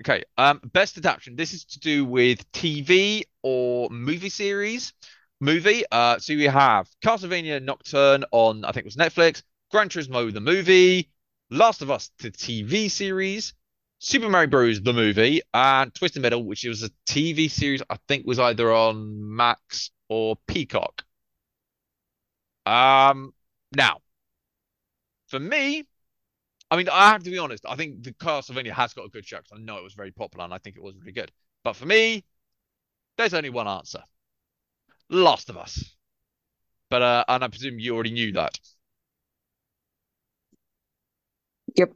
Okay, 0.04 0.24
um, 0.38 0.62
best 0.74 0.98
adaptation. 0.98 1.36
This 1.36 1.54
is 1.54 1.66
to 1.66 1.80
do 1.80 2.06
with 2.06 2.50
TV 2.52 3.24
or 3.42 3.90
movie 3.90 4.30
series. 4.30 4.94
Movie. 5.40 5.84
Uh, 5.92 6.20
so 6.20 6.36
we 6.36 6.44
have 6.44 6.88
Castlevania 7.04 7.62
Nocturne 7.62 8.24
on 8.32 8.64
I 8.64 8.72
think 8.72 8.86
it 8.86 8.86
was 8.86 8.96
Netflix. 8.96 9.42
Gran 9.70 9.90
Turismo 9.90 10.32
the 10.32 10.40
movie, 10.40 11.10
Last 11.50 11.82
of 11.82 11.92
Us 11.92 12.10
the 12.20 12.32
TV 12.32 12.90
series, 12.90 13.54
Super 14.00 14.30
Mario 14.30 14.48
Bros. 14.48 14.82
the 14.82 14.94
movie, 14.94 15.42
and 15.54 15.94
Twisted 15.94 16.22
Metal, 16.22 16.42
which 16.42 16.64
was 16.64 16.84
a 16.84 16.90
TV 17.06 17.52
series 17.52 17.82
I 17.90 17.98
think 18.08 18.26
was 18.26 18.40
either 18.40 18.72
on 18.72 19.36
Max 19.36 19.92
or 20.08 20.38
Peacock. 20.48 21.04
Um, 22.66 23.34
now, 23.76 23.98
for 25.28 25.40
me, 25.40 25.84
I 26.72 26.78
mean, 26.78 26.88
I 26.90 27.10
have 27.10 27.24
to 27.24 27.30
be 27.30 27.38
honest. 27.38 27.66
I 27.68 27.76
think 27.76 28.04
the 28.04 28.14
Castlevania 28.14 28.72
has 28.72 28.94
got 28.94 29.06
a 29.06 29.10
good 29.10 29.26
show 29.26 29.38
because 29.38 29.52
I 29.54 29.60
know 29.60 29.78
it 29.78 29.84
was 29.84 29.94
very 29.94 30.12
popular 30.12 30.46
and 30.46 30.54
I 30.54 30.60
think 30.60 30.78
it 30.78 30.84
was 30.84 30.96
really 30.96 31.12
good. 31.12 31.32
But 31.66 31.76
for 31.76 31.86
me, 31.86 32.24
there's 33.18 33.34
only 33.34 33.50
one 33.50 33.68
answer: 33.68 34.02
Last 35.10 35.50
of 35.50 35.58
Us. 35.58 35.94
But 36.90 37.02
uh, 37.02 37.26
and 37.28 37.44
I 37.44 37.48
presume 37.50 37.80
you 37.80 37.96
already 37.96 38.12
knew 38.12 38.32
that. 38.34 38.58
Yep. 41.78 41.94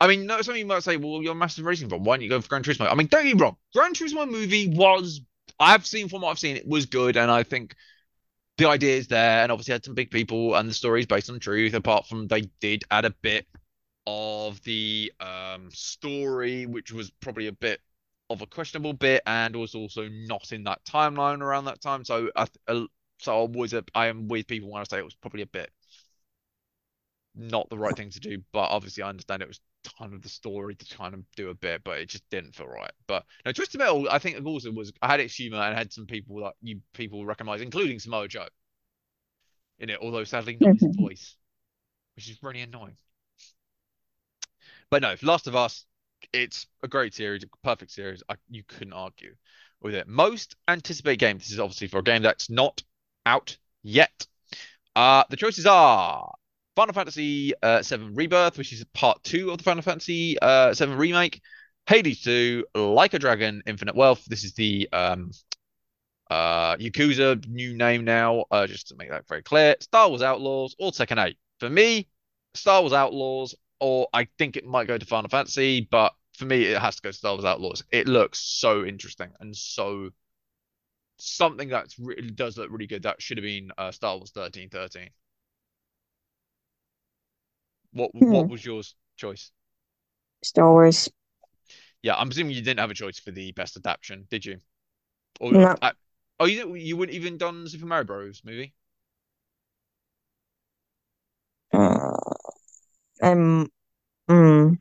I 0.00 0.06
mean, 0.06 0.26
no, 0.26 0.40
some 0.42 0.52
of 0.52 0.58
you 0.58 0.66
might 0.66 0.82
say, 0.82 0.96
well, 0.96 1.22
you're 1.22 1.32
a 1.32 1.36
massive 1.36 1.64
racing 1.64 1.88
fan. 1.88 2.04
Why 2.04 2.16
don't 2.16 2.22
you 2.22 2.28
go 2.28 2.40
for 2.40 2.48
Gran 2.48 2.62
Turismo? 2.62 2.90
I 2.90 2.94
mean, 2.94 3.08
don't 3.08 3.24
get 3.24 3.36
me 3.36 3.42
wrong. 3.42 3.56
Gran 3.74 3.94
Turismo 3.94 4.30
movie 4.30 4.68
was, 4.68 5.20
I've 5.58 5.86
seen 5.86 6.08
from 6.08 6.22
what 6.22 6.30
I've 6.30 6.38
seen, 6.38 6.56
it 6.56 6.66
was 6.66 6.86
good. 6.86 7.16
And 7.16 7.30
I 7.30 7.42
think 7.42 7.74
the 8.58 8.68
idea 8.68 8.96
is 8.96 9.08
there. 9.08 9.42
And 9.42 9.50
obviously 9.50 9.72
had 9.72 9.84
some 9.84 9.94
big 9.94 10.10
people 10.10 10.54
and 10.54 10.68
the 10.68 10.74
story 10.74 11.00
is 11.00 11.06
based 11.06 11.30
on 11.30 11.40
truth, 11.40 11.74
apart 11.74 12.06
from 12.06 12.28
they 12.28 12.42
did 12.60 12.84
add 12.90 13.04
a 13.04 13.10
bit 13.22 13.46
of 14.06 14.62
the 14.62 15.12
um, 15.20 15.68
story, 15.72 16.66
which 16.66 16.92
was 16.92 17.10
probably 17.20 17.48
a 17.48 17.52
bit 17.52 17.80
of 18.30 18.40
a 18.40 18.46
questionable 18.46 18.92
bit 18.92 19.22
and 19.26 19.56
was 19.56 19.74
also 19.74 20.08
not 20.08 20.52
in 20.52 20.64
that 20.64 20.84
timeline 20.84 21.40
around 21.40 21.64
that 21.64 21.80
time. 21.80 22.04
So, 22.04 22.30
I, 22.36 22.46
uh, 22.68 22.84
so 23.18 23.42
I 23.42 23.46
was, 23.48 23.72
a, 23.72 23.82
I 23.94 24.06
am 24.06 24.28
with 24.28 24.46
people 24.46 24.70
when 24.70 24.80
I 24.80 24.84
say 24.84 24.98
it 24.98 25.04
was 25.04 25.14
probably 25.14 25.42
a 25.42 25.46
bit 25.46 25.70
not 27.38 27.68
the 27.70 27.78
right 27.78 27.96
thing 27.96 28.10
to 28.10 28.20
do. 28.20 28.42
But 28.52 28.70
obviously, 28.70 29.02
I 29.02 29.08
understand 29.08 29.42
it 29.42 29.48
was 29.48 29.60
kind 29.98 30.12
of 30.14 30.22
the 30.22 30.28
story 30.28 30.74
to 30.74 30.96
kind 30.96 31.14
of 31.14 31.20
do 31.36 31.50
a 31.50 31.54
bit, 31.54 31.82
but 31.84 31.98
it 31.98 32.08
just 32.08 32.28
didn't 32.30 32.54
feel 32.54 32.66
right. 32.68 32.92
But 33.06 33.24
no, 33.46 33.52
Twisted 33.52 33.78
Metal, 33.80 34.08
I 34.10 34.18
think 34.18 34.44
also 34.46 34.70
was 34.72 34.92
I 35.02 35.08
had 35.08 35.20
its 35.20 35.34
humor 35.34 35.58
and 35.58 35.76
had 35.76 35.92
some 35.92 36.06
people 36.06 36.42
that 36.42 36.54
you 36.62 36.80
people 36.94 37.24
recognize, 37.26 37.60
including 37.60 37.98
Samoa 37.98 38.28
Joe 38.28 38.48
in 39.78 39.90
it, 39.90 39.98
although 40.02 40.24
sadly 40.24 40.56
not 40.56 40.74
his 40.74 40.86
Mhm. 40.86 40.94
voice, 40.96 41.36
which 42.16 42.28
is 42.30 42.42
really 42.42 42.60
annoying. 42.60 42.96
But 44.90 45.02
no, 45.02 45.14
Last 45.22 45.46
of 45.46 45.56
Us, 45.56 45.84
it's 46.32 46.66
a 46.82 46.88
great 46.88 47.14
series, 47.14 47.42
a 47.44 47.48
perfect 47.64 47.90
series. 47.90 48.22
I, 48.28 48.36
you 48.48 48.62
couldn't 48.64 48.92
argue 48.92 49.34
with 49.80 49.94
it. 49.94 50.08
Most 50.08 50.56
anticipated 50.66 51.18
game. 51.18 51.38
This 51.38 51.52
is 51.52 51.60
obviously 51.60 51.88
for 51.88 51.98
a 51.98 52.02
game 52.02 52.22
that's 52.22 52.50
not 52.50 52.82
out 53.26 53.56
yet. 53.82 54.26
Uh, 54.96 55.24
the 55.30 55.36
choices 55.36 55.66
are 55.66 56.34
Final 56.78 56.94
Fantasy 56.94 57.52
uh, 57.60 57.82
VII 57.82 58.10
Rebirth, 58.12 58.56
which 58.56 58.72
is 58.72 58.84
part 58.94 59.20
two 59.24 59.50
of 59.50 59.58
the 59.58 59.64
Final 59.64 59.82
Fantasy 59.82 60.38
uh, 60.38 60.72
VII 60.72 60.90
remake. 60.90 61.42
Hades 61.88 62.22
2, 62.22 62.66
Like 62.76 63.14
a 63.14 63.18
Dragon, 63.18 63.64
Infinite 63.66 63.96
Wealth. 63.96 64.24
This 64.26 64.44
is 64.44 64.52
the 64.52 64.88
um, 64.92 65.32
uh, 66.30 66.76
Yakuza 66.76 67.44
new 67.48 67.76
name 67.76 68.04
now, 68.04 68.44
uh, 68.52 68.68
just 68.68 68.86
to 68.88 68.94
make 68.96 69.10
that 69.10 69.26
very 69.26 69.42
clear. 69.42 69.74
Star 69.80 70.08
Wars 70.08 70.22
Outlaws 70.22 70.76
or 70.78 70.92
Tekken 70.92 71.20
8. 71.20 71.36
For 71.58 71.68
me, 71.68 72.06
Star 72.54 72.80
Wars 72.82 72.92
Outlaws, 72.92 73.56
or 73.80 74.06
I 74.12 74.28
think 74.38 74.56
it 74.56 74.64
might 74.64 74.86
go 74.86 74.96
to 74.96 75.04
Final 75.04 75.30
Fantasy, 75.30 75.80
but 75.80 76.12
for 76.34 76.44
me, 76.44 76.62
it 76.62 76.80
has 76.80 76.94
to 76.94 77.02
go 77.02 77.10
to 77.10 77.16
Star 77.16 77.32
Wars 77.32 77.44
Outlaws. 77.44 77.82
It 77.90 78.06
looks 78.06 78.38
so 78.38 78.84
interesting 78.84 79.30
and 79.40 79.56
so 79.56 80.10
something 81.16 81.70
that 81.70 81.88
does 82.36 82.56
look 82.56 82.70
really 82.70 82.86
good. 82.86 83.02
That 83.02 83.20
should 83.20 83.38
have 83.38 83.44
been 83.44 83.72
uh, 83.76 83.90
Star 83.90 84.16
Wars 84.16 84.30
1313. 84.32 85.10
What 87.98 88.14
what 88.14 88.46
Hmm. 88.46 88.48
was 88.48 88.64
yours 88.64 88.94
choice? 89.16 89.52
Star 90.42 90.72
Wars. 90.72 91.08
Yeah, 92.02 92.14
I'm 92.16 92.30
assuming 92.30 92.54
you 92.56 92.62
didn't 92.62 92.80
have 92.80 92.90
a 92.90 92.94
choice 92.94 93.18
for 93.18 93.30
the 93.30 93.52
best 93.52 93.76
adaptation, 93.76 94.26
did 94.30 94.44
you? 94.44 94.60
Or 95.40 95.56
No. 95.56 95.76
uh, 95.82 95.92
oh, 96.40 96.46
you 96.46 96.74
you 96.76 96.96
wouldn't 96.96 97.16
even 97.16 97.38
done 97.38 97.68
Super 97.68 97.86
Mario 97.86 98.04
Bros. 98.04 98.42
movie? 98.44 98.74
Uh, 101.72 102.34
I'm. 103.22 103.68
Mm, 104.30 104.78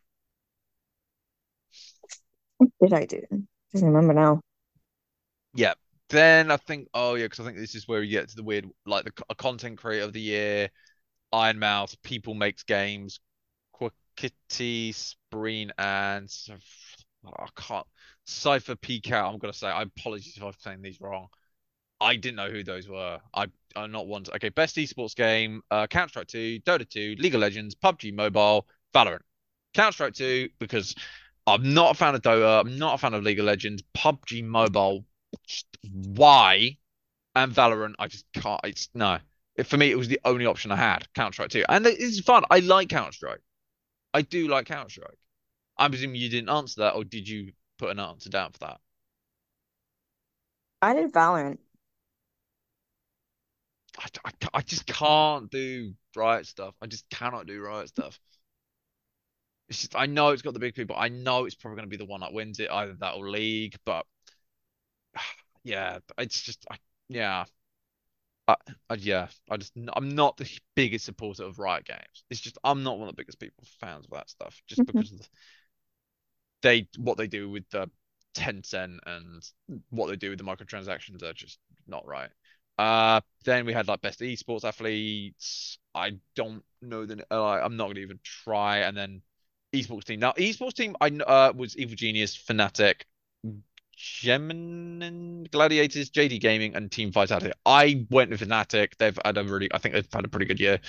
what 2.58 2.70
did 2.82 2.94
I 2.94 3.06
do? 3.06 3.22
I 3.32 3.80
don't 3.80 3.86
remember 3.94 4.14
now. 4.14 4.42
Yeah. 5.54 5.74
Then 6.10 6.52
I 6.52 6.58
think, 6.58 6.88
oh 6.94 7.16
yeah, 7.16 7.26
because 7.26 7.42
I 7.42 7.44
think 7.46 7.58
this 7.58 7.76
is 7.76 7.88
where 7.88 8.02
you 8.02 8.12
get 8.12 8.30
to 8.30 8.36
the 8.36 8.44
weird, 8.44 8.66
like 8.86 9.04
the 9.06 9.12
a 9.30 9.36
content 9.36 9.78
creator 9.78 10.06
of 10.06 10.14
the 10.14 10.22
year, 10.22 10.70
Ironmouse, 11.32 11.96
People 12.04 12.34
Makes 12.34 12.64
Games, 12.64 13.20
Quackity, 13.76 14.94
Spreen, 14.94 15.72
and 15.78 16.30
oh, 17.26 17.32
I 17.38 17.48
can't 17.56 17.86
Cypher 18.26 18.76
PK. 18.76 19.12
I'm 19.12 19.38
gonna 19.38 19.54
say, 19.54 19.68
I 19.68 19.84
apologize 19.84 20.34
if 20.36 20.44
I'm 20.44 20.54
saying 20.60 20.82
these 20.82 21.00
wrong. 21.00 21.28
I 22.00 22.16
didn't 22.16 22.36
know 22.36 22.50
who 22.50 22.64
those 22.64 22.88
were. 22.88 23.20
I 23.34 23.48
I'm 23.76 23.92
not 23.92 24.08
one. 24.08 24.24
To, 24.26 24.36
okay, 24.36 24.50
best 24.50 24.76
esports 24.76 25.16
game: 25.16 25.62
uh, 25.72 25.88
Counter 25.88 26.10
Strike 26.10 26.28
2, 26.28 26.60
Dota 26.66 26.88
2, 26.88 27.16
League 27.20 27.36
of 27.36 27.42
Legends, 27.42 27.76
PUBG 27.76 28.14
Mobile, 28.14 28.68
Valorant. 28.94 29.22
Counter 29.74 29.94
Strike 29.94 30.14
2 30.14 30.50
because 30.60 30.96
I'm 31.46 31.74
not 31.74 31.92
a 31.92 31.98
fan 31.98 32.16
of 32.16 32.22
Dota. 32.22 32.62
I'm 32.62 32.78
not 32.78 32.96
a 32.96 32.98
fan 32.98 33.14
of 33.14 33.24
League 33.24 33.40
of 33.40 33.46
Legends. 33.46 33.82
PUBG 33.96 34.44
Mobile, 34.44 35.06
why? 35.92 36.78
And 37.36 37.54
Valorant, 37.54 37.94
I 38.00 38.08
just 38.08 38.26
can't. 38.34 38.60
It's 38.66 38.90
no. 38.94 39.20
For 39.66 39.78
me, 39.78 39.90
it 39.90 39.98
was 39.98 40.08
the 40.08 40.20
only 40.24 40.46
option 40.46 40.72
I 40.72 40.76
had. 40.76 41.08
Counter 41.16 41.34
Strike 41.34 41.50
2, 41.50 41.66
and 41.68 41.86
it's 41.88 42.20
fun. 42.20 42.44
I 42.50 42.60
like 42.60 42.90
Counter 42.90 43.12
Strike. 43.12 43.42
I 44.14 44.22
do 44.22 44.48
like 44.48 44.68
Counter 44.68 44.90
Strike. 44.90 45.18
I'm 45.78 45.92
presuming 45.92 46.22
you 46.22 46.30
didn't 46.30 46.50
answer 46.50 46.82
that, 46.82 46.96
or 46.96 47.04
did 47.04 47.28
you 47.28 47.54
put 47.78 47.90
an 47.90 48.00
answer 48.00 48.30
down 48.30 48.52
for 48.52 48.60
that? 48.60 48.80
I 50.82 50.94
did 50.94 51.12
Valorant. 51.12 51.58
I, 54.00 54.08
I, 54.26 54.32
I 54.54 54.62
just 54.62 54.86
can't 54.86 55.50
do 55.50 55.94
Riot 56.16 56.46
stuff. 56.46 56.76
I 56.82 56.88
just 56.88 57.10
cannot 57.10 57.48
do 57.48 57.60
Riot 57.62 57.90
stuff. 57.90 58.20
It's 59.70 59.80
just 59.80 59.96
I 59.96 60.06
know 60.06 60.30
it's 60.30 60.42
got 60.42 60.54
the 60.54 60.60
big 60.60 60.76
people. 60.76 60.96
I 60.98 61.10
know 61.10 61.46
it's 61.46 61.56
probably 61.56 61.78
going 61.78 61.90
to 61.90 61.98
be 61.98 62.04
the 62.04 62.10
one 62.10 62.22
that 62.22 62.34
wins 62.34 62.60
it, 62.60 62.70
either 62.72 62.94
that 63.00 63.16
or 63.16 63.30
League. 63.30 63.76
But 63.86 64.06
yeah, 65.64 66.00
it's 66.18 66.42
just 66.42 66.66
I, 66.70 66.78
yeah, 67.10 67.46
I, 68.48 68.56
I, 68.90 68.94
yeah. 68.96 69.28
I 69.50 69.58
just 69.58 69.74
I'm 69.94 70.16
not 70.16 70.38
the 70.38 70.50
biggest 70.76 71.06
supporter 71.06 71.44
of 71.44 71.60
Riot 71.60 71.86
games. 71.86 72.24
It's 72.30 72.40
just 72.40 72.58
I'm 72.64 72.84
not 72.84 72.98
one 72.98 73.10
of 73.10 73.16
the 73.16 73.22
biggest 73.22 73.40
people 73.40 73.64
fans 73.80 74.06
of 74.06 74.12
that 74.12 74.30
stuff, 74.30 74.62
just 74.68 74.82
Mhm. 74.82 74.86
because 74.86 75.12
of 75.12 75.20
the, 75.20 75.28
they 76.62 76.88
what 76.98 77.18
they 77.18 77.28
do 77.28 77.50
with 77.50 77.68
the 77.70 77.90
Tencent 78.34 79.00
and 79.06 79.44
what 79.90 80.08
they 80.08 80.16
do 80.16 80.30
with 80.30 80.38
the 80.38 80.46
microtransactions 80.46 81.24
are 81.24 81.34
just 81.34 81.60
not 81.88 82.06
right. 82.06 82.30
Uh, 82.78 83.22
then 83.46 83.66
we 83.66 83.74
had 83.74 83.88
like 83.88 84.02
best 84.02 84.20
esports 84.20 84.64
athletes. 84.64 85.80
I 85.96 86.18
don't 86.36 86.64
know 86.82 87.06
the. 87.06 87.26
Uh, 87.32 87.60
I'm 87.64 87.78
not 87.78 87.88
gonna 87.88 88.02
even 88.02 88.20
try. 88.24 88.80
And 88.80 88.96
then 88.96 89.22
esports 89.74 90.04
team. 90.04 90.20
Now 90.20 90.34
esports 90.34 90.74
team, 90.74 90.96
I 91.02 91.08
uh 91.08 91.54
was 91.56 91.76
Evil 91.78 91.96
Genius, 91.96 92.38
Fnatic, 92.38 93.02
Gaimin 93.98 95.50
Gladiators, 95.52 96.10
JD 96.12 96.40
Gaming, 96.40 96.76
and 96.76 96.92
Team 96.92 97.12
Vitality. 97.12 97.52
I 97.66 98.06
went 98.10 98.30
with 98.30 98.42
Fnatic. 98.42 98.92
They've 98.98 99.18
had 99.26 99.38
a 99.38 99.44
really, 99.44 99.70
I 99.74 99.80
think 99.80 99.96
they've 99.96 100.08
had 100.14 100.26
a 100.26 100.30
pretty 100.30 100.46
good 100.46 100.60
year. 100.60 100.80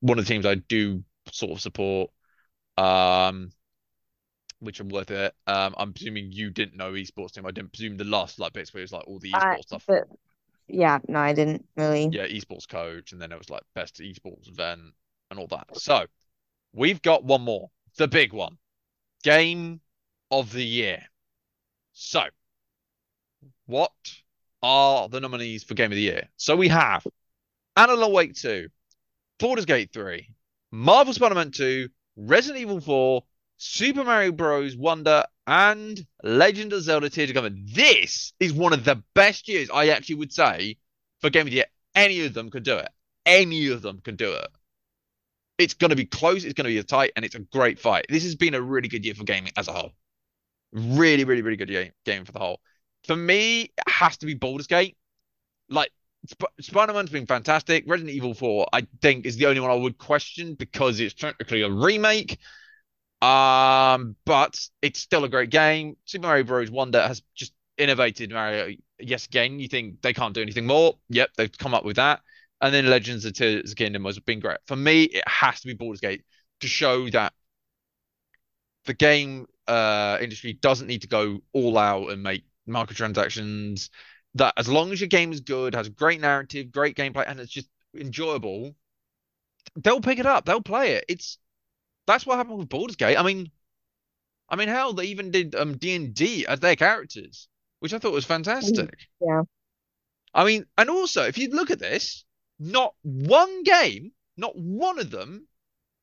One 0.00 0.18
of 0.18 0.24
the 0.24 0.28
teams 0.28 0.44
I 0.46 0.56
do 0.56 1.04
sort 1.30 1.52
of 1.52 1.60
support. 1.60 2.10
Um, 2.76 3.50
which 4.60 4.80
I'm 4.80 4.88
worth 4.88 5.10
it. 5.10 5.34
Um, 5.46 5.74
I'm 5.78 5.92
presuming 5.92 6.32
you 6.32 6.50
didn't 6.50 6.76
know 6.76 6.92
esports 6.92 7.32
team. 7.32 7.46
I 7.46 7.50
didn't 7.50 7.72
presume 7.72 7.96
the 7.96 8.04
last 8.04 8.38
like 8.38 8.52
bits 8.52 8.72
where 8.72 8.80
it 8.80 8.84
was 8.84 8.92
like 8.92 9.06
all 9.06 9.18
the 9.18 9.32
esports 9.32 9.58
Uh, 9.58 9.62
stuff. 9.62 9.84
but 9.86 10.04
yeah, 10.66 10.98
no, 11.08 11.18
I 11.18 11.32
didn't 11.34 11.66
really. 11.76 12.08
Yeah, 12.10 12.26
esports 12.26 12.68
coach, 12.68 13.12
and 13.12 13.20
then 13.20 13.32
it 13.32 13.38
was 13.38 13.50
like 13.50 13.62
best 13.74 14.00
esports 14.00 14.48
event 14.48 14.80
and 15.30 15.38
all 15.38 15.46
that. 15.48 15.66
So 15.78 16.06
we've 16.72 17.02
got 17.02 17.24
one 17.24 17.42
more, 17.42 17.70
the 17.96 18.08
big 18.08 18.32
one, 18.32 18.58
game 19.22 19.80
of 20.30 20.52
the 20.52 20.64
year. 20.64 21.02
So 21.92 22.22
what 23.66 23.92
are 24.62 25.08
the 25.08 25.20
nominees 25.20 25.64
for 25.64 25.74
game 25.74 25.92
of 25.92 25.96
the 25.96 26.02
year? 26.02 26.28
So 26.36 26.56
we 26.56 26.68
have 26.68 27.06
Alan 27.76 28.12
Wake 28.12 28.34
2, 28.34 28.68
Baldur's 29.38 29.66
Gate 29.66 29.90
3, 29.92 30.28
Marvel 30.72 31.12
Spider-Man 31.12 31.50
2, 31.50 31.88
Resident 32.16 32.62
Evil 32.62 32.80
4, 32.80 33.22
Super 33.58 34.04
Mario 34.04 34.32
Bros. 34.32 34.76
Wonder, 34.76 35.24
and 35.46 36.04
Legend 36.22 36.72
of 36.72 36.82
Zelda 36.82 37.10
Tears 37.10 37.30
of 37.30 37.36
Heaven. 37.36 37.66
This 37.72 38.32
is 38.40 38.52
one 38.52 38.72
of 38.72 38.84
the 38.84 39.02
best 39.14 39.48
years, 39.48 39.70
I 39.72 39.88
actually 39.88 40.16
would 40.16 40.32
say, 40.32 40.76
for 41.20 41.30
Game 41.30 41.42
of 41.42 41.50
the 41.50 41.56
Year. 41.56 41.66
Any 41.94 42.24
of 42.24 42.34
them 42.34 42.50
could 42.50 42.64
do 42.64 42.76
it. 42.76 42.88
Any 43.24 43.68
of 43.68 43.82
them 43.82 44.00
can 44.00 44.16
do 44.16 44.32
it. 44.32 44.48
It's 45.58 45.74
going 45.74 45.90
to 45.90 45.96
be 45.96 46.04
close, 46.04 46.44
it's 46.44 46.54
going 46.54 46.68
to 46.68 46.74
be 46.74 46.82
tight, 46.82 47.12
and 47.16 47.24
it's 47.24 47.34
a 47.34 47.40
great 47.40 47.78
fight. 47.78 48.06
This 48.10 48.24
has 48.24 48.34
been 48.34 48.54
a 48.54 48.60
really 48.60 48.88
good 48.88 49.04
year 49.04 49.14
for 49.14 49.24
gaming 49.24 49.52
as 49.56 49.68
a 49.68 49.72
whole. 49.72 49.92
Really, 50.72 51.24
really, 51.24 51.42
really 51.42 51.56
good 51.56 51.68
game, 51.68 51.92
game 52.04 52.24
for 52.24 52.32
the 52.32 52.38
whole. 52.38 52.60
For 53.06 53.16
me, 53.16 53.62
it 53.62 53.88
has 53.88 54.16
to 54.18 54.26
be 54.26 54.34
Baldur's 54.34 54.66
Gate. 54.66 54.96
Like, 55.68 55.90
Sp- 56.28 56.54
Spider-Man's 56.60 57.10
been 57.10 57.26
fantastic. 57.26 57.84
Resident 57.86 58.14
Evil 58.14 58.34
4, 58.34 58.66
I 58.72 58.86
think, 59.00 59.26
is 59.26 59.36
the 59.36 59.46
only 59.46 59.60
one 59.60 59.70
I 59.70 59.74
would 59.74 59.98
question 59.98 60.54
because 60.54 60.98
it's 61.00 61.14
technically 61.14 61.62
a 61.62 61.70
remake. 61.70 62.38
Um, 63.22 64.16
but 64.24 64.60
it's 64.82 65.00
still 65.00 65.24
a 65.24 65.28
great 65.28 65.50
game. 65.50 65.96
Super 66.04 66.26
Mario 66.26 66.44
Bros. 66.44 66.70
Wonder 66.70 67.00
has 67.00 67.22
just 67.34 67.52
innovated 67.78 68.30
Mario. 68.30 68.74
Yes, 68.98 69.26
again, 69.26 69.58
you 69.58 69.68
think 69.68 70.02
they 70.02 70.12
can't 70.12 70.34
do 70.34 70.42
anything 70.42 70.66
more. 70.66 70.98
Yep, 71.08 71.30
they've 71.36 71.58
come 71.58 71.74
up 71.74 71.84
with 71.84 71.96
that. 71.96 72.20
And 72.60 72.74
then 72.74 72.88
Legends 72.88 73.24
of 73.24 73.34
Tears 73.34 73.74
Kingdom 73.74 74.04
has 74.04 74.18
been 74.18 74.40
great. 74.40 74.58
For 74.66 74.76
me, 74.76 75.04
it 75.04 75.26
has 75.26 75.60
to 75.60 75.66
be 75.66 75.74
Baldur's 75.74 76.00
Gate 76.00 76.24
to 76.60 76.66
show 76.66 77.08
that 77.10 77.32
the 78.86 78.94
game 78.94 79.46
uh 79.66 80.16
industry 80.20 80.52
doesn't 80.52 80.86
need 80.86 81.02
to 81.02 81.08
go 81.08 81.40
all 81.52 81.76
out 81.76 82.10
and 82.10 82.22
make 82.22 82.44
microtransactions. 82.68 83.90
That 84.34 84.54
as 84.58 84.68
long 84.68 84.92
as 84.92 85.00
your 85.00 85.08
game 85.08 85.32
is 85.32 85.40
good, 85.40 85.74
has 85.74 85.88
great 85.88 86.20
narrative, 86.20 86.70
great 86.70 86.96
gameplay, 86.96 87.24
and 87.26 87.40
it's 87.40 87.50
just 87.50 87.68
enjoyable, 87.98 88.74
they'll 89.76 90.00
pick 90.00 90.18
it 90.18 90.26
up. 90.26 90.44
They'll 90.44 90.60
play 90.60 90.92
it. 90.92 91.06
It's 91.08 91.38
that's 92.06 92.26
what 92.26 92.36
happened 92.36 92.58
with 92.58 92.68
Baldur's 92.68 92.96
Gate. 92.96 93.16
I 93.16 93.22
mean, 93.22 93.50
I 94.48 94.56
mean, 94.56 94.68
hell, 94.68 94.92
they 94.92 95.06
even 95.06 95.30
did 95.30 95.54
um 95.54 95.76
D 95.76 95.94
and 95.94 96.14
D 96.14 96.46
as 96.46 96.60
their 96.60 96.76
characters, 96.76 97.48
which 97.80 97.94
I 97.94 97.98
thought 97.98 98.12
was 98.12 98.24
fantastic. 98.24 98.94
Yeah. 99.20 99.42
I 100.34 100.44
mean, 100.44 100.66
and 100.76 100.90
also 100.90 101.22
if 101.24 101.38
you 101.38 101.48
look 101.48 101.70
at 101.70 101.78
this, 101.78 102.24
not 102.58 102.94
one 103.02 103.62
game, 103.62 104.12
not 104.36 104.56
one 104.56 104.98
of 104.98 105.10
them 105.10 105.46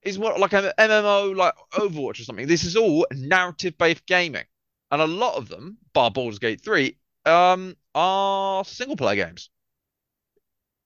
is 0.02 0.20
what 0.20 0.40
like 0.40 0.54
an 0.54 0.72
MMO 0.78 1.36
like 1.36 1.54
Overwatch 1.74 2.20
or 2.20 2.24
something. 2.24 2.48
This 2.48 2.64
is 2.64 2.76
all 2.76 3.06
narrative-based 3.12 4.06
gaming, 4.06 4.46
and 4.94 5.02
a 5.02 5.08
lot 5.08 5.38
of 5.38 5.50
them, 5.50 5.80
bar 5.94 6.12
Baldur's 6.12 6.38
Gate 6.38 6.62
3, 6.64 6.96
um, 7.26 7.76
are 7.96 8.64
single-player 8.64 9.26
games. 9.26 9.50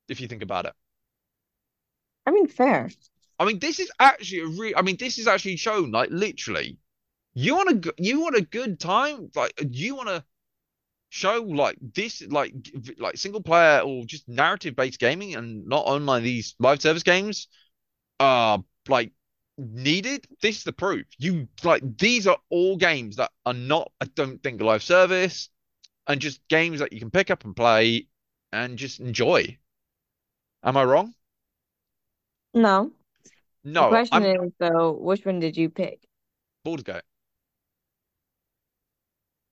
If 0.08 0.22
you 0.22 0.30
think 0.30 0.44
about 0.44 0.66
it. 0.66 0.72
I 2.26 2.32
mean, 2.32 2.48
fair. 2.48 2.90
I 3.38 3.44
mean, 3.44 3.60
this 3.60 3.82
is 3.82 3.92
actually 4.00 4.40
a 4.40 4.48
real. 4.48 4.74
I 4.78 4.82
mean, 4.82 4.96
this 4.98 5.18
is 5.18 5.28
actually 5.28 5.58
shown 5.58 5.92
like 5.92 6.08
literally. 6.10 6.78
You 7.34 7.56
want 7.56 7.86
a 7.86 7.94
you 7.98 8.22
want 8.22 8.38
a 8.38 8.42
good 8.42 8.80
time, 8.80 9.30
like 9.36 9.52
you 9.60 9.96
want 9.96 10.08
to 10.08 10.24
show 11.10 11.42
like 11.44 11.78
this, 11.94 12.26
like 12.30 12.54
like 12.98 13.18
single 13.18 13.44
player 13.44 13.82
or 13.82 14.06
just 14.06 14.30
narrative 14.30 14.78
based 14.78 15.00
gaming, 15.00 15.36
and 15.36 15.68
not 15.68 15.86
online 15.86 16.24
these 16.24 16.56
live 16.60 16.82
service 16.82 17.04
games 17.04 17.50
are 18.22 18.64
like 18.88 19.12
needed. 19.58 20.28
This 20.42 20.60
is 20.60 20.64
the 20.64 20.74
proof. 20.74 21.06
You 21.18 21.48
like 21.64 21.84
these 21.98 22.28
are 22.28 22.38
all 22.50 22.78
games 22.78 23.18
that 23.18 23.32
are 23.46 23.54
not, 23.54 23.92
I 24.02 24.06
don't 24.06 24.42
think, 24.44 24.62
live 24.62 24.84
service, 24.84 25.50
and 26.08 26.22
just 26.22 26.42
games 26.50 26.80
that 26.80 26.94
you 26.94 27.00
can 27.00 27.12
pick 27.12 27.32
up 27.32 27.46
and 27.46 27.56
play 27.56 28.08
and 28.54 28.78
just 28.78 29.00
enjoy. 29.02 29.58
Am 30.64 30.78
I 30.78 30.84
wrong? 30.84 31.16
No. 32.54 32.92
The 33.78 33.84
No, 33.84 33.86
question 33.86 34.22
I'm 34.22 34.26
is 34.26 34.54
though, 34.60 34.92
which 34.94 35.26
one 35.26 35.40
did 35.40 35.58
you 35.58 35.70
pick? 35.70 36.02
Baldur's 36.64 36.84
Gate. 36.84 37.04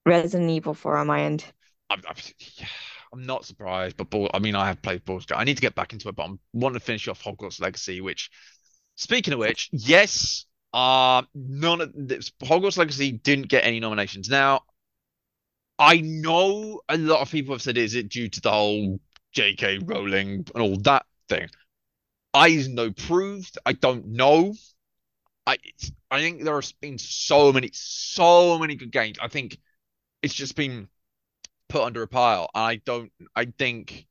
Resident 0.04 0.50
Evil 0.50 0.74
4 0.74 0.98
on 0.98 1.06
my 1.06 1.22
end. 1.22 1.54
I'm, 1.90 2.02
I'm, 2.08 2.16
yeah, 2.58 2.68
I'm 3.14 3.24
not 3.24 3.46
surprised, 3.46 3.98
but 3.98 4.10
Ball, 4.10 4.30
I 4.34 4.40
mean, 4.40 4.56
I 4.56 4.68
have 4.68 4.82
played 4.82 5.06
Baldur's 5.06 5.26
Gate. 5.26 5.38
I 5.38 5.44
need 5.44 5.56
to 5.58 5.62
get 5.62 5.76
back 5.76 5.94
into 5.94 6.10
it, 6.10 6.16
but 6.16 6.30
I 6.30 6.34
want 6.54 6.74
to 6.74 6.80
finish 6.80 7.08
off 7.08 7.24
Hogwarts 7.24 7.62
Legacy. 7.62 8.02
Which, 8.02 8.30
speaking 8.96 9.34
of 9.34 9.40
which, 9.40 9.70
yes, 9.72 10.46
uh, 10.74 11.24
none 11.34 11.82
of 11.82 11.92
this, 11.96 12.32
Hogwarts 12.42 12.78
Legacy 12.78 13.12
didn't 13.12 13.48
get 13.48 13.66
any 13.66 13.80
nominations. 13.80 14.30
Now, 14.30 14.62
I 15.78 16.02
know 16.02 16.82
a 16.90 16.98
lot 16.98 17.22
of 17.22 17.32
people 17.32 17.54
have 17.54 17.62
said, 17.62 17.78
is 17.78 17.96
it 17.96 18.10
due 18.10 18.30
to 18.30 18.42
the 18.42 18.52
whole 18.52 19.00
J.K. 19.34 19.80
Rowling 19.80 20.46
and 20.54 20.62
all 20.62 20.78
that 20.80 21.06
thing? 21.30 21.50
I 22.34 22.66
no 22.70 22.92
proved. 22.92 23.58
I 23.66 23.74
don't 23.74 24.08
know. 24.08 24.54
I 25.48 25.58
I 26.12 26.20
think 26.20 26.44
there 26.44 26.56
has 26.56 26.74
been 26.74 26.98
so 26.98 27.54
many, 27.54 27.70
so 27.74 28.60
many 28.60 28.76
good 28.76 28.92
games. 28.92 29.18
I 29.22 29.30
think 29.30 29.58
it's 30.22 30.34
just 30.34 30.56
been 30.56 30.90
put 31.70 31.84
under 31.84 32.02
a 32.02 32.08
pile. 32.08 32.50
And 32.54 32.64
I 32.64 32.76
don't. 32.78 33.12
I 33.36 33.46
think 33.46 34.08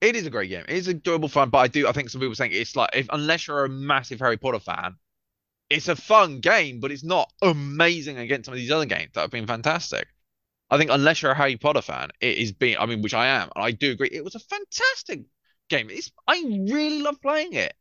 it 0.00 0.16
is 0.16 0.26
a 0.26 0.30
great 0.30 0.50
game. 0.50 0.64
It 0.68 0.76
is 0.76 0.88
enjoyable 0.88 1.28
fun, 1.28 1.50
but 1.50 1.58
I 1.58 1.68
do. 1.68 1.88
I 1.88 1.92
think 1.92 2.10
some 2.10 2.20
people 2.20 2.34
think 2.34 2.54
it's 2.54 2.76
like 2.76 2.90
if 2.94 3.06
unless 3.10 3.46
you're 3.46 3.64
a 3.64 3.68
massive 3.68 4.20
Harry 4.20 4.36
Potter 4.36 4.60
fan, 4.60 4.96
it's 5.70 5.88
a 5.88 5.96
fun 5.96 6.40
game, 6.40 6.80
but 6.80 6.92
it's 6.92 7.04
not 7.04 7.32
amazing 7.42 8.18
against 8.18 8.46
some 8.46 8.54
of 8.54 8.58
these 8.58 8.70
other 8.70 8.86
games 8.86 9.10
that 9.14 9.22
have 9.22 9.30
been 9.30 9.46
fantastic. 9.46 10.08
I 10.70 10.78
think 10.78 10.90
unless 10.90 11.22
you're 11.22 11.32
a 11.32 11.36
Harry 11.36 11.56
Potter 11.56 11.82
fan, 11.82 12.10
it 12.20 12.38
is 12.38 12.52
being. 12.52 12.76
I 12.78 12.86
mean, 12.86 13.02
which 13.02 13.14
I 13.14 13.26
am, 13.26 13.50
and 13.54 13.64
I 13.64 13.72
do 13.72 13.90
agree. 13.90 14.10
It 14.12 14.24
was 14.24 14.34
a 14.34 14.40
fantastic 14.40 15.22
game. 15.68 15.90
It's. 15.90 16.12
I 16.26 16.42
really 16.46 17.02
love 17.02 17.20
playing 17.20 17.54
it. 17.54 17.74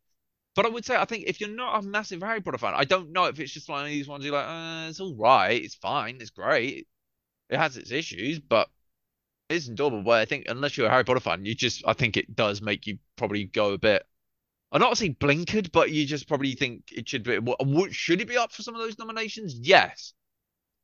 But 0.55 0.65
I 0.65 0.69
would 0.69 0.85
say, 0.85 0.95
I 0.95 1.05
think 1.05 1.25
if 1.27 1.39
you're 1.39 1.51
not 1.51 1.77
a 1.77 1.87
massive 1.87 2.23
Harry 2.23 2.41
Potter 2.41 2.57
fan, 2.57 2.73
I 2.75 2.83
don't 2.83 3.11
know 3.11 3.25
if 3.25 3.39
it's 3.39 3.53
just 3.53 3.69
one 3.69 3.83
of 3.83 3.89
these 3.89 4.07
ones 4.07 4.25
you're 4.25 4.33
like, 4.33 4.47
uh, 4.47 4.89
it's 4.89 4.99
all 4.99 5.15
right, 5.15 5.61
it's 5.61 5.75
fine, 5.75 6.17
it's 6.19 6.31
great. 6.31 6.87
It 7.49 7.57
has 7.57 7.77
its 7.77 7.91
issues, 7.91 8.39
but 8.39 8.67
it's 9.49 9.67
enjoyable. 9.67 10.01
But 10.03 10.19
I 10.21 10.25
think 10.25 10.45
unless 10.47 10.77
you're 10.77 10.87
a 10.87 10.89
Harry 10.89 11.03
Potter 11.03 11.19
fan, 11.19 11.45
you 11.45 11.55
just, 11.55 11.83
I 11.87 11.93
think 11.93 12.17
it 12.17 12.35
does 12.35 12.61
make 12.61 12.87
you 12.87 12.97
probably 13.15 13.45
go 13.45 13.73
a 13.73 13.77
bit. 13.77 14.05
I'm 14.71 14.81
not 14.81 14.97
saying 14.97 15.15
blinkered, 15.15 15.71
but 15.71 15.91
you 15.91 16.05
just 16.05 16.27
probably 16.27 16.53
think 16.53 16.91
it 16.91 17.07
should 17.07 17.23
be. 17.23 17.37
What 17.37 17.93
should 17.93 18.19
it 18.19 18.27
be 18.27 18.37
up 18.37 18.51
for 18.51 18.63
some 18.63 18.75
of 18.75 18.81
those 18.81 18.99
nominations? 18.99 19.55
Yes. 19.55 20.13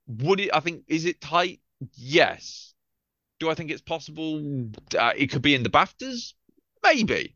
Would 0.07 0.39
it? 0.39 0.51
I 0.53 0.61
think 0.61 0.83
is 0.87 1.05
it 1.05 1.19
tight? 1.19 1.59
Yes. 1.95 2.73
Do 3.39 3.49
I 3.49 3.55
think 3.55 3.71
it's 3.71 3.81
possible? 3.81 4.69
Uh, 4.97 5.11
it 5.17 5.27
could 5.27 5.41
be 5.41 5.53
in 5.53 5.63
the 5.63 5.69
BAFTAs? 5.69 6.33
Maybe. 6.81 7.35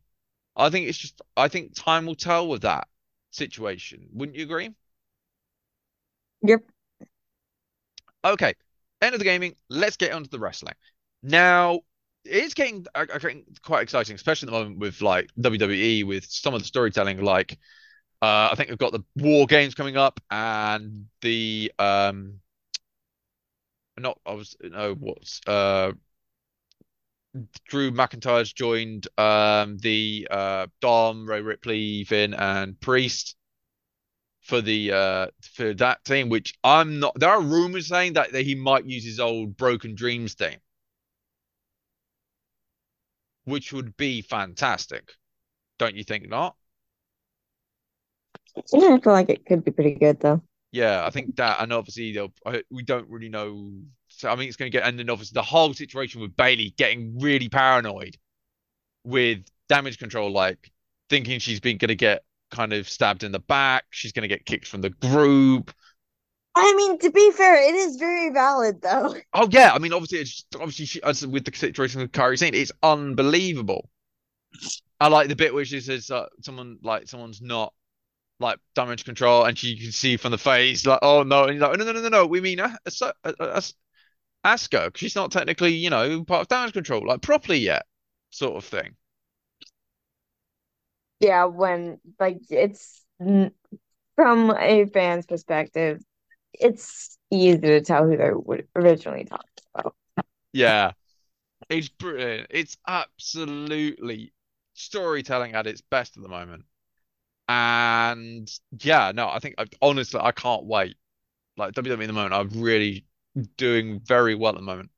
I 0.56 0.70
think 0.70 0.88
it's 0.88 0.98
just. 0.98 1.22
I 1.36 1.50
think 1.50 1.76
time 1.76 2.06
will 2.06 2.16
tell 2.16 2.48
with 2.48 2.62
that 2.62 2.88
situation. 3.32 4.08
Wouldn't 4.14 4.38
you 4.38 4.44
agree? 4.44 4.70
Yep. 6.44 6.62
Okay. 8.24 8.54
End 9.02 9.14
of 9.14 9.20
the 9.20 9.26
gaming. 9.26 9.56
Let's 9.70 9.98
get 9.98 10.14
onto 10.14 10.30
the 10.30 10.40
wrestling. 10.40 10.76
Now, 11.24 11.82
it's 12.26 12.54
getting 12.54 12.86
I, 12.94 13.08
I 13.14 13.20
think 13.20 13.62
quite 13.62 13.84
exciting, 13.84 14.16
especially 14.16 14.48
at 14.48 14.52
the 14.52 14.60
moment 14.60 14.80
with 14.80 15.02
like 15.02 15.30
WWE 15.40 16.06
with 16.06 16.26
some 16.26 16.54
of 16.54 16.62
the 16.62 16.68
storytelling. 16.68 17.22
Like, 17.22 17.58
uh, 18.22 18.50
I 18.52 18.56
think 18.56 18.70
we've 18.70 18.78
got 18.78 18.92
the 18.92 19.04
War 19.16 19.46
Games 19.46 19.76
coming 19.76 19.98
up 19.98 20.20
and 20.32 21.08
the 21.22 21.72
um, 21.80 22.40
not 23.98 24.20
I 24.26 24.34
was 24.34 24.56
no 24.62 24.94
what's 24.94 25.42
uh, 25.48 25.92
Drew 27.68 27.92
McIntyre's 27.92 28.54
joined 28.54 29.08
um 29.18 29.78
the 29.78 30.28
uh 30.32 30.68
Dom, 30.82 31.28
Rhea 31.28 31.44
Ripley, 31.44 32.04
Finn, 32.04 32.34
and 32.34 32.80
Priest 32.80 33.36
for 34.42 34.62
the 34.62 34.92
uh 34.92 35.28
for 35.42 35.74
that 35.76 36.04
team, 36.06 36.30
which 36.30 36.56
I'm 36.64 37.00
not. 37.00 37.20
There 37.20 37.30
are 37.30 37.42
rumors 37.42 37.88
saying 37.88 38.14
that, 38.14 38.32
that 38.32 38.44
he 38.44 38.56
might 38.56 38.86
use 38.86 39.04
his 39.04 39.20
old 39.20 39.58
Broken 39.58 39.96
Dreams 39.96 40.34
thing, 40.34 40.58
which 43.48 43.72
would 43.72 43.96
be 43.96 44.22
fantastic. 44.22 45.10
Don't 45.80 45.96
you 45.96 46.04
think 46.04 46.28
not? 46.28 46.56
Yeah, 48.74 48.96
I 48.96 49.00
feel 49.00 49.14
like 49.14 49.30
it 49.30 49.46
could 49.46 49.64
be 49.64 49.72
pretty 49.72 49.96
good 49.96 50.20
though. 50.20 50.42
Yeah, 50.74 51.06
I 51.06 51.12
think 51.12 51.38
that, 51.38 51.62
and 51.62 51.72
obviously 51.72 52.12
they'll, 52.12 52.34
we 52.70 52.84
don't 52.84 53.08
really 53.08 53.30
know. 53.30 53.72
So 54.10 54.30
I 54.30 54.36
mean, 54.36 54.50
it's 54.50 54.58
going 54.58 54.70
to 54.70 54.78
get, 54.78 54.86
and 54.86 55.00
then 55.00 55.10
obviously 55.10 55.36
the 55.36 55.44
whole 55.44 55.74
situation 55.74 56.20
with 56.20 56.36
Bayley 56.36 56.74
getting 56.78 57.18
really 57.20 57.48
paranoid 57.48 58.18
with 59.06 59.46
damage 59.70 59.98
control, 59.98 60.30
like 60.30 60.70
thinking 61.10 61.40
she's 61.40 61.62
been 61.62 61.78
going 61.78 61.88
to 61.88 61.96
get 61.96 62.24
kind 62.52 62.74
of 62.74 62.90
stabbed 62.90 63.24
in 63.24 63.32
the 63.32 63.40
back, 63.40 63.86
she's 63.92 64.12
going 64.12 64.24
to 64.24 64.28
get 64.28 64.46
kicked 64.46 64.68
from 64.68 64.82
the 64.82 64.90
group. 64.90 65.72
I 66.60 66.74
mean, 66.76 67.00
to 67.00 67.12
be 67.12 67.32
fair, 67.32 67.56
it 67.70 67.76
is 67.76 67.98
very 67.98 68.32
valid 68.32 68.82
though. 68.82 69.16
Oh 69.34 69.48
yeah, 69.52 69.72
I 69.74 69.80
mean, 69.80 69.94
obviously, 69.94 70.20
it's 70.20 70.46
obviously 70.56 70.86
she, 70.86 71.04
as 71.04 71.26
with 71.26 71.46
the 71.46 71.56
situation 71.56 72.02
with 72.02 72.12
Kairi 72.12 72.38
Sane, 72.38 72.54
it's 72.54 72.72
unbelievable. 72.82 73.90
I 75.00 75.10
like 75.10 75.28
the 75.28 75.36
bit 75.36 75.54
where 75.54 75.66
she 75.66 75.80
says 75.80 76.10
uh, 76.10 76.26
someone 76.42 76.80
like 76.82 77.08
someone's 77.08 77.42
not 77.42 77.74
like 78.40 78.60
damage 78.76 79.06
control, 79.06 79.46
and 79.46 79.58
she 79.58 79.78
can 79.80 79.92
see 79.92 80.18
from 80.18 80.32
the 80.32 80.38
face 80.38 80.86
like, 80.86 81.00
oh 81.02 81.24
no, 81.24 81.44
and 81.44 81.54
he's 81.54 81.62
like, 81.62 81.78
no, 81.78 81.86
no, 81.86 81.92
no, 81.92 82.02
no, 82.02 82.10
no, 82.10 82.26
we 82.26 82.42
mean 82.42 82.60
As- 82.60 83.02
As- 83.24 83.36
As- 83.40 83.74
Asuka, 84.46 84.86
because 84.86 85.00
she's 85.00 85.16
not 85.16 85.32
technically, 85.32 85.74
you 85.74 85.90
know, 85.90 86.24
part 86.24 86.42
of 86.42 86.48
damage 86.48 86.74
control 86.74 87.06
like 87.06 87.22
properly 87.22 87.60
yet, 87.60 87.86
sort 88.32 88.56
of 88.58 88.66
thing. 88.66 88.96
Yeah, 91.20 91.46
when 91.46 92.00
like 92.20 92.40
it's 92.50 93.04
n- 93.20 93.52
from 94.16 94.52
a 94.52 94.86
fan's 94.86 95.26
perspective, 95.26 96.02
it's 96.60 97.18
easy 97.32 97.60
to 97.60 97.82
tell 97.82 98.06
who 98.06 98.18
they 98.18 98.32
would 98.32 98.68
originally 98.76 99.26
talked 99.26 99.62
about. 99.74 99.96
Yeah, 100.54 100.92
it's 101.70 101.90
brilliant. 101.90 102.48
It's 102.50 102.78
absolutely 102.88 104.34
storytelling 104.74 105.54
at 105.54 105.68
its 105.68 105.82
best 105.82 106.18
at 106.18 106.24
the 106.24 106.30
moment. 106.30 106.66
And 107.50 108.50
yeah, 108.80 109.12
no, 109.14 109.30
I 109.30 109.40
think 109.40 109.56
honestly 109.82 110.20
I 110.22 110.32
can't 110.32 110.66
wait. 110.66 110.98
Like 111.56 111.74
WWE 111.74 112.04
at 112.04 112.08
the 112.08 112.14
moment, 112.14 112.34
I'm 112.34 112.62
really 112.62 113.06
doing 113.58 114.00
very 114.06 114.36
well 114.36 114.54
at 114.54 114.58
the 114.58 114.62
moment. 114.62 114.92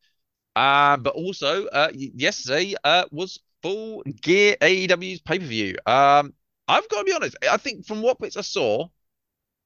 Uh, 0.56 0.98
but 0.98 1.16
also, 1.16 1.68
uh, 1.68 1.90
yesterday 1.94 2.76
uh 2.84 3.06
was 3.12 3.40
Full 3.62 4.04
Gear 4.22 4.56
AEW's 4.62 5.22
pay-per-view. 5.22 5.76
Um, 5.86 6.34
I've 6.68 6.88
got 6.90 7.00
to 7.00 7.04
be 7.06 7.14
honest. 7.14 7.38
I 7.50 7.58
think 7.58 7.86
from 7.86 8.02
what 8.02 8.20
bits 8.20 8.38
I 8.38 8.42
saw, 8.42 8.88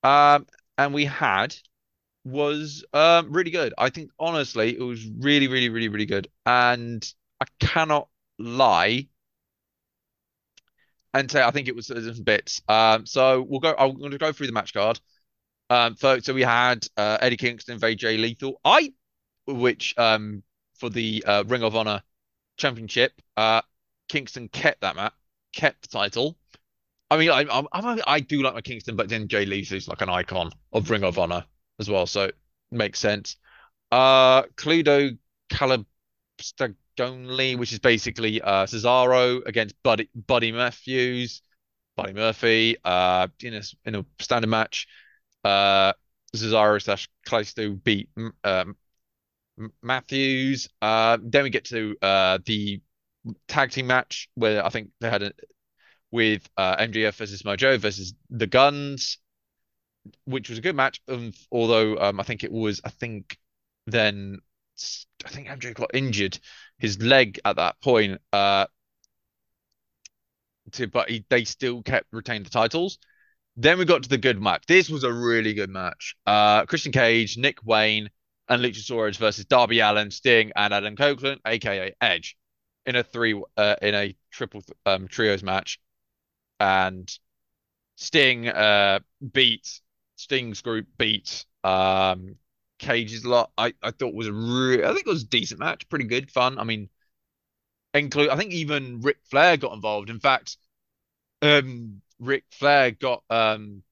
um, 0.03 0.45
and 0.77 0.93
we 0.93 1.05
had 1.05 1.55
was 2.25 2.85
um 2.93 3.31
really 3.31 3.51
good. 3.51 3.73
I 3.77 3.89
think 3.89 4.11
honestly, 4.19 4.75
it 4.77 4.81
was 4.81 5.05
really, 5.05 5.47
really, 5.47 5.69
really, 5.69 5.89
really 5.89 6.05
good. 6.05 6.27
And 6.45 7.05
I 7.41 7.45
cannot 7.59 8.07
lie 8.39 9.07
and 11.13 11.29
say 11.29 11.43
I 11.43 11.51
think 11.51 11.67
it 11.67 11.75
was 11.75 11.87
different 11.87 12.25
bits. 12.25 12.61
Um, 12.67 13.05
so 13.05 13.41
we'll 13.41 13.59
go. 13.59 13.75
I'm 13.77 13.97
going 13.97 14.11
to 14.11 14.17
go 14.17 14.31
through 14.31 14.47
the 14.47 14.53
match 14.53 14.73
card. 14.73 14.99
Um, 15.69 15.95
so 15.97 16.19
so 16.19 16.33
we 16.33 16.41
had 16.41 16.87
uh, 16.97 17.17
Eddie 17.21 17.37
Kingston, 17.37 17.79
v 17.79 17.95
Jay 17.95 18.17
Lethal. 18.17 18.59
I, 18.63 18.93
which 19.45 19.93
um 19.97 20.43
for 20.75 20.89
the 20.89 21.23
uh, 21.25 21.43
Ring 21.47 21.63
of 21.63 21.75
Honor 21.75 22.01
Championship, 22.57 23.13
uh, 23.37 23.61
Kingston 24.09 24.47
kept 24.49 24.81
that 24.81 24.95
match, 24.95 25.13
kept 25.53 25.81
the 25.83 25.87
title. 25.87 26.37
I 27.11 27.17
mean, 27.17 27.29
I, 27.29 27.45
I'm 27.49 28.01
I 28.07 28.19
do 28.21 28.41
like 28.41 28.55
my 28.55 28.61
Kingston, 28.61 28.95
but 28.95 29.07
then 29.07 29.27
Jay 29.27 29.45
Lethal's 29.45 29.87
like 29.87 30.01
an 30.01 30.09
icon 30.09 30.51
of 30.71 30.89
Ring 30.89 31.03
of 31.03 31.19
Honor 31.19 31.45
as 31.79 31.89
well, 31.89 32.05
so 32.05 32.29
makes 32.71 32.99
sense. 32.99 33.37
Uh, 33.91 34.43
Claudio 34.55 35.11
Castagnoli, 35.49 37.57
which 37.57 37.73
is 37.73 37.79
basically 37.79 38.41
uh 38.41 38.65
Cesaro 38.65 39.45
against 39.45 39.75
Buddy 39.83 40.09
Buddy 40.15 40.51
Matthews, 40.51 41.41
Buddy 41.95 42.13
Murphy, 42.13 42.77
uh, 42.83 43.27
in 43.41 43.55
a 43.55 43.61
in 43.85 43.95
a 43.95 44.05
standard 44.19 44.49
match. 44.49 44.87
Uh, 45.43 45.93
Cesaro 46.35 46.81
slash 46.81 47.09
Kalisto 47.27 47.81
beat 47.83 48.09
um, 48.43 48.75
Matthews. 49.81 50.69
Uh, 50.81 51.17
then 51.21 51.43
we 51.43 51.49
get 51.49 51.65
to 51.65 51.95
uh 52.01 52.39
the 52.45 52.81
tag 53.47 53.71
team 53.71 53.87
match 53.87 54.29
where 54.35 54.65
I 54.65 54.69
think 54.69 54.89
they 54.99 55.09
had 55.09 55.23
it 55.23 55.39
with 56.11 56.47
uh, 56.57 56.75
MJF 56.77 57.15
versus 57.15 57.43
Mojo 57.43 57.79
versus 57.79 58.13
the 58.29 58.47
Guns, 58.47 59.17
which 60.25 60.49
was 60.49 60.57
a 60.57 60.61
good 60.61 60.75
match. 60.75 61.01
Um, 61.07 61.33
although 61.51 61.97
um, 61.97 62.19
I 62.19 62.23
think 62.23 62.43
it 62.43 62.51
was, 62.51 62.81
I 62.83 62.89
think 62.89 63.37
then 63.87 64.39
I 65.25 65.29
think 65.29 65.47
MJF 65.47 65.75
got 65.75 65.91
injured, 65.93 66.39
his 66.77 67.01
leg 67.01 67.39
at 67.45 67.57
that 67.57 67.79
point. 67.81 68.21
Uh, 68.31 68.65
to 70.71 70.87
but 70.87 71.09
he, 71.09 71.25
they 71.29 71.43
still 71.43 71.81
kept 71.81 72.07
retained 72.11 72.45
the 72.45 72.49
titles. 72.49 72.97
Then 73.55 73.77
we 73.77 73.85
got 73.85 74.03
to 74.03 74.09
the 74.09 74.17
good 74.17 74.41
match. 74.41 74.63
This 74.67 74.89
was 74.89 75.03
a 75.03 75.13
really 75.13 75.53
good 75.53 75.69
match. 75.69 76.15
Uh, 76.25 76.65
Christian 76.65 76.91
Cage, 76.91 77.37
Nick 77.37 77.63
Wayne, 77.63 78.09
and 78.49 78.63
Luchasaurus 78.63 79.17
versus 79.17 79.45
Darby 79.45 79.79
Allin, 79.79 80.09
Sting, 80.09 80.51
and 80.55 80.73
Adam 80.73 80.95
Copeland, 80.95 81.39
aka 81.45 81.93
Edge, 82.01 82.35
in 82.85 82.95
a 82.95 83.03
three 83.03 83.39
uh, 83.57 83.75
in 83.81 83.93
a 83.93 84.15
triple 84.31 84.63
um, 84.85 85.07
trios 85.07 85.43
match. 85.43 85.79
And 86.59 87.11
Sting 87.95 88.47
uh 88.47 88.99
beat 89.31 89.81
Sting's 90.23 90.61
group 90.61 90.87
beat 90.97 91.45
um 91.63 92.35
Cage's 92.79 93.25
lot. 93.25 93.51
I 93.57 93.73
I 93.81 93.91
thought 93.91 94.13
was 94.13 94.27
a 94.27 94.33
really 94.33 94.83
I 94.83 94.93
think 94.93 95.05
it 95.05 95.09
was 95.09 95.23
a 95.23 95.27
decent 95.27 95.59
match, 95.59 95.87
pretty 95.89 96.05
good, 96.05 96.31
fun. 96.31 96.57
I 96.59 96.63
mean, 96.63 96.89
include 97.93 98.29
I 98.29 98.35
think 98.35 98.51
even 98.53 99.01
Ric 99.01 99.17
Flair 99.29 99.57
got 99.57 99.73
involved. 99.73 100.09
In 100.09 100.19
fact, 100.19 100.57
um 101.41 102.01
Ric 102.19 102.45
Flair 102.51 102.91
got 102.91 103.23
um 103.29 103.83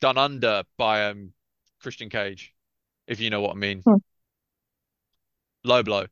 done 0.00 0.18
under 0.18 0.64
by 0.76 1.06
um 1.06 1.32
Christian 1.80 2.10
Cage, 2.10 2.54
if 3.06 3.20
you 3.20 3.30
know 3.30 3.40
what 3.40 3.52
I 3.52 3.58
mean. 3.58 3.82
Hmm. 3.84 3.96
Low 5.64 5.82
blow. 5.82 6.06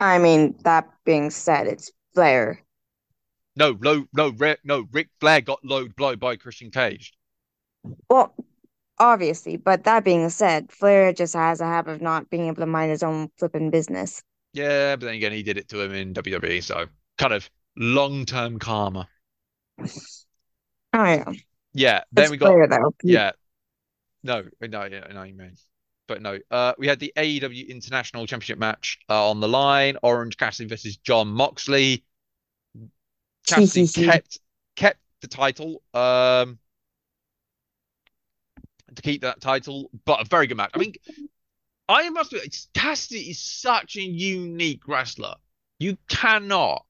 I 0.00 0.18
mean, 0.18 0.56
that 0.64 0.88
being 1.04 1.30
said, 1.30 1.66
it's 1.66 1.92
Flair. 2.14 2.64
No, 3.56 3.76
low, 3.80 4.06
no, 4.12 4.28
Rick, 4.30 4.60
no. 4.64 4.86
Ric 4.90 5.08
Flair 5.20 5.40
got 5.40 5.64
low 5.64 5.88
blow 5.88 6.16
by 6.16 6.36
Christian 6.36 6.70
Cage. 6.70 7.12
Well, 8.10 8.34
obviously, 8.98 9.56
but 9.56 9.84
that 9.84 10.04
being 10.04 10.28
said, 10.30 10.72
Flair 10.72 11.12
just 11.12 11.34
has 11.34 11.60
a 11.60 11.66
habit 11.66 11.92
of 11.92 12.02
not 12.02 12.30
being 12.30 12.46
able 12.48 12.56
to 12.56 12.66
mind 12.66 12.90
his 12.90 13.02
own 13.02 13.30
flipping 13.38 13.70
business. 13.70 14.22
Yeah, 14.52 14.96
but 14.96 15.06
then 15.06 15.14
again, 15.14 15.32
he 15.32 15.42
did 15.42 15.58
it 15.58 15.68
to 15.70 15.80
him 15.80 15.92
in 15.94 16.12
WWE, 16.12 16.60
so 16.60 16.86
kind 17.18 17.32
of 17.32 17.48
long-term 17.76 18.58
karma. 18.58 19.08
Oh 20.92 21.04
yeah, 21.04 21.24
Yeah, 21.72 22.02
then 22.12 22.30
it's 22.30 22.30
we 22.30 22.36
got 22.36 22.56
Flair 22.56 22.66
though. 22.68 22.92
yeah, 23.04 23.32
no, 24.22 24.44
no, 24.60 24.84
yeah, 24.84 25.06
I 25.08 25.12
know 25.12 25.22
you 25.24 25.34
mean, 25.34 25.56
but 26.08 26.22
no, 26.22 26.38
uh, 26.50 26.74
we 26.78 26.86
had 26.88 27.00
the 27.00 27.12
AEW 27.16 27.68
International 27.68 28.26
Championship 28.26 28.58
match 28.58 28.98
uh, 29.10 29.30
on 29.30 29.40
the 29.40 29.48
line: 29.48 29.98
Orange 30.02 30.36
Cassidy 30.36 30.68
versus 30.68 30.96
Jon 30.98 31.28
Moxley. 31.28 32.04
Cassidy 33.46 33.86
kept 33.88 34.38
kept 34.76 35.00
the 35.20 35.28
title, 35.28 35.82
um, 35.94 36.58
to 38.96 39.02
keep 39.02 39.22
that 39.22 39.40
title, 39.40 39.90
but 40.04 40.20
a 40.20 40.24
very 40.24 40.46
good 40.46 40.56
match. 40.56 40.70
I 40.74 40.78
mean, 40.78 40.94
I 41.88 42.08
must 42.10 42.32
admit, 42.32 42.46
it's- 42.46 42.68
Cassidy 42.74 43.30
is 43.30 43.40
such 43.40 43.96
a 43.96 44.02
unique 44.02 44.86
wrestler. 44.86 45.34
You 45.78 45.96
cannot. 46.08 46.84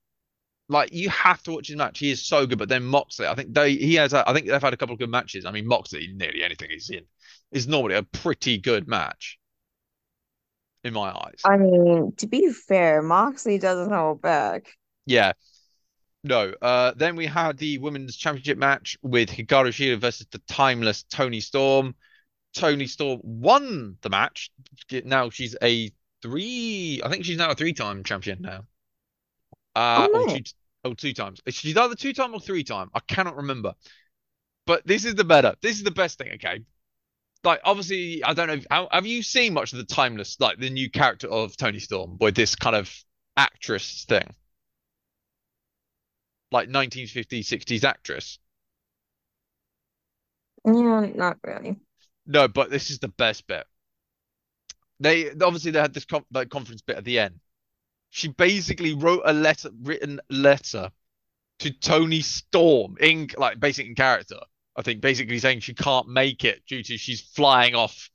Like 0.68 0.92
you 0.92 1.09
have 1.09 1.42
to 1.44 1.53
watch 1.53 1.66
his 1.66 1.76
match. 1.76 1.98
He 1.98 2.12
is 2.12 2.24
so 2.24 2.46
good. 2.46 2.59
But 2.59 2.68
then 2.68 2.84
Moxley, 2.84 3.26
I 3.26 3.34
think 3.34 3.55
they 3.55 3.74
he 3.74 3.94
has. 3.96 4.14
I 4.14 4.32
think 4.32 4.46
they've 4.46 4.62
had 4.62 4.72
a 4.72 4.76
couple 4.76 4.92
of 4.92 5.01
good 5.01 5.11
matches. 5.11 5.44
I 5.44 5.51
mean, 5.51 5.66
Moxley, 5.66 6.09
nearly 6.14 6.44
anything 6.44 6.70
he's 6.70 6.90
in, 6.90 7.05
is 7.51 7.66
normally 7.66 7.96
a 7.96 8.05
pretty 8.05 8.57
good 8.59 8.86
match, 8.86 9.40
in 10.84 10.92
my 10.92 11.11
eyes. 11.11 11.40
I 11.44 11.57
mean, 11.57 12.12
to 12.18 12.26
be 12.28 12.53
fair, 12.53 13.03
Moxley 13.03 13.59
doesn't 13.59 13.92
hold 13.92 14.22
back. 14.22 14.76
Yeah. 15.07 15.32
No. 16.23 16.53
Uh, 16.61 16.93
then 16.97 17.16
we 17.16 17.27
had 17.27 17.57
the 17.57 17.79
women's 17.79 18.16
championship 18.16 18.59
match 18.59 18.99
with 19.03 19.31
Hikaru 19.31 19.68
Shida 19.68 19.99
versus 19.99 20.27
the 20.31 20.39
timeless 20.49 21.05
Toni 21.05 21.41
Storm. 21.41 21.95
Toni 22.55 22.87
Storm 22.87 23.21
won 23.23 23.97
the 24.03 24.11
match. 24.11 24.51
Now 25.05 25.31
she's 25.31 25.57
a 25.62 25.91
three. 26.23 27.01
I 27.03 27.09
think 27.09 27.25
she's 27.25 27.39
now 27.39 27.51
a 27.51 27.55
three-time 27.55 28.05
champion 28.05 28.43
now. 28.43 28.64
Uh, 29.75 30.09
Oh, 30.12 30.21
or 30.23 30.27
nice. 30.27 30.37
two, 30.37 30.43
oh, 30.85 30.95
two 30.95 31.12
times. 31.14 31.41
She's 31.49 31.77
either 31.77 31.95
two-time 31.95 32.35
or 32.35 32.41
three-time. 32.41 32.91
I 32.95 33.01
cannot 33.01 33.37
remember. 33.37 33.75
But 34.66 34.87
this 34.87 35.05
is 35.05 35.14
the 35.14 35.25
better. 35.25 35.55
This 35.62 35.77
is 35.77 35.85
the 35.85 35.91
best 35.91 36.18
thing. 36.18 36.33
Okay. 36.35 36.64
Like 37.43 37.61
obviously, 37.64 38.23
I 38.23 38.35
don't 38.35 38.49
know. 38.49 38.61
How, 38.71 38.89
have 38.93 39.07
you 39.07 39.23
seen 39.23 39.55
much 39.55 39.73
of 39.73 39.79
the 39.79 39.85
timeless, 39.85 40.39
like 40.41 40.59
the 40.59 40.68
new 40.68 40.91
character 40.91 41.29
of 41.29 41.57
Toni 41.57 41.79
Storm, 41.79 42.18
with 42.21 42.35
this 42.35 42.55
kind 42.55 42.77
of 42.77 42.95
actress 43.37 44.05
thing? 44.07 44.35
Like 46.53 46.68
1950s, 46.68 47.46
60s 47.46 47.84
actress. 47.84 48.38
Yeah, 50.64 51.07
not 51.14 51.38
really. 51.44 51.76
No, 52.26 52.48
but 52.48 52.70
this 52.70 52.90
is 52.90 52.98
the 52.98 53.09
best 53.09 53.46
bit. 53.46 53.66
They 55.01 55.30
obviously 55.30 55.70
they 55.70 55.80
had 55.80 55.94
this 55.94 56.05
com 56.05 56.24
like 56.32 56.51
conference 56.51 56.82
bit 56.82 56.96
at 56.96 57.05
the 57.05 57.18
end. 57.18 57.40
She 58.11 58.28
basically 58.28 58.94
wrote 58.94 59.22
a 59.24 59.32
letter, 59.32 59.70
written 59.82 60.20
letter 60.28 60.90
to 61.61 61.70
Toni 61.70 62.20
Storm 62.20 62.96
in 63.01 63.28
like 63.38 63.61
basic 63.61 63.86
in 63.86 63.94
character. 63.94 64.38
I 64.76 64.82
think 64.82 65.01
basically 65.01 65.38
saying 65.38 65.61
she 65.61 65.74
can't 65.74 66.09
make 66.09 66.44
it 66.44 66.62
due 66.66 66.82
to 66.82 66.96
she's 66.96 67.20
flying 67.20 67.74
off 67.74 68.11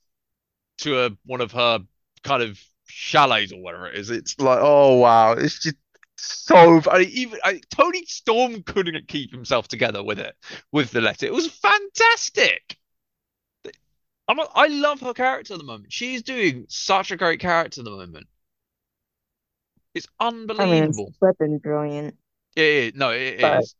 to 0.78 1.06
a, 1.06 1.10
one 1.24 1.40
of 1.40 1.52
her 1.52 1.80
kind 2.22 2.42
of 2.42 2.60
chalets 2.88 3.52
or 3.52 3.60
whatever 3.60 3.88
it 3.88 3.96
is. 3.96 4.10
It's 4.10 4.38
like, 4.38 4.58
oh 4.60 4.96
wow, 4.96 5.32
it's 5.32 5.60
just 5.60 5.76
so 6.16 6.80
I 6.90 7.00
mean, 7.00 7.08
even 7.12 7.38
I, 7.44 7.60
Toni 7.70 8.04
Storm 8.06 8.62
couldn't 8.62 9.08
keep 9.08 9.30
himself 9.30 9.68
together 9.68 10.02
with 10.02 10.18
it 10.18 10.34
with 10.72 10.90
the 10.90 11.00
letter. 11.00 11.26
It 11.26 11.32
was 11.32 11.48
fantastic. 11.48 12.78
I'm 14.28 14.40
I 14.54 14.66
love 14.66 15.00
her 15.00 15.14
character 15.14 15.54
at 15.54 15.58
the 15.58 15.64
moment. 15.64 15.92
She's 15.92 16.22
doing 16.22 16.66
such 16.68 17.10
a 17.10 17.16
great 17.16 17.40
character 17.40 17.80
at 17.80 17.84
the 17.84 17.90
moment. 17.90 18.26
It's 19.94 20.08
unbelievable. 20.20 20.62
I 20.62 20.74
mean, 20.74 20.84
it's 20.84 20.98
unbelievable. 20.98 21.14
flipping 21.18 21.58
brilliant, 21.58 22.16
It 22.56 22.62
is. 22.62 22.94
No, 22.94 23.10
it 23.10 23.40
but 23.40 23.60
is. 23.60 23.74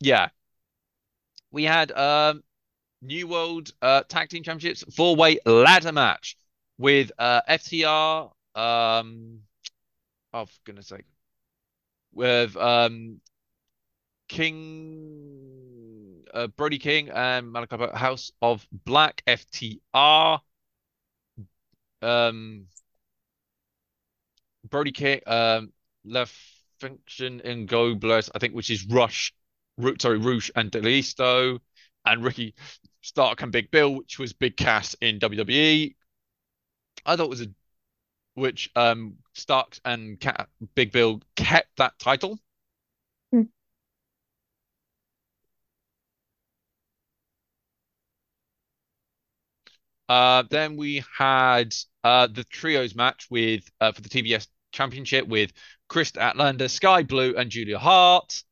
Yeah. 0.00 0.28
We 1.50 1.64
had 1.64 1.90
um 1.92 2.42
New 3.02 3.26
World 3.28 3.72
uh 3.80 4.02
Tag 4.02 4.28
Team 4.28 4.42
Championships 4.42 4.84
four-way 4.94 5.38
ladder 5.46 5.92
match 5.92 6.36
with 6.76 7.12
uh 7.18 7.40
FTR 7.48 8.30
um 8.54 9.40
oh 10.34 10.44
for 10.44 10.58
goodness 10.64 10.88
sake 10.88 11.04
with 12.12 12.56
um 12.56 13.20
King 14.28 16.24
uh, 16.34 16.46
Brody 16.48 16.78
King 16.78 17.08
and 17.10 17.46
Malakai 17.46 17.94
House 17.94 18.32
of 18.42 18.66
Black 18.84 19.22
FTR 19.26 20.40
um 22.02 22.66
Brody 24.68 24.92
King 24.92 25.20
um 25.26 25.72
Left 26.04 26.34
Function 26.80 27.40
and 27.44 27.66
Go 27.66 27.94
Bless 27.94 28.30
I 28.34 28.38
think 28.38 28.54
which 28.54 28.70
is 28.70 28.86
Rush 28.86 29.32
Ru 29.76 29.96
sorry 30.00 30.18
Roosh 30.18 30.50
and 30.54 30.70
Delisto. 30.70 31.58
And 32.04 32.24
Ricky 32.24 32.54
Stark 33.02 33.42
and 33.42 33.52
Big 33.52 33.70
Bill 33.70 33.96
which 33.96 34.18
was 34.18 34.32
Big 34.32 34.56
Cass 34.56 34.94
in 35.00 35.18
WWE 35.18 35.94
I 37.04 37.16
thought 37.16 37.24
it 37.24 37.30
was 37.30 37.42
a 37.42 37.48
which 38.38 38.70
um 38.76 39.16
Starks 39.34 39.80
and 39.84 40.18
Cat 40.20 40.48
Big 40.74 40.92
Bill 40.92 41.20
kept 41.36 41.76
that 41.76 41.98
title 41.98 42.38
Uh, 50.08 50.42
then 50.50 50.76
we 50.76 51.04
had 51.16 51.74
uh, 52.02 52.26
the 52.26 52.44
trios 52.44 52.94
match 52.94 53.26
with 53.30 53.64
uh, 53.80 53.92
for 53.92 54.00
the 54.00 54.08
TBS 54.08 54.46
Championship 54.72 55.26
with 55.28 55.52
Kris 55.88 56.12
Statlander, 56.12 56.70
Skye 56.70 57.02
Blue, 57.02 57.34
and 57.36 57.50
Julia 57.50 57.78
Hart. 57.78 58.42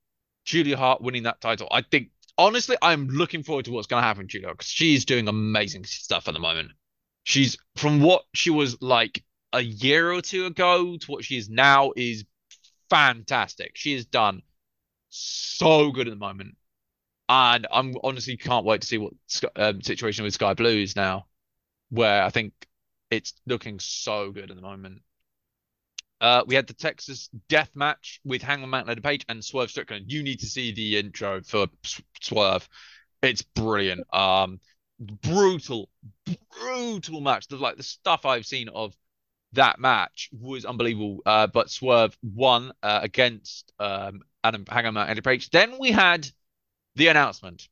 Julia 0.45 0.77
Hart 0.77 1.01
winning 1.01 1.25
that 1.25 1.41
title. 1.41 1.69
I 1.71 1.83
think 1.83 2.11
honestly, 2.39 2.77
I'm 2.83 3.09
looking 3.09 3.43
forward 3.43 3.65
to 3.65 3.73
what's 3.73 3.87
going 3.87 4.03
to 4.03 4.07
happen, 4.07 4.29
Julia, 4.29 4.49
because 4.49 4.69
she's 4.69 5.05
doing 5.05 5.29
amazing 5.29 5.85
stuff 5.85 6.29
at 6.29 6.35
the 6.35 6.41
moment. 6.41 6.73
She's 7.25 7.57
from 7.77 8.01
what 8.01 8.25
she 8.35 8.51
was 8.51 8.81
like 8.81 9.25
a 9.57 9.63
year 9.63 10.13
or 10.13 10.21
two 10.21 10.47
ago 10.47 10.97
to 10.97 11.11
what 11.11 11.25
she 11.25 11.37
is 11.37 11.49
now 11.49 11.93
is 11.97 12.25
fantastic. 12.91 13.73
She 13.75 13.95
has 13.95 14.05
done 14.05 14.43
so 15.09 15.91
good 15.91 16.07
at 16.07 16.11
the 16.11 16.17
moment, 16.17 16.57
and 17.29 17.67
I'm 17.73 17.95
honestly 18.05 18.37
can't 18.37 18.67
wait 18.67 18.83
to 18.83 18.87
see 18.87 18.99
what 18.99 19.15
um, 19.57 19.81
situation 19.83 20.25
with 20.25 20.35
Skye 20.35 20.55
Blue 20.55 20.83
is 20.83 20.95
now 20.95 21.27
where 21.91 22.23
I 22.23 22.31
think 22.31 22.53
it's 23.11 23.33
looking 23.47 23.79
so 23.79 24.31
good 24.31 24.51
at 24.51 24.57
the 24.57 24.63
moment. 24.63 25.03
Uh, 26.21 26.43
we 26.47 26.55
had 26.55 26.67
the 26.67 26.75
Texas 26.75 27.29
Death 27.49 27.71
Match 27.75 28.21
with 28.25 28.43
Hangman 28.43 28.71
Matt 28.71 29.03
Page 29.03 29.25
and 29.29 29.45
Swerve 29.45 29.71
Strickland. 29.71 30.11
You 30.11 30.23
need 30.23 30.41
to 30.41 30.47
see 30.47 30.73
the 30.73 30.99
intro 30.99 31.43
for 31.43 31.67
Swerve. 32.21 32.69
It's 33.23 33.43
brilliant. 33.43 34.03
Um, 34.15 34.61
brutal, 34.99 35.91
brutal 36.59 37.21
match. 37.21 37.49
The 37.49 37.57
like 37.57 37.77
the 37.77 37.83
stuff 37.83 38.25
I've 38.25 38.47
seen 38.47 38.69
of 38.71 38.95
that 39.53 39.79
match 39.79 40.31
was 40.33 40.65
unbelievable. 40.65 41.21
Uh, 41.25 41.47
but 41.47 41.71
Swerve 41.71 42.17
won 42.23 42.73
uh, 42.83 43.01
against 43.03 43.73
um 43.79 44.21
Adam 44.45 44.65
Hangman 44.69 44.95
Leather 44.95 45.23
Page. 45.23 45.51
Then 45.51 45.79
we 45.79 45.91
had 45.91 46.29
the 46.95 47.09
announcement, 47.09 47.69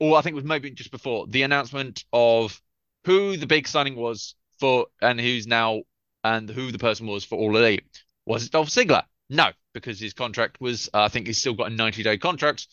or 0.00 0.16
I 0.16 0.22
think 0.22 0.34
it 0.34 0.36
was 0.36 0.44
maybe 0.44 0.70
just 0.70 0.90
before 0.90 1.26
the 1.26 1.42
announcement 1.42 2.04
of 2.12 2.60
who 3.04 3.36
the 3.36 3.46
big 3.46 3.66
signing 3.66 3.96
was 3.96 4.34
for 4.60 4.86
and 5.00 5.20
who's 5.20 5.46
now 5.46 5.82
and 6.24 6.50
who 6.50 6.70
the 6.72 6.78
person 6.78 7.06
was 7.06 7.24
for 7.24 7.38
All 7.38 7.56
Elite. 7.56 7.84
Was 8.26 8.44
it 8.44 8.52
Dolph 8.52 8.68
Ziggler? 8.68 9.04
No, 9.30 9.50
because 9.72 10.00
his 10.00 10.12
contract 10.12 10.60
was, 10.60 10.88
uh, 10.92 11.02
I 11.02 11.08
think 11.08 11.26
he's 11.26 11.38
still 11.38 11.54
got 11.54 11.70
a 11.70 11.74
90 11.74 12.02
day 12.02 12.18
contract. 12.18 12.66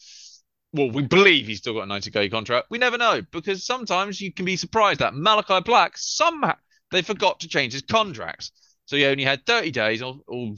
Well, 0.74 0.92
we 0.92 1.04
believe 1.04 1.48
he's 1.48 1.60
still 1.60 1.74
got 1.74 1.84
a 1.84 1.88
90 1.88 2.10
day 2.10 2.30
contract. 2.30 2.68
We 2.70 2.78
never 2.78 2.98
know 2.98 3.22
because 3.32 3.64
sometimes 3.64 4.20
you 4.20 4.34
can 4.34 4.46
be 4.46 4.58
surprised 4.58 5.00
that 5.00 5.14
Malakai 5.14 5.64
Black 5.64 5.98
somehow 5.98 6.56
they 6.92 7.02
forgot 7.02 7.42
to 7.42 7.48
change 7.48 7.74
his 7.74 7.82
contracts. 7.84 8.52
So 8.86 8.96
he 8.96 9.06
only 9.06 9.24
had 9.24 9.46
30 9.46 9.72
days 9.72 10.02
or, 10.02 10.20
or 10.28 10.54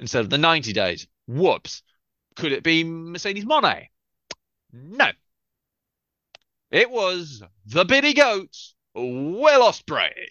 instead 0.00 0.24
of 0.24 0.30
the 0.30 0.38
90 0.38 0.72
days. 0.72 1.06
Whoops. 1.26 1.82
Could 2.36 2.52
it 2.52 2.62
be 2.62 2.84
Mercedes 2.84 3.44
Moné? 3.44 3.88
No. 4.72 5.10
It 6.70 6.90
was 6.90 7.42
the 7.66 7.84
Biddy 7.84 8.14
Goat, 8.14 8.56
Will 8.94 9.60
Ospreay. 9.70 10.28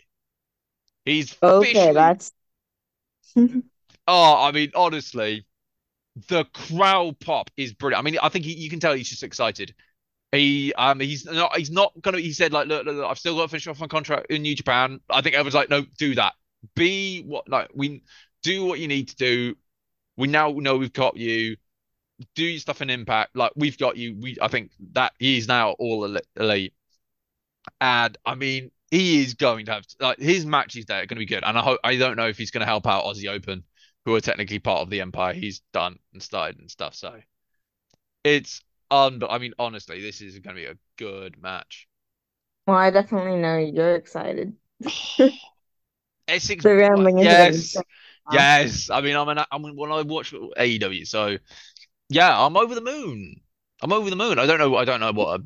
He's 1.05 1.35
okay, 1.41 1.61
officially. 1.61 1.93
that's 1.93 2.31
Oh, 4.07 4.35
I 4.47 4.51
mean, 4.51 4.71
honestly, 4.75 5.45
the 6.29 6.45
crowd 6.45 7.19
pop 7.19 7.51
is 7.57 7.73
brilliant. 7.73 7.99
I 7.99 8.03
mean, 8.03 8.19
I 8.21 8.29
think 8.29 8.45
he, 8.45 8.53
you 8.55 8.69
can 8.69 8.79
tell 8.79 8.93
he's 8.93 9.09
just 9.09 9.23
excited. 9.23 9.75
He 10.31 10.73
um 10.73 10.99
he's 10.99 11.25
not 11.25 11.55
he's 11.55 11.71
not 11.71 11.93
gonna 12.01 12.19
he 12.19 12.33
said 12.33 12.51
like 12.51 12.67
look, 12.67 12.85
look, 12.85 12.95
look 12.95 13.09
I've 13.09 13.19
still 13.19 13.35
got 13.35 13.43
to 13.43 13.47
finish 13.47 13.67
off 13.67 13.79
my 13.79 13.87
contract 13.87 14.27
in 14.29 14.41
New 14.41 14.55
Japan. 14.55 14.99
I 15.09 15.21
think 15.21 15.35
everyone's 15.35 15.55
like 15.55 15.69
no 15.69 15.85
do 15.97 16.15
that. 16.15 16.33
Be 16.75 17.23
what 17.23 17.49
like 17.49 17.69
we 17.73 18.03
do 18.43 18.65
what 18.65 18.79
you 18.79 18.87
need 18.87 19.09
to 19.09 19.15
do. 19.15 19.55
We 20.17 20.27
now 20.27 20.51
know 20.51 20.77
we've 20.77 20.91
got 20.91 21.17
you. 21.17 21.57
Do 22.35 22.43
your 22.43 22.59
stuff 22.59 22.81
in 22.81 22.89
Impact. 22.89 23.35
Like 23.35 23.53
we've 23.55 23.77
got 23.77 23.95
you. 23.95 24.17
We 24.19 24.37
I 24.41 24.47
think 24.47 24.71
that 24.93 25.13
he's 25.19 25.47
now 25.47 25.71
all 25.71 26.17
elite. 26.35 26.73
And 27.79 28.17
I 28.25 28.35
mean, 28.35 28.71
he 28.91 29.21
is 29.21 29.33
going 29.33 29.65
to 29.65 29.73
have 29.73 29.85
like 29.99 30.19
his 30.19 30.45
matches 30.45 30.85
there 30.85 30.97
are 31.01 31.05
going 31.05 31.17
to 31.17 31.19
be 31.19 31.25
good. 31.25 31.43
And 31.43 31.57
I 31.57 31.61
hope 31.61 31.79
I 31.83 31.97
don't 31.97 32.17
know 32.17 32.27
if 32.27 32.37
he's 32.37 32.51
going 32.51 32.61
to 32.61 32.65
help 32.65 32.87
out 32.87 33.03
Aussie 33.05 33.29
Open, 33.29 33.63
who 34.05 34.15
are 34.15 34.21
technically 34.21 34.59
part 34.59 34.81
of 34.81 34.89
the 34.89 35.01
Empire. 35.01 35.33
He's 35.33 35.61
done 35.73 35.99
and 36.13 36.21
started 36.23 36.59
and 36.59 36.71
stuff. 36.71 36.95
So 36.95 37.19
it's 38.23 38.61
um, 38.91 39.19
but 39.19 39.31
I 39.31 39.37
mean, 39.37 39.53
honestly, 39.59 40.01
this 40.01 40.21
is 40.21 40.39
going 40.39 40.55
to 40.55 40.61
be 40.61 40.67
a 40.67 40.77
good 40.97 41.41
match. 41.41 41.87
well, 42.65 42.77
I 42.77 42.89
definitely 42.91 43.37
know 43.37 43.57
you're 43.57 43.95
excited. 43.95 44.53
Essex, 46.27 46.65
rambling 46.65 47.17
yes, 47.19 47.75
yes. 48.31 48.89
I 48.89 49.01
mean, 49.01 49.15
I'm 49.15 49.29
an 49.29 49.39
I'm 49.51 49.63
when 49.63 49.91
I 49.91 50.01
watch 50.01 50.33
AEW, 50.33 51.07
so 51.07 51.37
yeah, 52.09 52.45
I'm 52.45 52.57
over 52.57 52.75
the 52.75 52.81
moon. 52.81 53.41
I'm 53.81 53.93
over 53.93 54.09
the 54.09 54.15
moon. 54.15 54.39
I 54.39 54.45
don't 54.45 54.59
know. 54.59 54.75
I 54.75 54.85
don't 54.85 54.99
know 54.99 55.11
what 55.13 55.39
uh, 55.39 55.43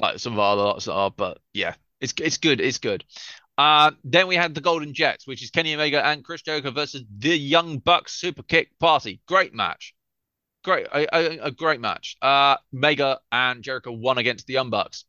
like 0.00 0.18
some 0.18 0.34
of 0.34 0.38
our 0.38 0.52
other 0.52 0.62
lots 0.62 0.88
are, 0.88 1.10
but 1.10 1.38
yeah, 1.54 1.74
it's 2.00 2.12
it's 2.20 2.38
good. 2.38 2.60
It's 2.60 2.78
good. 2.78 3.04
Uh, 3.56 3.90
then 4.04 4.26
we 4.26 4.36
had 4.36 4.54
the 4.54 4.60
Golden 4.60 4.94
Jets, 4.94 5.26
which 5.26 5.42
is 5.42 5.50
Kenny 5.50 5.74
Omega 5.74 6.04
and 6.04 6.24
Chris 6.24 6.42
Jericho 6.42 6.70
versus 6.70 7.04
the 7.18 7.36
Young 7.36 7.78
Bucks 7.78 8.14
Super 8.14 8.42
Kick 8.42 8.78
Party. 8.78 9.20
Great 9.26 9.54
match. 9.54 9.94
Great, 10.62 10.86
a, 10.92 11.46
a, 11.46 11.50
great 11.50 11.80
match. 11.80 12.16
Uh, 12.20 12.56
Mega 12.70 13.18
and 13.32 13.62
Jericho 13.62 13.92
won 13.92 14.18
against 14.18 14.46
the 14.46 14.52
Young 14.52 14.68
Bucks. 14.68 15.06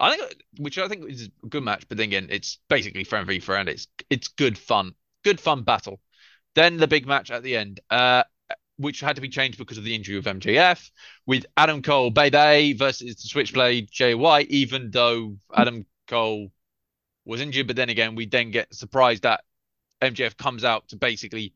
I 0.00 0.16
think, 0.16 0.42
which 0.56 0.78
I 0.78 0.88
think 0.88 1.08
is 1.10 1.28
a 1.42 1.46
good 1.46 1.62
match, 1.62 1.84
but 1.86 1.98
then 1.98 2.08
again, 2.08 2.28
it's 2.30 2.58
basically 2.70 3.04
friend 3.04 3.26
v 3.26 3.40
friend. 3.40 3.68
It's 3.68 3.86
it's 4.08 4.28
good 4.28 4.56
fun, 4.56 4.94
good 5.22 5.38
fun 5.38 5.62
battle. 5.62 6.00
Then 6.54 6.78
the 6.78 6.88
big 6.88 7.06
match 7.06 7.30
at 7.30 7.42
the 7.42 7.56
end, 7.56 7.80
uh, 7.90 8.24
which 8.78 9.00
had 9.00 9.16
to 9.16 9.22
be 9.22 9.28
changed 9.28 9.58
because 9.58 9.76
of 9.76 9.84
the 9.84 9.94
injury 9.94 10.16
of 10.16 10.24
MJF, 10.24 10.90
with 11.26 11.44
Adam 11.58 11.82
Cole, 11.82 12.10
Bay 12.10 12.72
versus 12.72 13.16
the 13.16 13.28
Switchblade 13.28 13.90
Jay 13.90 14.14
White. 14.14 14.48
Even 14.48 14.90
though 14.90 15.36
Adam 15.54 15.84
Cole 16.08 16.50
was 17.26 17.42
injured, 17.42 17.66
but 17.66 17.76
then 17.76 17.90
again, 17.90 18.14
we 18.14 18.24
then 18.24 18.50
get 18.50 18.74
surprised 18.74 19.24
that 19.24 19.44
MJF 20.00 20.38
comes 20.38 20.64
out 20.64 20.88
to 20.88 20.96
basically 20.96 21.52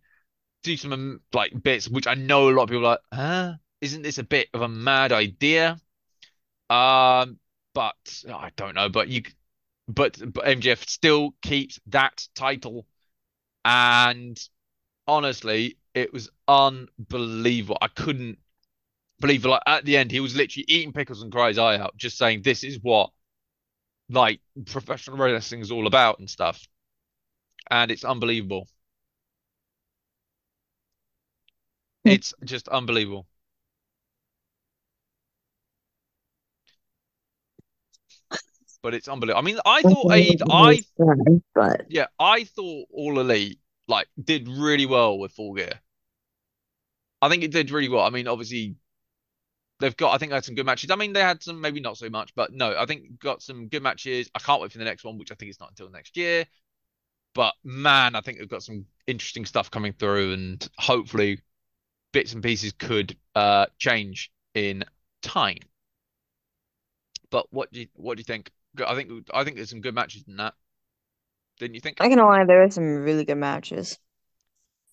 do 0.64 0.76
some 0.76 1.20
like 1.32 1.62
bits, 1.62 1.88
which 1.88 2.06
I 2.06 2.14
know 2.14 2.48
a 2.48 2.52
lot 2.52 2.64
of 2.64 2.68
people 2.70 2.82
like, 2.82 3.00
huh? 3.12 3.54
Isn't 3.80 4.02
this 4.02 4.18
a 4.18 4.24
bit 4.24 4.48
of 4.54 4.62
a 4.62 4.68
mad 4.68 5.12
idea? 5.12 5.78
Um, 6.70 7.38
but 7.74 8.24
I 8.28 8.50
don't 8.56 8.74
know. 8.74 8.88
But 8.88 9.08
you, 9.08 9.22
but, 9.86 10.18
but 10.32 10.44
MJF 10.44 10.88
still 10.88 11.34
keeps 11.42 11.78
that 11.88 12.26
title, 12.34 12.86
and 13.64 14.40
honestly, 15.06 15.76
it 15.94 16.12
was 16.12 16.30
unbelievable. 16.48 17.78
I 17.80 17.88
couldn't 17.88 18.38
believe 19.20 19.44
like 19.44 19.62
at 19.66 19.84
the 19.84 19.96
end 19.96 20.10
he 20.10 20.20
was 20.20 20.34
literally 20.34 20.64
eating 20.68 20.92
pickles 20.92 21.22
and 21.22 21.32
cry 21.32 21.48
his 21.48 21.58
eye 21.58 21.78
out, 21.78 21.96
just 21.96 22.18
saying 22.18 22.42
this 22.42 22.64
is 22.64 22.78
what 22.82 23.10
like 24.10 24.40
professional 24.66 25.16
wrestling 25.16 25.60
is 25.60 25.70
all 25.70 25.86
about 25.86 26.18
and 26.18 26.28
stuff. 26.28 26.66
And 27.70 27.90
it's 27.90 28.04
unbelievable. 28.04 28.68
It's 32.04 32.34
just 32.44 32.68
unbelievable. 32.68 33.26
But 38.82 38.92
it's 38.92 39.08
unbelievable. 39.08 39.38
I 39.38 39.42
mean, 39.42 39.58
I 39.64 39.80
thought 39.80 40.12
I, 40.12 40.36
I 40.50 40.82
but 41.54 41.86
yeah, 41.88 42.06
I 42.18 42.44
thought 42.44 42.86
All 42.90 43.18
Elite 43.18 43.58
like 43.88 44.08
did 44.22 44.46
really 44.46 44.84
well 44.84 45.18
with 45.18 45.32
Full 45.32 45.54
Gear. 45.54 45.80
I 47.22 47.30
think 47.30 47.42
it 47.42 47.50
did 47.50 47.70
really 47.70 47.88
well. 47.88 48.04
I 48.04 48.10
mean, 48.10 48.28
obviously 48.28 48.76
they've 49.80 49.96
got 49.96 50.12
I 50.12 50.18
think 50.18 50.30
they 50.30 50.36
had 50.36 50.44
some 50.44 50.54
good 50.54 50.66
matches. 50.66 50.90
I 50.90 50.96
mean, 50.96 51.14
they 51.14 51.22
had 51.22 51.42
some 51.42 51.62
maybe 51.62 51.80
not 51.80 51.96
so 51.96 52.10
much, 52.10 52.34
but 52.34 52.52
no, 52.52 52.76
I 52.78 52.84
think 52.84 53.18
got 53.18 53.42
some 53.42 53.68
good 53.68 53.82
matches. 53.82 54.30
I 54.34 54.38
can't 54.38 54.60
wait 54.60 54.72
for 54.72 54.78
the 54.78 54.84
next 54.84 55.04
one, 55.04 55.16
which 55.16 55.32
I 55.32 55.34
think 55.34 55.50
is 55.50 55.60
not 55.60 55.70
until 55.70 55.88
next 55.88 56.16
year. 56.18 56.44
But 57.34 57.54
man, 57.64 58.14
I 58.14 58.20
think 58.20 58.38
they've 58.38 58.48
got 58.48 58.62
some 58.62 58.84
interesting 59.06 59.46
stuff 59.46 59.70
coming 59.70 59.94
through, 59.94 60.34
and 60.34 60.68
hopefully 60.78 61.40
bits 62.14 62.32
and 62.32 62.42
pieces 62.42 62.72
could 62.72 63.16
uh 63.34 63.66
change 63.78 64.30
in 64.54 64.84
time. 65.20 65.58
But 67.30 67.52
what 67.52 67.70
do 67.72 67.80
you 67.80 67.88
what 67.94 68.16
do 68.16 68.20
you 68.20 68.24
think? 68.24 68.50
I 68.86 68.94
think 68.94 69.10
I 69.34 69.44
think 69.44 69.56
there's 69.56 69.70
some 69.70 69.82
good 69.82 69.94
matches 69.94 70.24
in 70.26 70.36
that. 70.36 70.54
Didn't 71.58 71.74
you 71.74 71.80
think? 71.80 71.98
I 72.00 72.08
can 72.08 72.18
lie, 72.18 72.44
there 72.44 72.62
are 72.62 72.70
some 72.70 73.02
really 73.02 73.24
good 73.24 73.36
matches. 73.36 73.98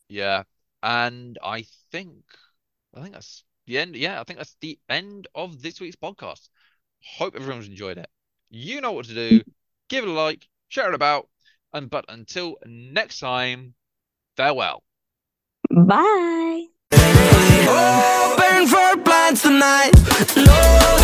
Yeah. 0.10 0.44
And 0.84 1.38
I 1.44 1.66
think 1.92 2.24
I 2.96 3.02
think 3.02 3.14
that's 3.14 3.44
the 3.68 3.78
end. 3.78 3.96
Yeah, 3.96 4.20
I 4.20 4.24
think 4.24 4.40
that's 4.40 4.58
the 4.60 4.80
end 4.90 5.28
of 5.36 5.62
this 5.62 5.80
week's 5.80 5.96
podcast. 5.96 6.50
Hope 7.18 7.36
everyone's 7.36 7.68
enjoyed 7.68 7.98
it. 7.98 8.10
You 8.50 8.82
know 8.82 8.92
what 8.92 9.06
to 9.06 9.14
do. 9.14 9.44
Give 9.90 10.04
it 10.04 10.10
a 10.10 10.14
like, 10.14 10.48
share 10.70 10.90
it 10.90 10.96
about, 10.96 11.30
and 11.74 11.90
but 11.90 12.06
until 12.10 12.58
next 12.66 13.20
time, 13.20 13.76
farewell. 14.36 14.84
Bye. 15.70 16.41
Open 17.68 18.68
for 18.68 18.98
plans 19.04 19.42
tonight. 19.42 19.92
No 20.36 21.01